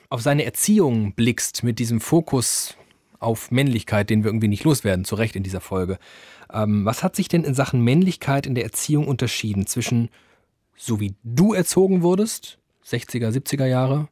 auf 0.10 0.22
seine 0.22 0.44
Erziehung 0.44 1.14
blickst 1.14 1.64
mit 1.64 1.80
diesem 1.80 2.02
Fokus 2.02 2.76
auf 3.22 3.52
Männlichkeit, 3.52 4.10
den 4.10 4.24
wir 4.24 4.30
irgendwie 4.30 4.48
nicht 4.48 4.64
loswerden, 4.64 5.06
zu 5.06 5.16
Recht 5.16 5.36
in 5.36 5.44
dieser 5.44 5.62
Folge. 5.62 5.98
Ähm, 6.52 6.84
was 6.84 7.04
hat 7.04 7.16
sich 7.16 7.28
denn 7.28 7.44
in 7.44 7.54
Sachen 7.54 7.82
Männlichkeit 7.82 8.46
in 8.46 8.56
der 8.56 8.66
Erziehung 8.66 9.08
unterschieden 9.08 9.68
zwischen 9.68 10.10
so 10.76 11.00
wie 11.00 11.14
du 11.24 11.54
erzogen 11.54 12.02
wurdest, 12.02 12.58
60er, 12.86 13.30
70er 13.30 13.68
Jahre, 13.68 14.10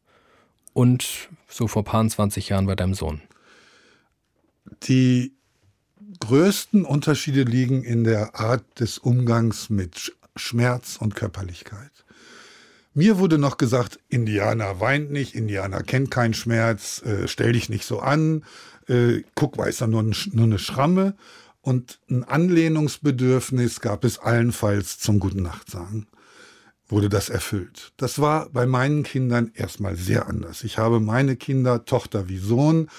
und 0.74 1.30
so 1.48 1.68
vor 1.68 1.84
paar 1.84 2.08
20 2.08 2.50
Jahren 2.50 2.68
bei 2.68 2.76
deinem 2.76 2.94
Sohn? 2.94 3.22
Die 4.84 5.34
größten 6.20 6.86
Unterschiede 6.86 7.44
liegen 7.44 7.84
in 7.84 8.04
der 8.04 8.40
Art 8.40 8.80
des 8.80 9.00
Umgangs 9.00 9.70
mit 9.70 10.16
Schmerz 10.36 10.98
und 10.98 11.16
Körperlichkeit. 11.16 11.92
Mir 12.94 13.18
wurde 13.18 13.38
noch 13.38 13.58
gesagt, 13.58 14.00
Indianer 14.10 14.80
weint 14.80 15.12
nicht, 15.12 15.36
Indianer 15.36 15.82
kennt 15.82 16.12
keinen 16.12 16.34
Schmerz, 16.34 17.02
äh, 17.04 17.28
stell 17.28 17.54
dich 17.54 17.70
nicht 17.70 17.86
so 17.86 18.00
an, 18.00 18.44
äh, 18.90 19.24
guck, 19.36 19.58
war 19.58 19.68
ist 19.68 19.82
da 19.82 19.88
nur, 19.88 20.02
ein, 20.02 20.16
nur 20.34 20.46
eine 20.46 20.60
Schramme. 20.60 21.16
Und 21.62 22.00
ein 22.10 22.24
Anlehnungsbedürfnis 22.24 23.82
gab 23.82 24.04
es 24.04 24.20
allenfalls 24.20 25.00
zum 25.00 25.20
Guten 25.20 25.44
Nacht 25.44 25.70
sagen. 25.70 26.08
Wurde 26.88 27.10
das 27.10 27.30
erfüllt. 27.30 27.94
Das 27.98 28.20
war 28.20 28.50
bei 28.50 28.66
meinen 28.66 29.04
Kindern 29.04 29.52
erstmal 29.54 29.96
sehr 29.96 30.28
anders. 30.28 30.64
Ich 30.64 30.78
habe 30.78 31.00
meine 31.00 31.36
Kinder, 31.36 31.86
Tochter 31.86 32.28
wie 32.30 32.40
Sohn, 32.40 32.90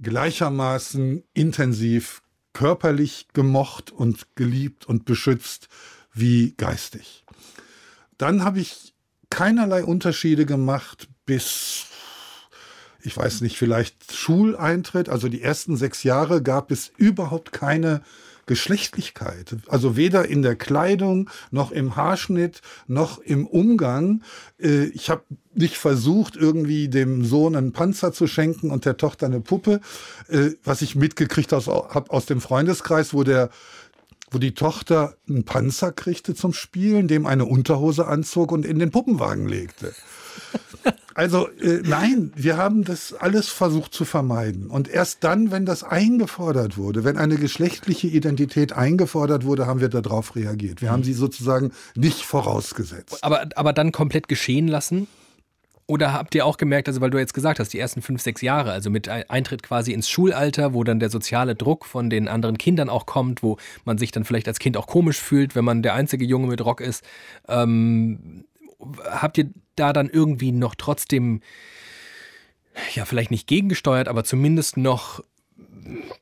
gleichermaßen 0.00 1.22
intensiv 1.34 2.22
körperlich 2.54 3.28
gemocht 3.34 3.90
und 3.90 4.34
geliebt 4.34 4.86
und 4.86 5.04
beschützt 5.04 5.68
wie 6.14 6.54
geistig. 6.56 7.24
Dann 8.16 8.42
habe 8.42 8.60
ich 8.60 8.94
keinerlei 9.28 9.84
Unterschiede 9.84 10.46
gemacht 10.46 11.08
bis 11.26 11.86
ich 13.06 13.16
weiß 13.16 13.40
nicht, 13.40 13.56
vielleicht 13.56 14.12
Schuleintritt, 14.12 15.08
also 15.08 15.28
die 15.28 15.40
ersten 15.40 15.76
sechs 15.76 16.02
Jahre 16.02 16.42
gab 16.42 16.70
es 16.72 16.90
überhaupt 16.96 17.52
keine 17.52 18.02
Geschlechtlichkeit. 18.46 19.56
Also 19.68 19.96
weder 19.96 20.28
in 20.28 20.42
der 20.42 20.56
Kleidung 20.56 21.30
noch 21.50 21.72
im 21.72 21.96
Haarschnitt 21.96 22.62
noch 22.86 23.18
im 23.18 23.46
Umgang. 23.46 24.22
Äh, 24.60 24.86
ich 24.86 25.10
habe 25.10 25.22
nicht 25.54 25.78
versucht, 25.78 26.36
irgendwie 26.36 26.88
dem 26.88 27.24
Sohn 27.24 27.56
einen 27.56 27.72
Panzer 27.72 28.12
zu 28.12 28.26
schenken 28.26 28.70
und 28.70 28.84
der 28.84 28.96
Tochter 28.96 29.26
eine 29.26 29.40
Puppe. 29.40 29.80
Äh, 30.28 30.50
was 30.62 30.82
ich 30.82 30.94
mitgekriegt 30.94 31.52
habe 31.52 32.10
aus 32.10 32.26
dem 32.26 32.40
Freundeskreis, 32.40 33.14
wo 33.14 33.24
der 33.24 33.50
wo 34.32 34.38
die 34.38 34.54
Tochter 34.54 35.16
einen 35.28 35.44
Panzer 35.44 35.92
kriegte 35.92 36.34
zum 36.34 36.52
Spielen, 36.52 37.06
dem 37.06 37.26
eine 37.26 37.44
Unterhose 37.44 38.08
anzog 38.08 38.50
und 38.50 38.66
in 38.66 38.80
den 38.80 38.90
Puppenwagen 38.90 39.48
legte. 39.48 39.94
Also 41.16 41.48
äh, 41.48 41.80
nein, 41.82 42.30
wir 42.36 42.58
haben 42.58 42.84
das 42.84 43.14
alles 43.14 43.48
versucht 43.48 43.94
zu 43.94 44.04
vermeiden. 44.04 44.66
Und 44.66 44.86
erst 44.86 45.24
dann, 45.24 45.50
wenn 45.50 45.64
das 45.64 45.82
eingefordert 45.82 46.76
wurde, 46.76 47.04
wenn 47.04 47.16
eine 47.16 47.36
geschlechtliche 47.36 48.06
Identität 48.06 48.74
eingefordert 48.74 49.44
wurde, 49.44 49.66
haben 49.66 49.80
wir 49.80 49.88
darauf 49.88 50.36
reagiert. 50.36 50.82
Wir 50.82 50.90
haben 50.90 51.04
sie 51.04 51.14
sozusagen 51.14 51.72
nicht 51.94 52.26
vorausgesetzt. 52.26 53.24
Aber, 53.24 53.48
aber 53.54 53.72
dann 53.72 53.92
komplett 53.92 54.28
geschehen 54.28 54.68
lassen? 54.68 55.06
Oder 55.88 56.12
habt 56.12 56.34
ihr 56.34 56.44
auch 56.44 56.56
gemerkt, 56.56 56.88
also 56.88 57.00
weil 57.00 57.10
du 57.10 57.18
jetzt 57.18 57.32
gesagt 57.32 57.60
hast, 57.60 57.72
die 57.72 57.78
ersten 57.78 58.02
fünf, 58.02 58.20
sechs 58.20 58.42
Jahre, 58.42 58.72
also 58.72 58.90
mit 58.90 59.08
Eintritt 59.08 59.62
quasi 59.62 59.92
ins 59.92 60.10
Schulalter, 60.10 60.74
wo 60.74 60.82
dann 60.82 60.98
der 60.98 61.10
soziale 61.10 61.54
Druck 61.54 61.86
von 61.86 62.10
den 62.10 62.26
anderen 62.26 62.58
Kindern 62.58 62.90
auch 62.90 63.06
kommt, 63.06 63.42
wo 63.42 63.56
man 63.84 63.96
sich 63.96 64.10
dann 64.10 64.24
vielleicht 64.24 64.48
als 64.48 64.58
Kind 64.58 64.76
auch 64.76 64.88
komisch 64.88 65.18
fühlt, 65.18 65.54
wenn 65.54 65.64
man 65.64 65.82
der 65.82 65.94
einzige 65.94 66.24
Junge 66.24 66.48
mit 66.48 66.64
Rock 66.64 66.80
ist. 66.80 67.04
Ähm, 67.48 68.44
habt 69.04 69.38
ihr 69.38 69.50
da 69.76 69.92
dann 69.92 70.08
irgendwie 70.08 70.52
noch 70.52 70.74
trotzdem, 70.74 71.40
ja, 72.94 73.04
vielleicht 73.04 73.30
nicht 73.30 73.46
gegengesteuert, 73.46 74.08
aber 74.08 74.24
zumindest 74.24 74.76
noch 74.76 75.22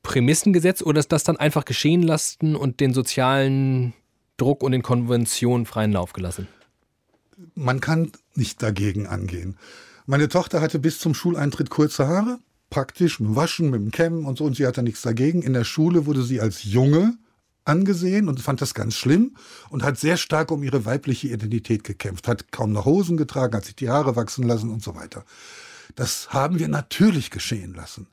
Prämissen 0.03 0.53
gesetzt 0.53 0.83
oder 0.83 1.01
ist 1.01 1.13
das 1.13 1.25
dann 1.25 1.37
einfach 1.37 1.65
geschehen 1.65 2.03
lassen 2.03 2.57
und 2.57 2.81
den 2.81 2.93
sozialen 2.93 3.95
Druck 4.37 4.63
und 4.63 4.73
den 4.73 4.83
Konventionen 4.83 5.67
freien 5.67 5.93
Lauf 5.93 6.13
gelassen? 6.13 6.49
Man 7.55 7.81
kann 7.81 8.13
nicht 8.35 8.63
dagegen 8.63 9.07
angehen. 9.07 9.57
Meine 10.07 10.29
Tochter 10.29 10.61
hatte 10.61 10.79
bis 10.79 10.99
zum 10.99 11.15
Schuleintritt 11.15 11.71
kurze 11.71 12.07
Haare, 12.07 12.39
praktisch 12.71 13.21
mit 13.21 13.31
dem 13.31 13.37
Waschen, 13.37 13.71
mit 13.71 13.81
dem 13.81 13.91
Kämmen 13.91 14.27
und 14.27 14.39
so, 14.39 14.45
und 14.45 14.57
sie 14.57 14.67
hatte 14.67 14.83
nichts 14.83 15.03
dagegen. 15.03 15.43
In 15.43 15.55
der 15.55 15.65
Schule 15.65 16.07
wurde 16.07 16.23
sie 16.23 16.41
als 16.41 16.65
Junge 16.65 17.17
angesehen 17.65 18.29
und 18.29 18.41
fand 18.41 18.61
das 18.61 18.75
ganz 18.75 18.95
schlimm 18.95 19.37
und 19.71 19.83
hat 19.83 19.99
sehr 19.99 20.17
stark 20.17 20.51
um 20.51 20.63
ihre 20.63 20.85
weibliche 20.85 21.29
Identität 21.29 21.85
gekämpft, 21.85 22.29
hat 22.29 22.53
kaum 22.53 22.73
noch 22.73 22.85
Hosen 22.85 23.17
getragen, 23.17 23.57
hat 23.57 23.65
sich 23.65 23.77
die 23.77 23.91
Haare 23.91 24.17
wachsen 24.17 24.47
lassen 24.47 24.71
und 24.71 24.83
so 24.83 24.95
weiter. 24.95 25.25
Das 25.95 26.31
haben 26.31 26.59
wir 26.59 26.69
natürlich 26.69 27.31
geschehen 27.31 27.75
lassen. 27.75 28.09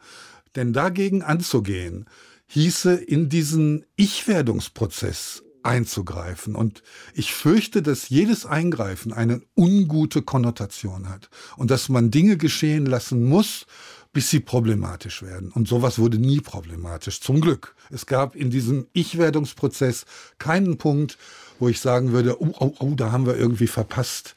Denn 0.55 0.73
dagegen 0.73 1.23
anzugehen, 1.23 2.05
hieße 2.47 2.93
in 2.93 3.29
diesen 3.29 3.85
Ich-Werdungsprozess 3.95 5.43
einzugreifen. 5.63 6.55
Und 6.55 6.83
ich 7.13 7.33
fürchte, 7.33 7.81
dass 7.81 8.09
jedes 8.09 8.45
Eingreifen 8.45 9.13
eine 9.13 9.41
ungute 9.55 10.21
Konnotation 10.21 11.09
hat 11.09 11.29
und 11.57 11.71
dass 11.71 11.89
man 11.89 12.11
Dinge 12.11 12.37
geschehen 12.37 12.85
lassen 12.85 13.23
muss, 13.23 13.65
bis 14.13 14.29
sie 14.29 14.39
problematisch 14.39 15.21
werden. 15.23 15.51
Und 15.51 15.67
sowas 15.67 15.97
wurde 15.97 16.17
nie 16.17 16.41
problematisch, 16.41 17.21
zum 17.21 17.39
Glück. 17.39 17.75
Es 17.89 18.05
gab 18.05 18.35
in 18.35 18.49
diesem 18.49 18.87
Ich-Werdungsprozess 18.93 20.05
keinen 20.37 20.77
Punkt, 20.77 21.17
wo 21.59 21.69
ich 21.69 21.79
sagen 21.79 22.11
würde, 22.11 22.41
oh, 22.41 22.53
oh, 22.59 22.73
oh, 22.79 22.93
da 22.95 23.11
haben 23.11 23.25
wir 23.25 23.37
irgendwie 23.37 23.67
verpasst, 23.67 24.35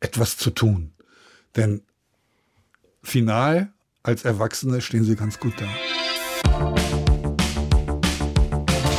etwas 0.00 0.36
zu 0.36 0.50
tun. 0.50 0.92
Denn 1.56 1.82
final, 3.02 3.72
als 4.02 4.24
Erwachsene, 4.24 4.80
stehen 4.80 5.04
sie 5.04 5.16
ganz 5.16 5.38
gut 5.38 5.54
da. 5.58 5.68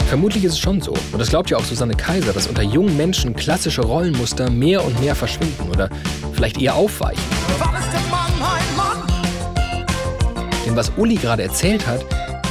Vermutlich 0.07 0.43
ist 0.43 0.53
es 0.53 0.59
schon 0.59 0.81
so, 0.81 0.91
und 0.91 1.19
das 1.19 1.29
glaubt 1.29 1.49
ja 1.49 1.57
auch 1.57 1.63
Susanne 1.63 1.95
Kaiser, 1.95 2.33
dass 2.33 2.47
unter 2.47 2.63
jungen 2.63 2.97
Menschen 2.97 3.33
klassische 3.33 3.81
Rollenmuster 3.81 4.49
mehr 4.49 4.83
und 4.83 4.99
mehr 4.99 5.15
verschwinden 5.15 5.69
oder 5.69 5.89
vielleicht 6.33 6.61
eher 6.61 6.75
aufweichen. 6.75 7.23
Denn 10.65 10.75
was 10.75 10.91
Uli 10.97 11.15
gerade 11.15 11.43
erzählt 11.43 11.87
hat, 11.87 12.05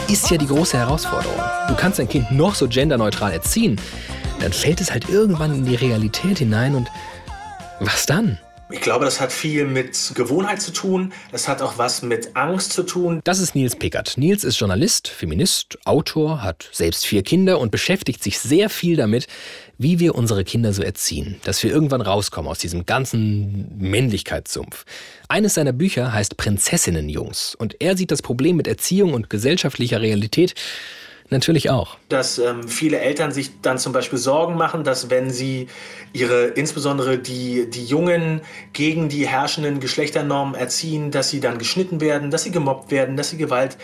ist 0.09 0.31
ja 0.31 0.37
die 0.37 0.47
große 0.47 0.77
Herausforderung. 0.77 1.41
Du 1.69 1.75
kannst 1.75 1.99
dein 1.99 2.09
Kind 2.09 2.31
noch 2.33 2.55
so 2.55 2.67
genderneutral 2.67 3.33
erziehen, 3.33 3.81
dann 4.41 4.53
fällt 4.53 4.81
es 4.81 4.91
halt 4.91 5.09
irgendwann 5.09 5.55
in 5.55 5.65
die 5.65 5.77
Realität 5.77 6.39
hinein 6.39 6.75
und 6.75 6.89
was 7.79 8.07
dann? 8.07 8.39
Ich 8.73 8.81
glaube, 8.81 9.05
das 9.05 9.21
hat 9.21 9.33
viel 9.33 9.66
mit 9.66 10.12
Gewohnheit 10.14 10.62
zu 10.62 10.73
tun. 10.73 11.12
Das 11.33 11.49
hat 11.49 11.61
auch 11.61 11.77
was 11.77 12.03
mit 12.03 12.37
Angst 12.37 12.73
zu 12.73 12.85
tun. 12.85 13.21
Das 13.25 13.41
ist 13.41 13.55
Nils 13.55 13.75
Pickert. 13.75 14.16
Nils 14.16 14.45
ist 14.45 14.59
Journalist, 14.59 15.09
Feminist, 15.09 15.79
Autor, 15.85 16.43
hat 16.43 16.68
selbst 16.73 17.05
vier 17.05 17.23
Kinder 17.23 17.59
und 17.59 17.71
beschäftigt 17.71 18.23
sich 18.23 18.39
sehr 18.39 18.71
viel 18.71 18.97
damit, 18.97 19.27
wie 19.79 19.99
wir 19.99 20.14
unsere 20.14 20.45
Kinder 20.45 20.73
so 20.73 20.83
erziehen, 20.83 21.41
dass 21.45 21.62
wir 21.62 21.71
irgendwann 21.71 22.03
rauskommen 22.03 22.51
aus 22.51 22.59
diesem 22.59 22.87
ganzen 22.87 23.79
Männlichkeitssumpf. 23.79 24.85
Eines 25.29 25.55
seiner 25.55 25.73
Bücher 25.73 26.12
heißt 26.12 26.37
Prinzessinnenjungs 26.37 27.55
und 27.55 27.77
er 27.81 27.97
sieht 27.97 28.11
das 28.11 28.23
Problem 28.23 28.57
mit 28.57 28.68
Erziehung 28.68 29.14
und 29.14 29.31
gesellschaftlicher 29.31 30.01
Realität 30.01 30.55
Natürlich 31.31 31.70
auch. 31.70 31.97
Dass 32.09 32.39
ähm, 32.39 32.66
viele 32.66 32.99
Eltern 32.99 33.31
sich 33.31 33.61
dann 33.62 33.78
zum 33.78 33.93
Beispiel 33.93 34.18
Sorgen 34.18 34.57
machen, 34.57 34.83
dass 34.83 35.11
wenn 35.11 35.31
sie 35.31 35.68
ihre, 36.12 36.47
insbesondere 36.47 37.18
die, 37.18 37.70
die 37.70 37.85
Jungen 37.85 38.41
gegen 38.72 39.09
die 39.09 39.28
herrschenden 39.28 39.78
Geschlechternormen 39.78 40.57
erziehen, 40.57 41.12
dass 41.12 41.31
sie 41.31 41.39
dann 41.39 41.59
geschnitten 41.59 42.01
werden, 42.01 42.33
dass 42.33 42.43
sie 42.43 42.51
gemobbt 42.51 42.91
werden, 42.91 43.16
dass 43.16 43.31
sie 43.31 43.37
Gewalt 43.37 43.76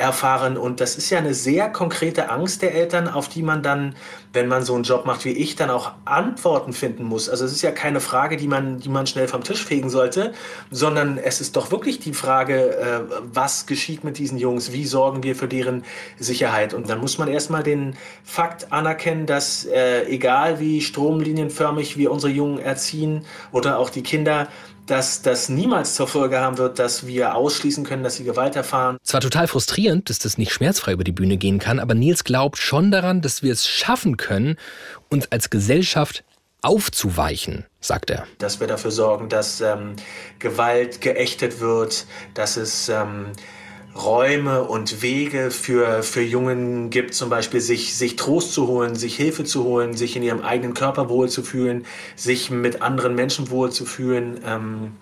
erfahren. 0.00 0.56
Und 0.56 0.80
das 0.80 0.96
ist 0.96 1.10
ja 1.10 1.18
eine 1.18 1.34
sehr 1.34 1.68
konkrete 1.68 2.30
Angst 2.30 2.62
der 2.62 2.74
Eltern, 2.74 3.06
auf 3.06 3.28
die 3.28 3.42
man 3.42 3.62
dann, 3.62 3.94
wenn 4.32 4.48
man 4.48 4.64
so 4.64 4.74
einen 4.74 4.84
Job 4.84 5.04
macht 5.04 5.24
wie 5.24 5.32
ich, 5.32 5.56
dann 5.56 5.68
auch 5.68 5.92
Antworten 6.06 6.72
finden 6.72 7.04
muss. 7.04 7.28
Also 7.28 7.44
es 7.44 7.52
ist 7.52 7.62
ja 7.62 7.70
keine 7.70 8.00
Frage, 8.00 8.36
die 8.36 8.48
man, 8.48 8.78
die 8.80 8.88
man 8.88 9.06
schnell 9.06 9.28
vom 9.28 9.44
Tisch 9.44 9.64
fegen 9.64 9.90
sollte, 9.90 10.32
sondern 10.70 11.18
es 11.18 11.40
ist 11.40 11.54
doch 11.56 11.70
wirklich 11.70 11.98
die 12.00 12.14
Frage, 12.14 12.76
äh, 12.76 13.00
was 13.32 13.66
geschieht 13.66 14.02
mit 14.02 14.18
diesen 14.18 14.38
Jungs? 14.38 14.72
Wie 14.72 14.86
sorgen 14.86 15.22
wir 15.22 15.36
für 15.36 15.48
deren 15.48 15.84
Sicherheit? 16.18 16.72
Und 16.72 16.88
dann 16.88 17.00
muss 17.00 17.18
man 17.18 17.28
erstmal 17.28 17.62
den 17.62 17.94
Fakt 18.24 18.72
anerkennen, 18.72 19.26
dass 19.26 19.66
äh, 19.66 20.04
egal 20.06 20.60
wie 20.60 20.80
stromlinienförmig 20.80 21.98
wir 21.98 22.10
unsere 22.10 22.32
Jungen 22.32 22.58
erziehen 22.58 23.26
oder 23.52 23.78
auch 23.78 23.90
die 23.90 24.02
Kinder, 24.02 24.48
dass 24.86 25.22
das 25.22 25.48
niemals 25.48 25.94
zur 25.94 26.08
Folge 26.08 26.40
haben 26.40 26.58
wird, 26.58 26.78
dass 26.78 27.06
wir 27.06 27.34
ausschließen 27.34 27.84
können, 27.84 28.02
dass 28.02 28.16
sie 28.16 28.24
Gewalt 28.24 28.56
erfahren. 28.56 28.96
Zwar 29.02 29.20
total 29.20 29.46
frustrierend, 29.46 30.10
dass 30.10 30.18
das 30.18 30.38
nicht 30.38 30.52
schmerzfrei 30.52 30.92
über 30.92 31.04
die 31.04 31.12
Bühne 31.12 31.36
gehen 31.36 31.58
kann, 31.58 31.78
aber 31.78 31.94
Nils 31.94 32.24
glaubt 32.24 32.58
schon 32.58 32.90
daran, 32.90 33.20
dass 33.22 33.42
wir 33.42 33.52
es 33.52 33.66
schaffen 33.66 34.16
können, 34.16 34.56
uns 35.08 35.30
als 35.30 35.50
Gesellschaft 35.50 36.24
aufzuweichen, 36.62 37.66
sagt 37.80 38.10
er. 38.10 38.26
Dass 38.38 38.60
wir 38.60 38.66
dafür 38.66 38.90
sorgen, 38.90 39.28
dass 39.28 39.60
ähm, 39.60 39.96
Gewalt 40.38 41.00
geächtet 41.00 41.60
wird, 41.60 42.06
dass 42.34 42.56
es 42.56 42.88
ähm, 42.88 43.26
Räume 44.04 44.64
und 44.64 45.02
Wege 45.02 45.50
für, 45.50 46.02
für 46.02 46.22
Jungen 46.22 46.90
gibt, 46.90 47.14
zum 47.14 47.30
Beispiel 47.30 47.60
sich, 47.60 47.96
sich 47.96 48.16
Trost 48.16 48.52
zu 48.52 48.66
holen, 48.66 48.94
sich 48.94 49.16
Hilfe 49.16 49.44
zu 49.44 49.64
holen, 49.64 49.94
sich 49.94 50.16
in 50.16 50.22
ihrem 50.22 50.42
eigenen 50.42 50.74
Körper 50.74 51.08
wohlzufühlen, 51.08 51.84
sich 52.16 52.50
mit 52.50 52.82
anderen 52.82 53.14
Menschen 53.14 53.50
wohlzufühlen, 53.50 54.40
ähm, 54.46 54.92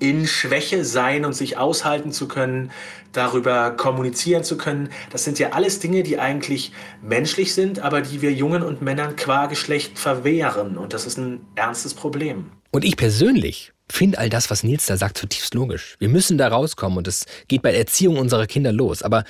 in 0.00 0.26
Schwäche 0.26 0.84
sein 0.84 1.24
und 1.24 1.32
sich 1.32 1.56
aushalten 1.56 2.12
zu 2.12 2.28
können, 2.28 2.70
darüber 3.12 3.70
kommunizieren 3.72 4.44
zu 4.44 4.56
können. 4.56 4.90
Das 5.10 5.24
sind 5.24 5.38
ja 5.38 5.50
alles 5.50 5.80
Dinge, 5.80 6.02
die 6.02 6.18
eigentlich 6.18 6.72
menschlich 7.02 7.54
sind, 7.54 7.80
aber 7.80 8.00
die 8.00 8.22
wir 8.22 8.32
Jungen 8.32 8.62
und 8.62 8.82
Männern 8.82 9.16
qua 9.16 9.46
Geschlecht 9.46 9.98
verwehren. 9.98 10.78
Und 10.78 10.92
das 10.92 11.06
ist 11.06 11.18
ein 11.18 11.40
ernstes 11.56 11.94
Problem. 11.94 12.50
Und 12.70 12.84
ich 12.84 12.96
persönlich 12.96 13.72
finde 13.90 14.18
all 14.18 14.28
das, 14.28 14.50
was 14.50 14.62
Nils 14.62 14.86
da 14.86 14.96
sagt, 14.96 15.18
zutiefst 15.18 15.54
logisch. 15.54 15.96
Wir 15.98 16.08
müssen 16.08 16.38
da 16.38 16.48
rauskommen 16.48 16.98
und 16.98 17.08
es 17.08 17.26
geht 17.48 17.62
bei 17.62 17.70
der 17.70 17.80
Erziehung 17.80 18.18
unserer 18.18 18.46
Kinder 18.46 18.72
los. 18.72 19.02
Aber 19.02 19.24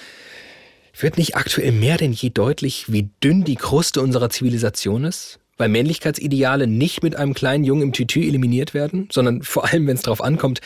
wird 0.99 1.17
nicht 1.17 1.37
aktuell 1.37 1.73
mehr 1.73 1.97
denn 1.97 2.13
je 2.13 2.31
deutlich, 2.31 2.91
wie 2.93 3.11
dünn 3.23 3.45
die 3.45 3.55
Kruste 3.55 4.01
unserer 4.01 4.31
Zivilisation 4.31 5.05
ist? 5.05 5.39
Weil 5.57 5.69
Männlichkeitsideale 5.69 6.67
nicht 6.67 7.03
mit 7.03 7.17
einem 7.17 7.35
kleinen 7.35 7.65
Jungen 7.65 7.83
im 7.83 7.93
Tütü 7.93 8.27
eliminiert 8.27 8.75
werden, 8.75 9.09
sondern 9.13 9.43
vor 9.43 9.65
allem, 9.65 9.87
wenn 9.87 9.97
es 9.97 10.03
darauf 10.03 10.23
ankommt, 10.23 10.61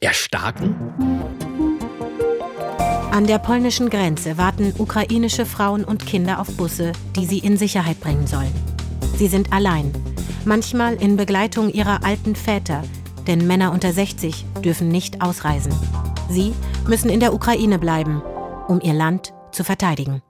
erstarken? 0.00 0.74
An 3.12 3.26
der 3.26 3.38
polnischen 3.38 3.88
Grenze 3.88 4.36
warten 4.36 4.74
ukrainische 4.78 5.46
Frauen 5.46 5.84
und 5.84 6.06
Kinder 6.06 6.40
auf 6.40 6.48
Busse, 6.56 6.92
die 7.16 7.24
sie 7.24 7.38
in 7.38 7.56
Sicherheit 7.56 8.00
bringen 8.00 8.26
sollen. 8.26 8.52
Sie 9.16 9.28
sind 9.28 9.52
allein, 9.52 9.90
manchmal 10.44 10.94
in 10.96 11.16
Begleitung 11.16 11.72
ihrer 11.72 12.04
alten 12.04 12.36
Väter, 12.36 12.84
denn 13.26 13.46
Männer 13.46 13.72
unter 13.72 13.92
60 13.92 14.44
dürfen 14.64 14.88
nicht 14.88 15.22
ausreisen. 15.22 15.72
Sie 16.28 16.52
müssen 16.86 17.10
in 17.10 17.20
der 17.20 17.34
Ukraine 17.34 17.78
bleiben, 17.78 18.22
um 18.68 18.80
ihr 18.80 18.94
Land 18.94 19.32
zu 19.52 19.64
verteidigen. 19.64 20.22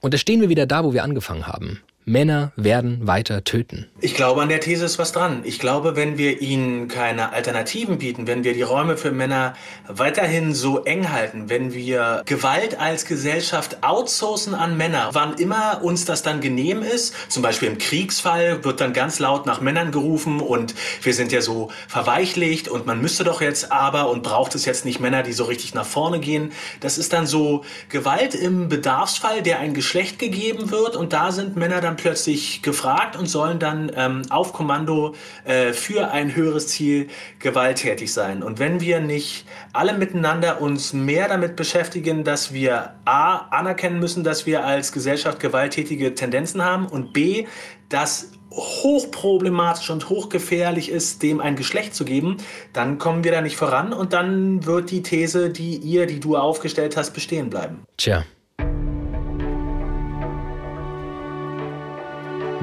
Und 0.00 0.14
da 0.14 0.18
stehen 0.18 0.40
wir 0.40 0.48
wieder 0.48 0.66
da, 0.66 0.84
wo 0.84 0.92
wir 0.92 1.04
angefangen 1.04 1.46
haben. 1.46 1.82
Männer 2.06 2.52
werden 2.56 3.06
weiter 3.06 3.44
töten. 3.44 3.86
Ich 4.00 4.14
glaube, 4.14 4.42
an 4.42 4.50
der 4.50 4.60
These 4.60 4.84
ist 4.84 4.98
was 4.98 5.12
dran. 5.12 5.40
Ich 5.44 5.58
glaube, 5.58 5.96
wenn 5.96 6.18
wir 6.18 6.42
ihnen 6.42 6.86
keine 6.88 7.32
Alternativen 7.32 7.96
bieten, 7.98 8.26
wenn 8.26 8.44
wir 8.44 8.52
die 8.52 8.62
Räume 8.62 8.98
für 8.98 9.10
Männer 9.10 9.54
weiterhin 9.88 10.54
so 10.54 10.84
eng 10.84 11.10
halten, 11.10 11.48
wenn 11.48 11.72
wir 11.72 12.22
Gewalt 12.26 12.78
als 12.78 13.06
Gesellschaft 13.06 13.82
outsourcen 13.82 14.54
an 14.54 14.76
Männer, 14.76 15.10
wann 15.12 15.34
immer 15.34 15.80
uns 15.82 16.04
das 16.04 16.22
dann 16.22 16.42
genehm 16.42 16.82
ist, 16.82 17.14
zum 17.30 17.42
Beispiel 17.42 17.68
im 17.68 17.78
Kriegsfall 17.78 18.62
wird 18.64 18.82
dann 18.82 18.92
ganz 18.92 19.18
laut 19.18 19.46
nach 19.46 19.62
Männern 19.62 19.90
gerufen 19.90 20.40
und 20.40 20.74
wir 21.02 21.14
sind 21.14 21.32
ja 21.32 21.40
so 21.40 21.70
verweichlicht 21.88 22.68
und 22.68 22.84
man 22.84 23.00
müsste 23.00 23.24
doch 23.24 23.40
jetzt 23.40 23.72
aber 23.72 24.10
und 24.10 24.22
braucht 24.22 24.54
es 24.54 24.66
jetzt 24.66 24.84
nicht 24.84 25.00
Männer, 25.00 25.22
die 25.22 25.32
so 25.32 25.44
richtig 25.44 25.72
nach 25.72 25.86
vorne 25.86 26.20
gehen. 26.20 26.52
Das 26.80 26.98
ist 26.98 27.14
dann 27.14 27.26
so 27.26 27.64
Gewalt 27.88 28.34
im 28.34 28.68
Bedarfsfall, 28.68 29.40
der 29.40 29.60
ein 29.60 29.72
Geschlecht 29.72 30.18
gegeben 30.18 30.70
wird 30.70 30.96
und 30.96 31.14
da 31.14 31.32
sind 31.32 31.56
Männer 31.56 31.80
dann 31.80 31.93
dann 31.94 31.96
plötzlich 31.96 32.62
gefragt 32.62 33.16
und 33.16 33.26
sollen 33.26 33.58
dann 33.58 33.90
ähm, 33.94 34.22
auf 34.30 34.52
Kommando 34.52 35.14
äh, 35.44 35.72
für 35.72 36.10
ein 36.10 36.34
höheres 36.34 36.68
Ziel 36.68 37.08
gewalttätig 37.38 38.12
sein. 38.12 38.42
Und 38.42 38.58
wenn 38.58 38.80
wir 38.80 39.00
nicht 39.00 39.46
alle 39.72 39.94
miteinander 39.94 40.60
uns 40.60 40.92
mehr 40.92 41.28
damit 41.28 41.56
beschäftigen, 41.56 42.24
dass 42.24 42.52
wir 42.52 42.94
A 43.04 43.36
anerkennen 43.50 44.00
müssen, 44.00 44.24
dass 44.24 44.46
wir 44.46 44.64
als 44.64 44.92
Gesellschaft 44.92 45.40
gewalttätige 45.40 46.14
Tendenzen 46.14 46.64
haben 46.64 46.86
und 46.86 47.12
B, 47.12 47.46
dass 47.88 48.32
hochproblematisch 48.50 49.90
und 49.90 50.08
hochgefährlich 50.08 50.88
ist, 50.88 51.22
dem 51.24 51.40
ein 51.40 51.56
Geschlecht 51.56 51.94
zu 51.94 52.04
geben, 52.04 52.36
dann 52.72 52.98
kommen 52.98 53.24
wir 53.24 53.32
da 53.32 53.40
nicht 53.40 53.56
voran 53.56 53.92
und 53.92 54.12
dann 54.12 54.64
wird 54.64 54.92
die 54.92 55.02
These, 55.02 55.50
die 55.50 55.76
ihr, 55.76 56.06
die 56.06 56.20
du 56.20 56.36
aufgestellt 56.36 56.96
hast, 56.96 57.12
bestehen 57.12 57.50
bleiben. 57.50 57.82
Tja, 57.96 58.24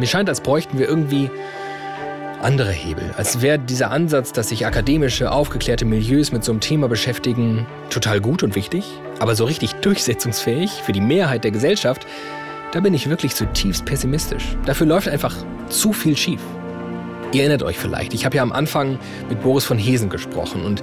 Mir 0.01 0.07
scheint, 0.07 0.29
als 0.29 0.41
bräuchten 0.41 0.79
wir 0.79 0.89
irgendwie 0.89 1.29
andere 2.41 2.71
Hebel. 2.71 3.13
Als 3.17 3.43
wäre 3.43 3.59
dieser 3.59 3.91
Ansatz, 3.91 4.33
dass 4.33 4.49
sich 4.49 4.65
akademische, 4.65 5.31
aufgeklärte 5.31 5.85
Milieus 5.85 6.31
mit 6.31 6.43
so 6.43 6.51
einem 6.51 6.59
Thema 6.59 6.87
beschäftigen, 6.87 7.67
total 7.91 8.19
gut 8.19 8.41
und 8.41 8.55
wichtig. 8.55 8.83
Aber 9.19 9.35
so 9.35 9.45
richtig 9.45 9.73
durchsetzungsfähig 9.73 10.71
für 10.71 10.91
die 10.91 11.01
Mehrheit 11.01 11.43
der 11.43 11.51
Gesellschaft, 11.51 12.07
da 12.71 12.79
bin 12.79 12.95
ich 12.95 13.11
wirklich 13.11 13.35
zutiefst 13.35 13.85
pessimistisch. 13.85 14.57
Dafür 14.65 14.87
läuft 14.87 15.07
einfach 15.07 15.35
zu 15.69 15.93
viel 15.93 16.17
schief. 16.17 16.41
Ihr 17.31 17.41
erinnert 17.41 17.61
euch 17.61 17.77
vielleicht, 17.77 18.15
ich 18.15 18.25
habe 18.25 18.37
ja 18.37 18.41
am 18.41 18.53
Anfang 18.53 18.97
mit 19.29 19.43
Boris 19.43 19.65
von 19.65 19.77
Hesen 19.77 20.09
gesprochen 20.09 20.65
und 20.65 20.81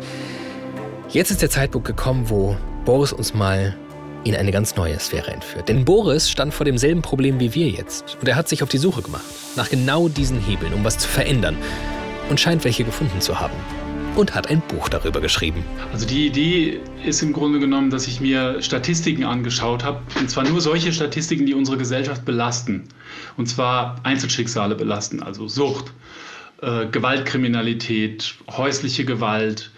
jetzt 1.09 1.33
ist 1.33 1.43
der 1.43 1.51
Zeitpunkt 1.51 1.89
gekommen, 1.89 2.31
wo 2.31 2.57
Boris 2.85 3.13
uns 3.13 3.35
mal 3.35 3.75
in 4.25 4.35
eine 4.35 4.51
ganz 4.51 4.77
neue 4.77 4.99
Sphäre 4.99 5.31
entführt. 5.31 5.69
Denn 5.69 5.85
Boris 5.85 6.31
stand 6.31 6.53
vor 6.53 6.65
demselben 6.65 7.03
Problem 7.03 7.41
wie 7.41 7.55
wir 7.55 7.69
jetzt. 7.69 8.17
Und 8.21 8.29
er 8.29 8.37
hat 8.37 8.49
sich 8.49 8.63
auf 8.63 8.69
die 8.69 8.79
Suche 8.79 9.03
gemacht 9.03 9.25
nach 9.57 9.71
genau 9.71 10.09
diesen 10.09 10.41
Hebeln, 10.41 10.73
um 10.73 10.85
was 10.85 10.99
zu 10.99 11.09
verändern. 11.09 11.57
Und 12.29 12.39
scheint 12.39 12.65
welche 12.65 12.85
gefunden 12.85 13.21
zu 13.21 13.41
haben. 13.41 13.55
Und 14.17 14.35
hat 14.35 14.49
ein 14.49 14.61
Buch 14.69 14.89
darüber 14.89 15.21
geschrieben. 15.21 15.65
Also 15.93 16.07
die 16.07 16.27
Idee 16.27 16.81
ist 17.05 17.23
im 17.23 17.33
Grunde 17.33 17.61
genommen, 17.61 17.91
dass 17.91 18.07
ich 18.07 18.21
mir 18.21 18.61
Statistiken 18.61 19.25
angeschaut 19.25 19.85
habe. 19.85 20.01
Und 20.19 20.29
zwar 20.29 20.45
nur 20.45 20.61
solche 20.61 20.93
Statistiken, 20.93 21.47
die 21.47 21.55
unsere 21.55 21.79
Gesellschaft 21.79 22.25
belasten. 22.25 22.85
Und 23.37 23.47
zwar 23.47 23.97
Einzelschicksale 24.03 24.75
belasten, 24.75 25.23
also 25.23 25.47
Sucht, 25.49 25.93
äh, 26.61 26.87
Gewaltkriminalität, 26.87 28.35
häusliche 28.51 29.05
Gewalt, 29.05 29.71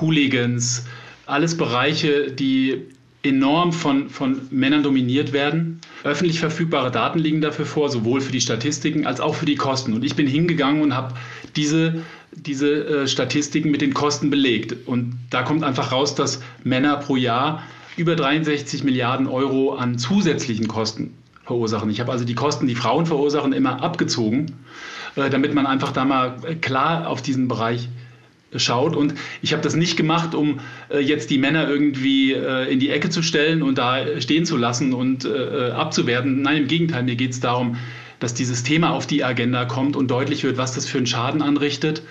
Hooligans, 0.00 0.84
alles 1.26 1.56
Bereiche, 1.56 2.30
die 2.30 2.86
enorm 3.28 3.72
von, 3.72 4.08
von 4.10 4.40
Männern 4.50 4.82
dominiert 4.82 5.32
werden. 5.32 5.80
Öffentlich 6.04 6.40
verfügbare 6.40 6.90
Daten 6.90 7.18
liegen 7.18 7.40
dafür 7.40 7.66
vor, 7.66 7.90
sowohl 7.90 8.20
für 8.20 8.32
die 8.32 8.40
Statistiken 8.40 9.06
als 9.06 9.20
auch 9.20 9.34
für 9.34 9.46
die 9.46 9.56
Kosten. 9.56 9.92
Und 9.92 10.04
ich 10.04 10.16
bin 10.16 10.26
hingegangen 10.26 10.82
und 10.82 10.94
habe 10.94 11.14
diese, 11.56 12.02
diese 12.32 13.02
äh, 13.02 13.08
Statistiken 13.08 13.70
mit 13.70 13.80
den 13.80 13.94
Kosten 13.94 14.30
belegt. 14.30 14.74
Und 14.86 15.18
da 15.30 15.42
kommt 15.42 15.64
einfach 15.64 15.92
raus, 15.92 16.14
dass 16.14 16.42
Männer 16.64 16.96
pro 16.96 17.16
Jahr 17.16 17.62
über 17.96 18.16
63 18.16 18.84
Milliarden 18.84 19.26
Euro 19.26 19.74
an 19.74 19.98
zusätzlichen 19.98 20.68
Kosten 20.68 21.14
verursachen. 21.44 21.90
Ich 21.90 22.00
habe 22.00 22.12
also 22.12 22.24
die 22.24 22.34
Kosten, 22.34 22.66
die 22.66 22.74
Frauen 22.74 23.06
verursachen, 23.06 23.52
immer 23.52 23.82
abgezogen, 23.82 24.56
äh, 25.16 25.30
damit 25.30 25.54
man 25.54 25.66
einfach 25.66 25.92
da 25.92 26.04
mal 26.04 26.36
klar 26.60 27.08
auf 27.08 27.22
diesen 27.22 27.48
Bereich 27.48 27.88
schaut. 28.56 28.96
Und 28.96 29.14
ich 29.42 29.52
habe 29.52 29.62
das 29.62 29.76
nicht 29.76 29.96
gemacht, 29.96 30.34
um 30.34 30.60
äh, 30.90 31.00
jetzt 31.00 31.30
die 31.30 31.38
Männer 31.38 31.68
irgendwie 31.68 32.32
äh, 32.32 32.72
in 32.72 32.80
die 32.80 32.90
Ecke 32.90 33.10
zu 33.10 33.22
stellen 33.22 33.62
und 33.62 33.78
da 33.78 34.20
stehen 34.20 34.46
zu 34.46 34.56
lassen 34.56 34.94
und 34.94 35.24
äh, 35.24 35.70
abzuwerten. 35.70 36.42
Nein, 36.42 36.62
im 36.62 36.68
Gegenteil, 36.68 37.02
mir 37.02 37.16
geht 37.16 37.32
es 37.32 37.40
darum, 37.40 37.76
dass 38.20 38.34
dieses 38.34 38.62
Thema 38.62 38.90
auf 38.90 39.06
die 39.06 39.22
Agenda 39.22 39.64
kommt 39.64 39.96
und 39.96 40.10
deutlich 40.10 40.44
wird, 40.44 40.56
was 40.56 40.74
das 40.74 40.86
für 40.86 40.98
einen 40.98 41.06
Schaden 41.06 41.42
anrichtet 41.42 42.02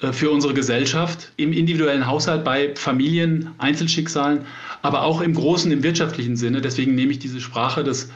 äh, 0.00 0.12
für 0.12 0.30
unsere 0.30 0.54
Gesellschaft, 0.54 1.32
im 1.36 1.52
individuellen 1.52 2.06
Haushalt, 2.06 2.44
bei 2.44 2.74
Familien, 2.74 3.50
Einzelschicksalen, 3.58 4.46
aber 4.82 5.02
auch 5.02 5.20
im 5.20 5.34
großen, 5.34 5.70
im 5.70 5.82
wirtschaftlichen 5.82 6.36
Sinne. 6.36 6.60
Deswegen 6.60 6.94
nehme 6.94 7.12
ich 7.12 7.18
diese 7.18 7.40
Sprache 7.40 7.84
des 7.84 8.10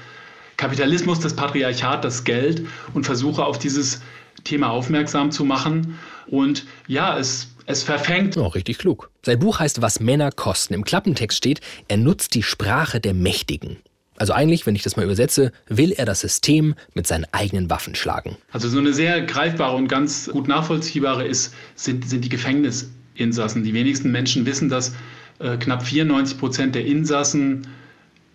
Kapitalismus, 0.57 1.21
das 1.21 1.37
Patriarchat, 1.37 2.05
das 2.05 2.25
Geld 2.25 2.67
und 2.93 3.05
versuche 3.07 3.45
auf 3.45 3.59
dieses 3.59 4.03
Thema 4.45 4.71
aufmerksam 4.71 5.31
zu 5.31 5.45
machen. 5.45 5.99
Und 6.27 6.67
ja, 6.87 7.17
es, 7.19 7.55
es 7.69 7.83
verfängt. 7.83 8.37
Oh, 8.37 8.47
richtig 8.47 8.79
klug. 8.79 9.11
Sein 9.23 9.39
Buch 9.39 9.61
heißt 9.61 9.83
Was 9.83 10.01
Männer 10.01 10.33
kosten. 10.33 10.75
Im 10.75 10.85
Klappentext 10.85 11.37
steht, 11.37 11.61
er 11.87 11.99
nutzt 11.99 12.35
die 12.35 12.43
Sprache 12.43 12.99
der 12.99 13.15
Mächtigen. 13.15 13.77
Also 14.17 14.33
eigentlich, 14.33 14.67
wenn 14.67 14.75
ich 14.75 14.83
das 14.83 14.97
mal 14.97 15.05
übersetze, 15.05 15.53
will 15.69 15.93
er 15.93 16.05
das 16.05 16.21
System 16.21 16.75
mit 16.95 17.07
seinen 17.07 17.27
eigenen 17.31 17.71
Waffen 17.71 17.95
schlagen. 17.95 18.37
Also 18.51 18.69
so 18.69 18.79
eine 18.79 18.93
sehr 18.93 19.21
greifbare 19.21 19.77
und 19.77 19.87
ganz 19.87 20.29
gut 20.33 20.49
nachvollziehbare 20.49 21.27
ist, 21.27 21.55
sind, 21.77 22.09
sind 22.09 22.25
die 22.25 22.29
Gefängnisinsassen. 22.29 23.63
Die 23.63 23.75
wenigsten 23.75 24.11
Menschen 24.11 24.45
wissen, 24.47 24.69
dass 24.69 24.95
äh, 25.39 25.57
knapp 25.59 25.87
94 25.87 26.39
Prozent 26.39 26.75
der 26.75 26.85
Insassen 26.85 27.69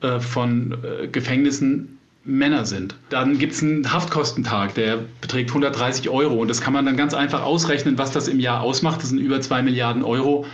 äh, 0.02 0.20
von 0.20 0.78
äh, 0.84 1.08
Gefängnissen 1.08 1.93
Männer 2.26 2.66
sind. 2.66 2.96
Dann 3.10 3.38
gibt 3.38 3.54
es 3.54 3.62
einen 3.62 3.92
Haftkostentag, 3.92 4.76
der 4.76 5.00
beträgt 5.20 5.50
130 5.50 6.10
Euro. 6.10 6.36
Und 6.36 6.48
das 6.48 6.62
kann 6.62 6.74
man 6.74 6.86
dann 6.86 6.96
ganz 6.96 7.14
einfach 7.14 7.44
ausrechnen, 7.44 7.98
was 7.98 8.12
das 8.12 8.28
im 8.28 8.40
Jahr 8.40 8.62
ausmacht. 8.62 9.02
Das 9.02 9.10
sind 9.10 9.20
über 9.20 9.42
2 9.42 9.62
Milliarden 9.62 10.04
Euro. 10.04 10.46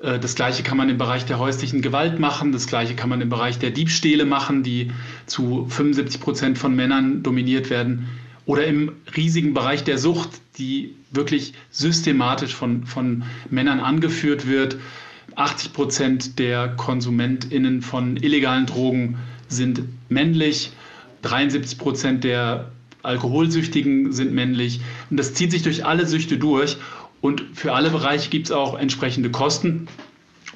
Äh, 0.00 0.18
das 0.18 0.34
gleiche 0.34 0.62
kann 0.62 0.76
man 0.76 0.88
im 0.88 0.98
Bereich 0.98 1.24
der 1.24 1.38
häuslichen 1.38 1.80
Gewalt 1.80 2.18
machen. 2.18 2.52
Das 2.52 2.66
gleiche 2.66 2.94
kann 2.94 3.08
man 3.08 3.20
im 3.20 3.30
Bereich 3.30 3.58
der 3.58 3.70
Diebstähle 3.70 4.26
machen, 4.26 4.62
die 4.62 4.90
zu 5.26 5.66
75 5.68 6.20
Prozent 6.20 6.58
von 6.58 6.76
Männern 6.76 7.22
dominiert 7.22 7.70
werden. 7.70 8.08
Oder 8.44 8.66
im 8.66 8.92
riesigen 9.16 9.54
Bereich 9.54 9.84
der 9.84 9.98
Sucht, 9.98 10.30
die 10.58 10.94
wirklich 11.10 11.54
systematisch 11.70 12.54
von, 12.54 12.84
von 12.86 13.24
Männern 13.50 13.80
angeführt 13.80 14.46
wird. 14.46 14.76
80 15.36 15.72
Prozent 15.72 16.38
der 16.38 16.68
KonsumentInnen 16.68 17.82
von 17.82 18.16
illegalen 18.16 18.66
Drogen 18.66 19.18
sind 19.48 19.82
männlich. 20.08 20.72
73 21.22 21.78
Prozent 21.78 22.24
der 22.24 22.70
Alkoholsüchtigen 23.02 24.12
sind 24.12 24.32
männlich. 24.32 24.80
Und 25.10 25.18
das 25.18 25.34
zieht 25.34 25.50
sich 25.50 25.62
durch 25.62 25.84
alle 25.84 26.06
Süchte 26.06 26.38
durch. 26.38 26.76
Und 27.20 27.44
für 27.54 27.72
alle 27.72 27.90
Bereiche 27.90 28.30
gibt 28.30 28.46
es 28.46 28.52
auch 28.52 28.78
entsprechende 28.78 29.30
Kosten. 29.30 29.88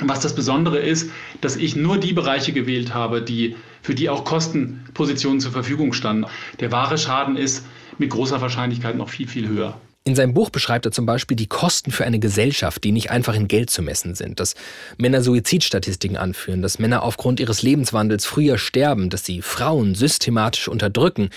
Und 0.00 0.08
was 0.08 0.20
das 0.20 0.34
Besondere 0.34 0.78
ist, 0.78 1.10
dass 1.40 1.56
ich 1.56 1.76
nur 1.76 1.98
die 1.98 2.12
Bereiche 2.12 2.52
gewählt 2.52 2.94
habe, 2.94 3.22
die, 3.22 3.56
für 3.82 3.94
die 3.94 4.08
auch 4.08 4.24
Kostenpositionen 4.24 5.40
zur 5.40 5.52
Verfügung 5.52 5.92
standen. 5.92 6.26
Der 6.60 6.72
wahre 6.72 6.98
Schaden 6.98 7.36
ist 7.36 7.66
mit 7.98 8.10
großer 8.10 8.40
Wahrscheinlichkeit 8.40 8.96
noch 8.96 9.08
viel, 9.08 9.28
viel 9.28 9.48
höher. 9.48 9.78
In 10.04 10.16
seinem 10.16 10.34
Buch 10.34 10.50
beschreibt 10.50 10.84
er 10.84 10.90
zum 10.90 11.06
Beispiel 11.06 11.36
die 11.36 11.46
Kosten 11.46 11.92
für 11.92 12.04
eine 12.04 12.18
Gesellschaft, 12.18 12.82
die 12.82 12.90
nicht 12.90 13.10
einfach 13.10 13.34
in 13.34 13.46
Geld 13.46 13.70
zu 13.70 13.82
messen 13.82 14.16
sind, 14.16 14.40
dass 14.40 14.56
Männer 14.98 15.22
Suizidstatistiken 15.22 16.16
anführen, 16.16 16.60
dass 16.60 16.80
Männer 16.80 17.04
aufgrund 17.04 17.38
ihres 17.38 17.62
Lebenswandels 17.62 18.26
früher 18.26 18.58
sterben, 18.58 19.10
dass 19.10 19.24
sie 19.24 19.42
Frauen 19.42 19.94
systematisch 19.94 20.66
unterdrücken. 20.66 21.30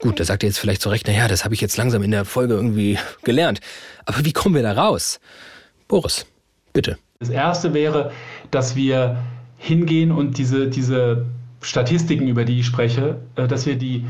Gut, 0.00 0.18
da 0.18 0.24
sagt 0.24 0.42
er 0.42 0.48
jetzt 0.48 0.58
vielleicht 0.58 0.82
zu 0.82 0.88
Recht, 0.88 1.06
naja, 1.06 1.28
das 1.28 1.44
habe 1.44 1.54
ich 1.54 1.60
jetzt 1.60 1.76
langsam 1.76 2.02
in 2.02 2.10
der 2.10 2.24
Folge 2.24 2.54
irgendwie 2.54 2.98
gelernt. 3.22 3.60
Aber 4.04 4.24
wie 4.24 4.32
kommen 4.32 4.56
wir 4.56 4.62
da 4.62 4.72
raus? 4.72 5.20
Boris, 5.86 6.26
bitte. 6.72 6.98
Das 7.20 7.28
Erste 7.28 7.72
wäre, 7.72 8.10
dass 8.50 8.74
wir 8.74 9.22
hingehen 9.58 10.10
und 10.10 10.38
diese, 10.38 10.68
diese 10.68 11.26
Statistiken, 11.60 12.26
über 12.26 12.44
die 12.44 12.58
ich 12.58 12.66
spreche, 12.66 13.20
äh, 13.36 13.46
dass 13.46 13.64
wir 13.64 13.76
die 13.76 14.04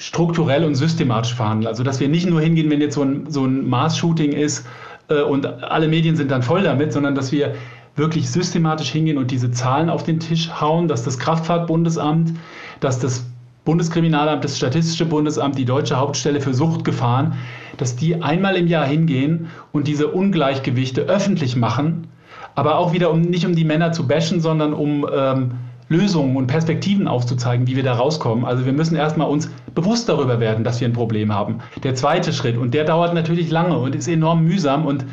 strukturell 0.00 0.64
und 0.64 0.76
systematisch 0.76 1.34
verhandeln. 1.34 1.68
Also 1.68 1.82
dass 1.84 2.00
wir 2.00 2.08
nicht 2.08 2.28
nur 2.28 2.40
hingehen, 2.40 2.70
wenn 2.70 2.80
jetzt 2.80 2.94
so 2.94 3.02
ein, 3.02 3.26
so 3.28 3.44
ein 3.44 3.68
Mars-Shooting 3.68 4.32
ist 4.32 4.66
äh, 5.08 5.20
und 5.20 5.44
alle 5.62 5.88
Medien 5.88 6.16
sind 6.16 6.30
dann 6.30 6.42
voll 6.42 6.62
damit, 6.62 6.94
sondern 6.94 7.14
dass 7.14 7.32
wir 7.32 7.54
wirklich 7.96 8.30
systematisch 8.30 8.88
hingehen 8.88 9.18
und 9.18 9.30
diese 9.30 9.50
Zahlen 9.50 9.90
auf 9.90 10.02
den 10.02 10.18
Tisch 10.18 10.48
hauen, 10.58 10.88
dass 10.88 11.04
das 11.04 11.18
Kraftfahrtbundesamt, 11.18 12.32
dass 12.80 12.98
das 12.98 13.26
Bundeskriminalamt, 13.66 14.42
das 14.42 14.56
Statistische 14.56 15.04
Bundesamt, 15.04 15.58
die 15.58 15.66
Deutsche 15.66 15.98
Hauptstelle 15.98 16.40
für 16.40 16.54
Suchtgefahren, 16.54 17.34
dass 17.76 17.94
die 17.94 18.22
einmal 18.22 18.56
im 18.56 18.68
Jahr 18.68 18.86
hingehen 18.86 19.48
und 19.70 19.86
diese 19.86 20.08
Ungleichgewichte 20.08 21.02
öffentlich 21.02 21.56
machen, 21.56 22.06
aber 22.54 22.78
auch 22.78 22.94
wieder 22.94 23.10
um 23.10 23.20
nicht 23.20 23.44
um 23.44 23.54
die 23.54 23.66
Männer 23.66 23.92
zu 23.92 24.08
bashen, 24.08 24.40
sondern 24.40 24.72
um 24.72 25.06
ähm, 25.12 25.50
Lösungen 25.90 26.36
und 26.36 26.46
Perspektiven 26.46 27.06
aufzuzeigen, 27.08 27.66
wie 27.66 27.76
wir 27.76 27.82
da 27.82 27.94
rauskommen. 27.94 28.44
Also 28.44 28.64
wir 28.64 28.72
müssen 28.72 28.96
erstmal 28.96 29.28
uns 29.28 29.50
bewusst 29.74 30.08
darüber 30.08 30.40
werden, 30.40 30.64
dass 30.64 30.80
wir 30.80 30.88
ein 30.88 30.94
Problem 30.94 31.34
haben. 31.34 31.58
Der 31.82 31.94
zweite 31.94 32.32
Schritt, 32.32 32.56
und 32.56 32.72
der 32.72 32.84
dauert 32.84 33.12
natürlich 33.12 33.50
lange 33.50 33.76
und 33.76 33.94
ist 33.94 34.08
enorm 34.08 34.44
mühsam 34.44 34.86
und 34.86 35.04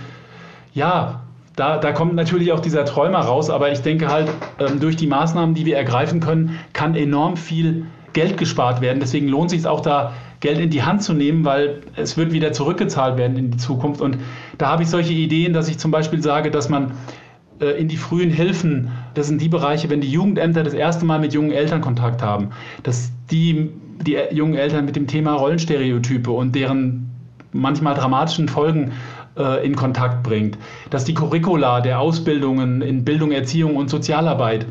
ja, 0.74 1.24
da, 1.56 1.78
da 1.80 1.92
kommt 1.92 2.14
natürlich 2.14 2.54
auch 2.54 2.60
dieser 2.60 2.86
Träumer 2.86 3.20
raus, 3.20 3.50
aber 3.50 3.72
ich 3.72 3.80
denke 3.80 4.08
halt, 4.08 4.30
ähm, 4.60 4.80
durch 4.80 4.96
die 4.96 5.08
Maßnahmen, 5.08 5.56
die 5.56 5.66
wir 5.66 5.76
ergreifen 5.76 6.20
können, 6.20 6.60
kann 6.74 6.96
enorm 6.96 7.36
viel 7.36 7.88
Geld 8.14 8.38
gespart 8.38 8.80
werden. 8.80 9.00
Deswegen 9.00 9.28
lohnt 9.28 9.52
es 9.52 9.58
sich 9.58 9.68
auch 9.68 9.82
da, 9.82 10.14
Geld 10.40 10.60
in 10.60 10.70
die 10.70 10.84
Hand 10.84 11.02
zu 11.02 11.14
nehmen, 11.14 11.46
weil 11.46 11.82
es 11.96 12.16
wird 12.16 12.32
wieder 12.32 12.52
zurückgezahlt 12.54 13.18
werden 13.18 13.38
in 13.38 13.50
die 13.50 13.58
Zukunft. 13.58 14.02
Und 14.02 14.20
da 14.60 14.68
habe 14.68 14.84
ich 14.84 14.90
solche 14.90 15.14
Ideen, 15.14 15.54
dass 15.54 15.68
ich 15.68 15.80
zum 15.80 15.90
Beispiel 15.90 16.22
sage, 16.22 16.52
dass 16.52 16.70
man 16.70 16.92
äh, 17.60 17.72
in 17.80 17.88
die 17.88 17.98
frühen 17.98 18.30
Hilfen, 18.30 18.92
das 19.18 19.28
sind 19.28 19.42
die 19.42 19.50
Bereiche, 19.50 19.90
wenn 19.90 20.02
die 20.02 20.12
Jugendämter 20.12 20.64
das 20.64 20.74
erste 20.74 21.06
Mal 21.06 21.20
mit 21.20 21.34
jungen 21.34 21.52
Eltern 21.52 21.82
Kontakt 21.82 22.22
haben, 22.22 22.50
dass 22.84 23.12
die, 23.32 23.72
die 24.06 24.18
jungen 24.32 24.54
Eltern 24.54 24.86
mit 24.86 24.96
dem 24.96 25.08
Thema 25.08 25.34
Rollenstereotype 25.34 26.30
und 26.30 26.56
deren 26.56 27.10
manchmal 27.52 27.96
dramatischen 27.96 28.48
Folgen 28.48 28.92
äh, 29.36 29.66
in 29.66 29.76
Kontakt 29.76 30.22
bringt, 30.22 30.58
dass 30.92 31.04
die 31.04 31.16
Curricula 31.16 31.82
der 31.82 32.00
Ausbildungen 32.00 32.82
in 32.82 33.04
Bildung, 33.04 33.32
Erziehung 33.32 33.76
und 33.76 33.90
Sozialarbeit 33.90 34.68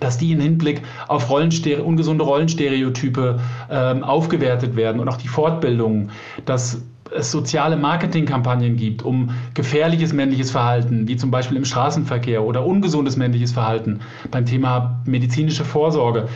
dass 0.00 0.18
die 0.18 0.32
im 0.32 0.40
Hinblick 0.40 0.82
auf 1.06 1.30
Rollenstere 1.30 1.82
ungesunde 1.82 2.24
Rollenstereotype 2.24 3.38
ähm, 3.70 4.02
aufgewertet 4.02 4.74
werden 4.74 5.00
und 5.00 5.08
auch 5.08 5.16
die 5.16 5.28
Fortbildungen, 5.28 6.10
dass 6.44 6.82
es 7.14 7.30
soziale 7.30 7.76
Marketingkampagnen 7.76 8.76
gibt, 8.76 9.02
um 9.02 9.30
gefährliches 9.54 10.12
männliches 10.12 10.50
Verhalten, 10.50 11.08
wie 11.08 11.16
zum 11.16 11.30
Beispiel 11.30 11.56
im 11.56 11.64
Straßenverkehr 11.64 12.42
oder 12.42 12.66
ungesundes 12.66 13.16
männliches 13.16 13.52
Verhalten 13.52 14.00
beim 14.30 14.46
Thema 14.46 15.00
medizinische 15.06 15.64
Vorsorge, 15.64 16.28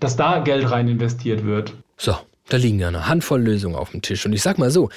dass 0.00 0.16
da 0.16 0.40
Geld 0.40 0.70
rein 0.70 0.88
investiert 0.88 1.44
wird. 1.44 1.74
So, 1.96 2.14
da 2.48 2.56
liegen 2.56 2.78
ja 2.78 2.88
eine 2.88 3.08
Handvoll 3.08 3.40
Lösungen 3.40 3.76
auf 3.76 3.90
dem 3.90 4.02
Tisch. 4.02 4.26
Und 4.26 4.32
ich 4.32 4.42
sag 4.42 4.58
mal 4.58 4.70
so, 4.70 4.90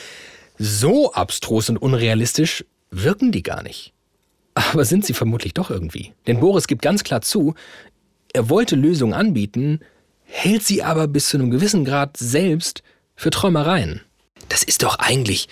so 0.58 1.14
abstrus 1.14 1.70
und 1.70 1.78
unrealistisch 1.78 2.66
wirken 2.92 3.32
die 3.32 3.44
gar 3.44 3.64
nicht. 3.64 3.94
Aber 4.54 4.84
sind 4.84 5.06
sie 5.06 5.14
vermutlich 5.14 5.54
doch 5.54 5.70
irgendwie. 5.70 6.14
Denn 6.28 6.40
Boris 6.40 6.68
gibt 6.68 6.82
ganz 6.82 7.04
klar 7.04 7.22
zu, 7.22 7.56
er 8.34 8.50
wollte 8.50 8.76
Lösungen 8.76 9.14
anbieten, 9.14 9.80
hält 10.24 10.64
sie 10.64 10.84
aber 10.84 11.08
bis 11.08 11.30
zu 11.30 11.38
einem 11.38 11.50
gewissen 11.50 11.86
Grad 11.86 12.18
selbst 12.18 12.84
für 13.16 13.30
Träumereien. 13.30 14.02
Das 14.50 14.64
ist 14.64 14.84
doch 14.84 15.00
eigentlich. 15.00 15.48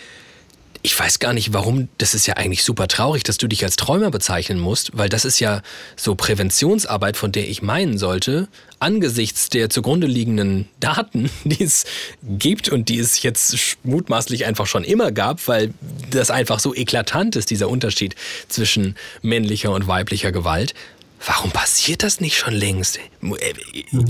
Ich 0.84 0.98
weiß 0.98 1.20
gar 1.20 1.34
nicht, 1.34 1.54
warum. 1.54 1.90
Das 1.98 2.14
ist 2.14 2.28
ja 2.28 2.36
eigentlich 2.36 2.64
super 2.64 2.88
traurig, 2.88 3.24
dass 3.24 3.38
du 3.38 3.48
dich 3.48 3.64
als 3.64 3.76
Träumer 3.76 4.12
bezeichnen 4.12 4.60
musst, 4.60 4.92
weil 4.94 5.10
das 5.10 5.26
ist 5.26 5.40
ja 5.40 5.62
so 5.96 6.16
Präventionsarbeit, 6.16 7.18
von 7.18 7.32
der 7.32 7.50
ich 7.50 7.62
meinen 7.62 7.98
sollte, 7.98 8.48
angesichts 8.80 9.50
der 9.50 9.70
zugrunde 9.70 10.08
liegenden 10.08 10.68
Daten, 10.80 11.30
die 11.44 11.64
es 11.64 11.86
gibt 12.22 12.70
und 12.70 12.90
die 12.90 13.00
es 13.00 13.22
jetzt 13.24 13.78
mutmaßlich 13.84 14.46
einfach 14.46 14.68
schon 14.68 14.84
immer 14.84 15.12
gab, 15.12 15.48
weil 15.48 15.74
das 16.12 16.30
einfach 16.30 16.60
so 16.60 16.76
eklatant 16.76 17.36
ist, 17.36 17.50
dieser 17.50 17.70
Unterschied 17.70 18.16
zwischen 18.48 18.96
männlicher 19.22 19.72
und 19.72 19.88
weiblicher 19.88 20.32
Gewalt. 20.32 20.74
Warum 21.26 21.52
passiert 21.52 22.04
das 22.04 22.22
nicht 22.22 22.38
schon 22.38 22.54
längst? 22.54 23.00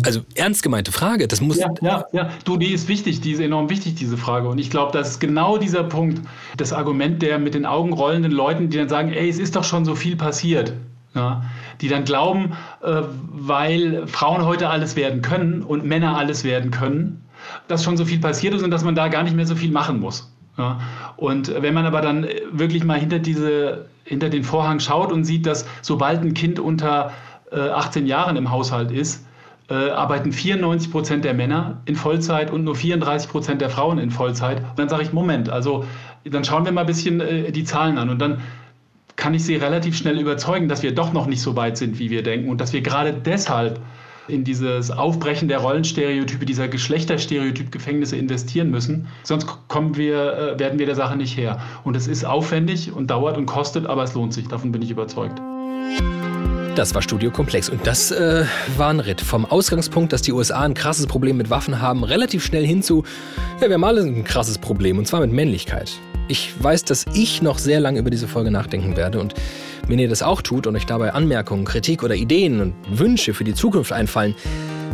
Also 0.05 0.21
ernst 0.35 0.61
gemeinte 0.61 0.91
Frage, 0.91 1.27
das 1.27 1.41
muss. 1.41 1.57
Ja, 1.57 1.69
ja, 1.81 2.05
ja. 2.11 2.29
Du, 2.43 2.57
die 2.57 2.73
ist 2.73 2.87
wichtig, 2.87 3.21
die 3.21 3.31
ist 3.31 3.39
enorm 3.39 3.69
wichtig, 3.69 3.95
diese 3.95 4.17
Frage. 4.17 4.49
Und 4.49 4.57
ich 4.59 4.69
glaube, 4.69 4.91
das 4.91 5.11
ist 5.11 5.19
genau 5.19 5.57
dieser 5.57 5.83
Punkt, 5.83 6.21
das 6.57 6.73
Argument 6.73 7.21
der 7.21 7.39
mit 7.39 7.53
den 7.53 7.65
Augen 7.65 7.93
rollenden 7.93 8.31
Leuten, 8.31 8.69
die 8.69 8.77
dann 8.77 8.89
sagen, 8.89 9.13
ey, 9.13 9.29
es 9.29 9.39
ist 9.39 9.55
doch 9.55 9.63
schon 9.63 9.85
so 9.85 9.95
viel 9.95 10.15
passiert. 10.15 10.73
Ja, 11.15 11.45
die 11.81 11.87
dann 11.87 12.03
glauben, 12.03 12.53
äh, 12.83 13.01
weil 13.31 14.05
Frauen 14.07 14.45
heute 14.45 14.69
alles 14.69 14.95
werden 14.95 15.21
können 15.21 15.63
und 15.63 15.83
Männer 15.83 16.15
alles 16.15 16.43
werden 16.43 16.69
können, 16.69 17.23
dass 17.67 17.83
schon 17.83 17.97
so 17.97 18.05
viel 18.05 18.19
passiert 18.19 18.53
ist 18.53 18.61
und 18.61 18.69
dass 18.69 18.83
man 18.83 18.93
da 18.93 19.07
gar 19.07 19.23
nicht 19.23 19.35
mehr 19.35 19.47
so 19.47 19.55
viel 19.55 19.71
machen 19.71 19.99
muss. 19.99 20.31
Ja, 20.57 20.79
und 21.17 21.61
wenn 21.61 21.73
man 21.73 21.85
aber 21.85 22.01
dann 22.01 22.27
wirklich 22.51 22.83
mal 22.83 22.99
hinter 22.99 23.19
diese 23.19 23.85
hinter 24.03 24.29
den 24.29 24.43
Vorhang 24.43 24.79
schaut 24.79 25.11
und 25.11 25.25
sieht, 25.25 25.45
dass 25.45 25.67
sobald 25.81 26.21
ein 26.21 26.33
Kind 26.33 26.59
unter 26.59 27.11
äh, 27.51 27.59
18 27.59 28.07
Jahren 28.07 28.37
im 28.37 28.49
Haushalt 28.49 28.91
ist, 28.91 29.25
äh, 29.69 29.89
arbeiten 29.89 30.31
94 30.31 30.91
Prozent 30.91 31.25
der 31.25 31.33
Männer 31.33 31.81
in 31.85 31.95
Vollzeit 31.95 32.51
und 32.51 32.63
nur 32.63 32.75
34 32.75 33.29
Prozent 33.29 33.61
der 33.61 33.69
Frauen 33.69 33.99
in 33.99 34.11
Vollzeit. 34.11 34.59
Und 34.59 34.79
dann 34.79 34.89
sage 34.89 35.03
ich, 35.03 35.13
Moment, 35.13 35.49
also 35.49 35.85
dann 36.23 36.43
schauen 36.45 36.65
wir 36.65 36.71
mal 36.71 36.81
ein 36.81 36.87
bisschen 36.87 37.19
äh, 37.19 37.51
die 37.51 37.65
Zahlen 37.65 37.97
an 37.97 38.09
und 38.09 38.19
dann 38.19 38.41
kann 39.17 39.33
ich 39.33 39.43
Sie 39.43 39.55
relativ 39.55 39.97
schnell 39.97 40.19
überzeugen, 40.19 40.69
dass 40.69 40.83
wir 40.83 40.93
doch 40.93 41.11
noch 41.11 41.25
nicht 41.25 41.41
so 41.41 41.55
weit 41.55 41.77
sind, 41.77 41.99
wie 41.99 42.09
wir 42.09 42.23
denken 42.23 42.49
und 42.49 42.61
dass 42.61 42.71
wir 42.71 42.81
gerade 42.81 43.13
deshalb 43.13 43.81
in 44.28 44.43
dieses 44.43 44.91
Aufbrechen 44.91 45.47
der 45.47 45.59
Rollenstereotype, 45.59 46.45
dieser 46.45 46.67
Geschlechterstereotyp-Gefängnisse 46.67 48.17
investieren 48.17 48.69
müssen. 48.69 49.07
Sonst 49.23 49.47
kommen 49.67 49.97
wir, 49.97 50.34
äh, 50.34 50.59
werden 50.59 50.80
wir 50.80 50.86
der 50.86 50.95
Sache 50.95 51.15
nicht 51.15 51.38
her. 51.38 51.59
Und 51.84 51.95
es 51.95 52.07
ist 52.07 52.25
aufwendig 52.25 52.91
und 52.91 53.07
dauert 53.07 53.38
und 53.38 53.45
kostet, 53.45 53.86
aber 53.86 54.03
es 54.03 54.13
lohnt 54.13 54.34
sich. 54.34 54.47
Davon 54.47 54.71
bin 54.71 54.82
ich 54.82 54.91
überzeugt. 54.91 55.41
Das 56.75 56.93
war 56.93 57.01
Studio 57.01 57.32
Komplex 57.32 57.69
und 57.69 57.88
das 57.88 58.11
äh, 58.11 58.45
war 58.78 58.91
ein 58.91 58.99
Ritt. 58.99 59.19
Vom 59.19 59.45
Ausgangspunkt, 59.45 60.13
dass 60.13 60.21
die 60.21 60.32
USA 60.32 60.61
ein 60.61 60.75
krasses 60.75 61.07
Problem 61.07 61.36
mit 61.36 61.49
Waffen 61.49 61.82
haben, 61.82 62.03
relativ 62.03 62.45
schnell 62.45 62.67
hin 62.67 62.84
zu, 62.84 63.03
ja, 63.59 63.67
wir 63.67 63.73
haben 63.73 63.84
alle 63.84 64.01
ein 64.01 64.23
krasses 64.23 64.59
Problem 64.59 64.99
und 64.99 65.07
zwar 65.07 65.21
mit 65.21 65.32
Männlichkeit. 65.32 65.99
Ich 66.28 66.53
weiß, 66.61 66.84
dass 66.86 67.05
ich 67.13 67.41
noch 67.41 67.57
sehr 67.57 67.80
lange 67.80 67.99
über 67.99 68.09
diese 68.09 68.28
Folge 68.28 68.51
nachdenken 68.51 68.97
werde 68.97 69.19
und 69.19 69.34
wenn 69.88 69.99
ihr 69.99 70.09
das 70.09 70.21
auch 70.21 70.41
tut 70.41 70.67
und 70.67 70.75
euch 70.75 70.86
dabei 70.86 71.13
Anmerkungen, 71.13 71.63
Kritik 71.63 72.03
oder 72.03 72.15
Ideen 72.15 72.59
und 72.59 72.73
Wünsche 72.89 73.34
für 73.34 73.45
die 73.45 73.53
Zukunft 73.53 73.93
einfallen, 73.93 74.36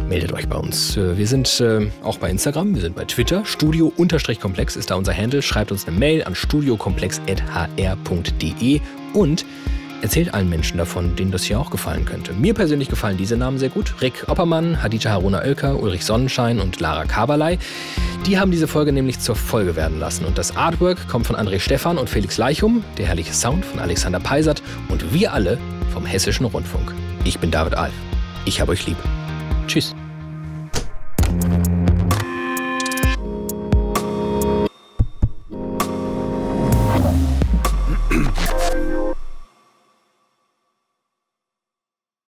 meldet 0.08 0.32
euch 0.34 0.48
bei 0.48 0.58
uns. 0.58 0.96
Äh, 0.98 1.18
wir 1.18 1.26
sind 1.28 1.60
äh, 1.60 1.88
auch 2.04 2.20
bei 2.20 2.30
Instagram, 2.30 2.76
wir 2.76 2.82
sind 2.82 2.96
bei 2.96 3.06
Twitter. 3.06 3.44
Studio-Komplex 3.46 4.76
ist 4.76 4.92
da 4.92 4.96
unser 4.96 5.18
Handle. 5.18 5.42
Schreibt 5.42 5.72
uns 5.72 5.88
eine 5.88 5.98
Mail 5.98 6.24
an 6.24 6.36
studiokomplex.hr.de 6.36 8.82
und 9.14 9.46
erzählt 10.04 10.34
allen 10.34 10.50
Menschen 10.50 10.78
davon, 10.78 11.16
denen 11.16 11.32
das 11.32 11.44
hier 11.44 11.60
auch 11.60 11.72
gefallen 11.72 12.06
könnte. 12.06 12.34
Mir 12.34 12.54
persönlich 12.54 12.90
gefallen 12.90 13.18
diese 13.18 13.38
Namen 13.38 13.58
sehr 13.58 13.70
gut. 13.70 13.96
Rick 14.02 14.26
Oppermann, 14.28 14.84
Hadija 14.84 15.12
Haruna 15.12 15.40
Oelker, 15.40 15.82
Ulrich 15.82 16.06
Sonnenschein 16.06 16.60
und 16.60 16.80
Lara 16.80 17.06
Kaberlei. 17.06 17.58
Die 18.26 18.38
haben 18.38 18.52
diese 18.52 18.68
Folge 18.68 18.92
nämlich 18.92 19.20
zur 19.20 19.36
Folge 19.36 19.76
werden 19.76 20.00
lassen. 20.00 20.26
Und 20.26 20.38
das 20.38 20.56
Artwork 20.56 21.08
kommt 21.08 21.26
von 21.26 21.38
André 21.38 21.60
Stephan 21.60 21.98
und 21.98 22.10
Felix 22.10 22.38
Leichum, 22.38 22.84
der 22.98 23.08
herrliche 23.08 23.34
Sound 23.34 23.66
von 23.66 23.80
Alexander 23.80 24.20
Peisert 24.20 24.62
und 24.90 25.14
wir 25.14 25.34
alle 25.34 25.58
vom 25.94 26.06
Hessischen 26.06 26.46
Rundfunk. 26.46 26.94
Ich 27.24 27.40
bin 27.40 27.50
David 27.50 27.76
Alf. 27.76 27.94
Ich 28.46 28.60
habe 28.60 28.74
euch 28.74 28.86
lieb. 28.86 28.98
Tschüss. 29.68 29.96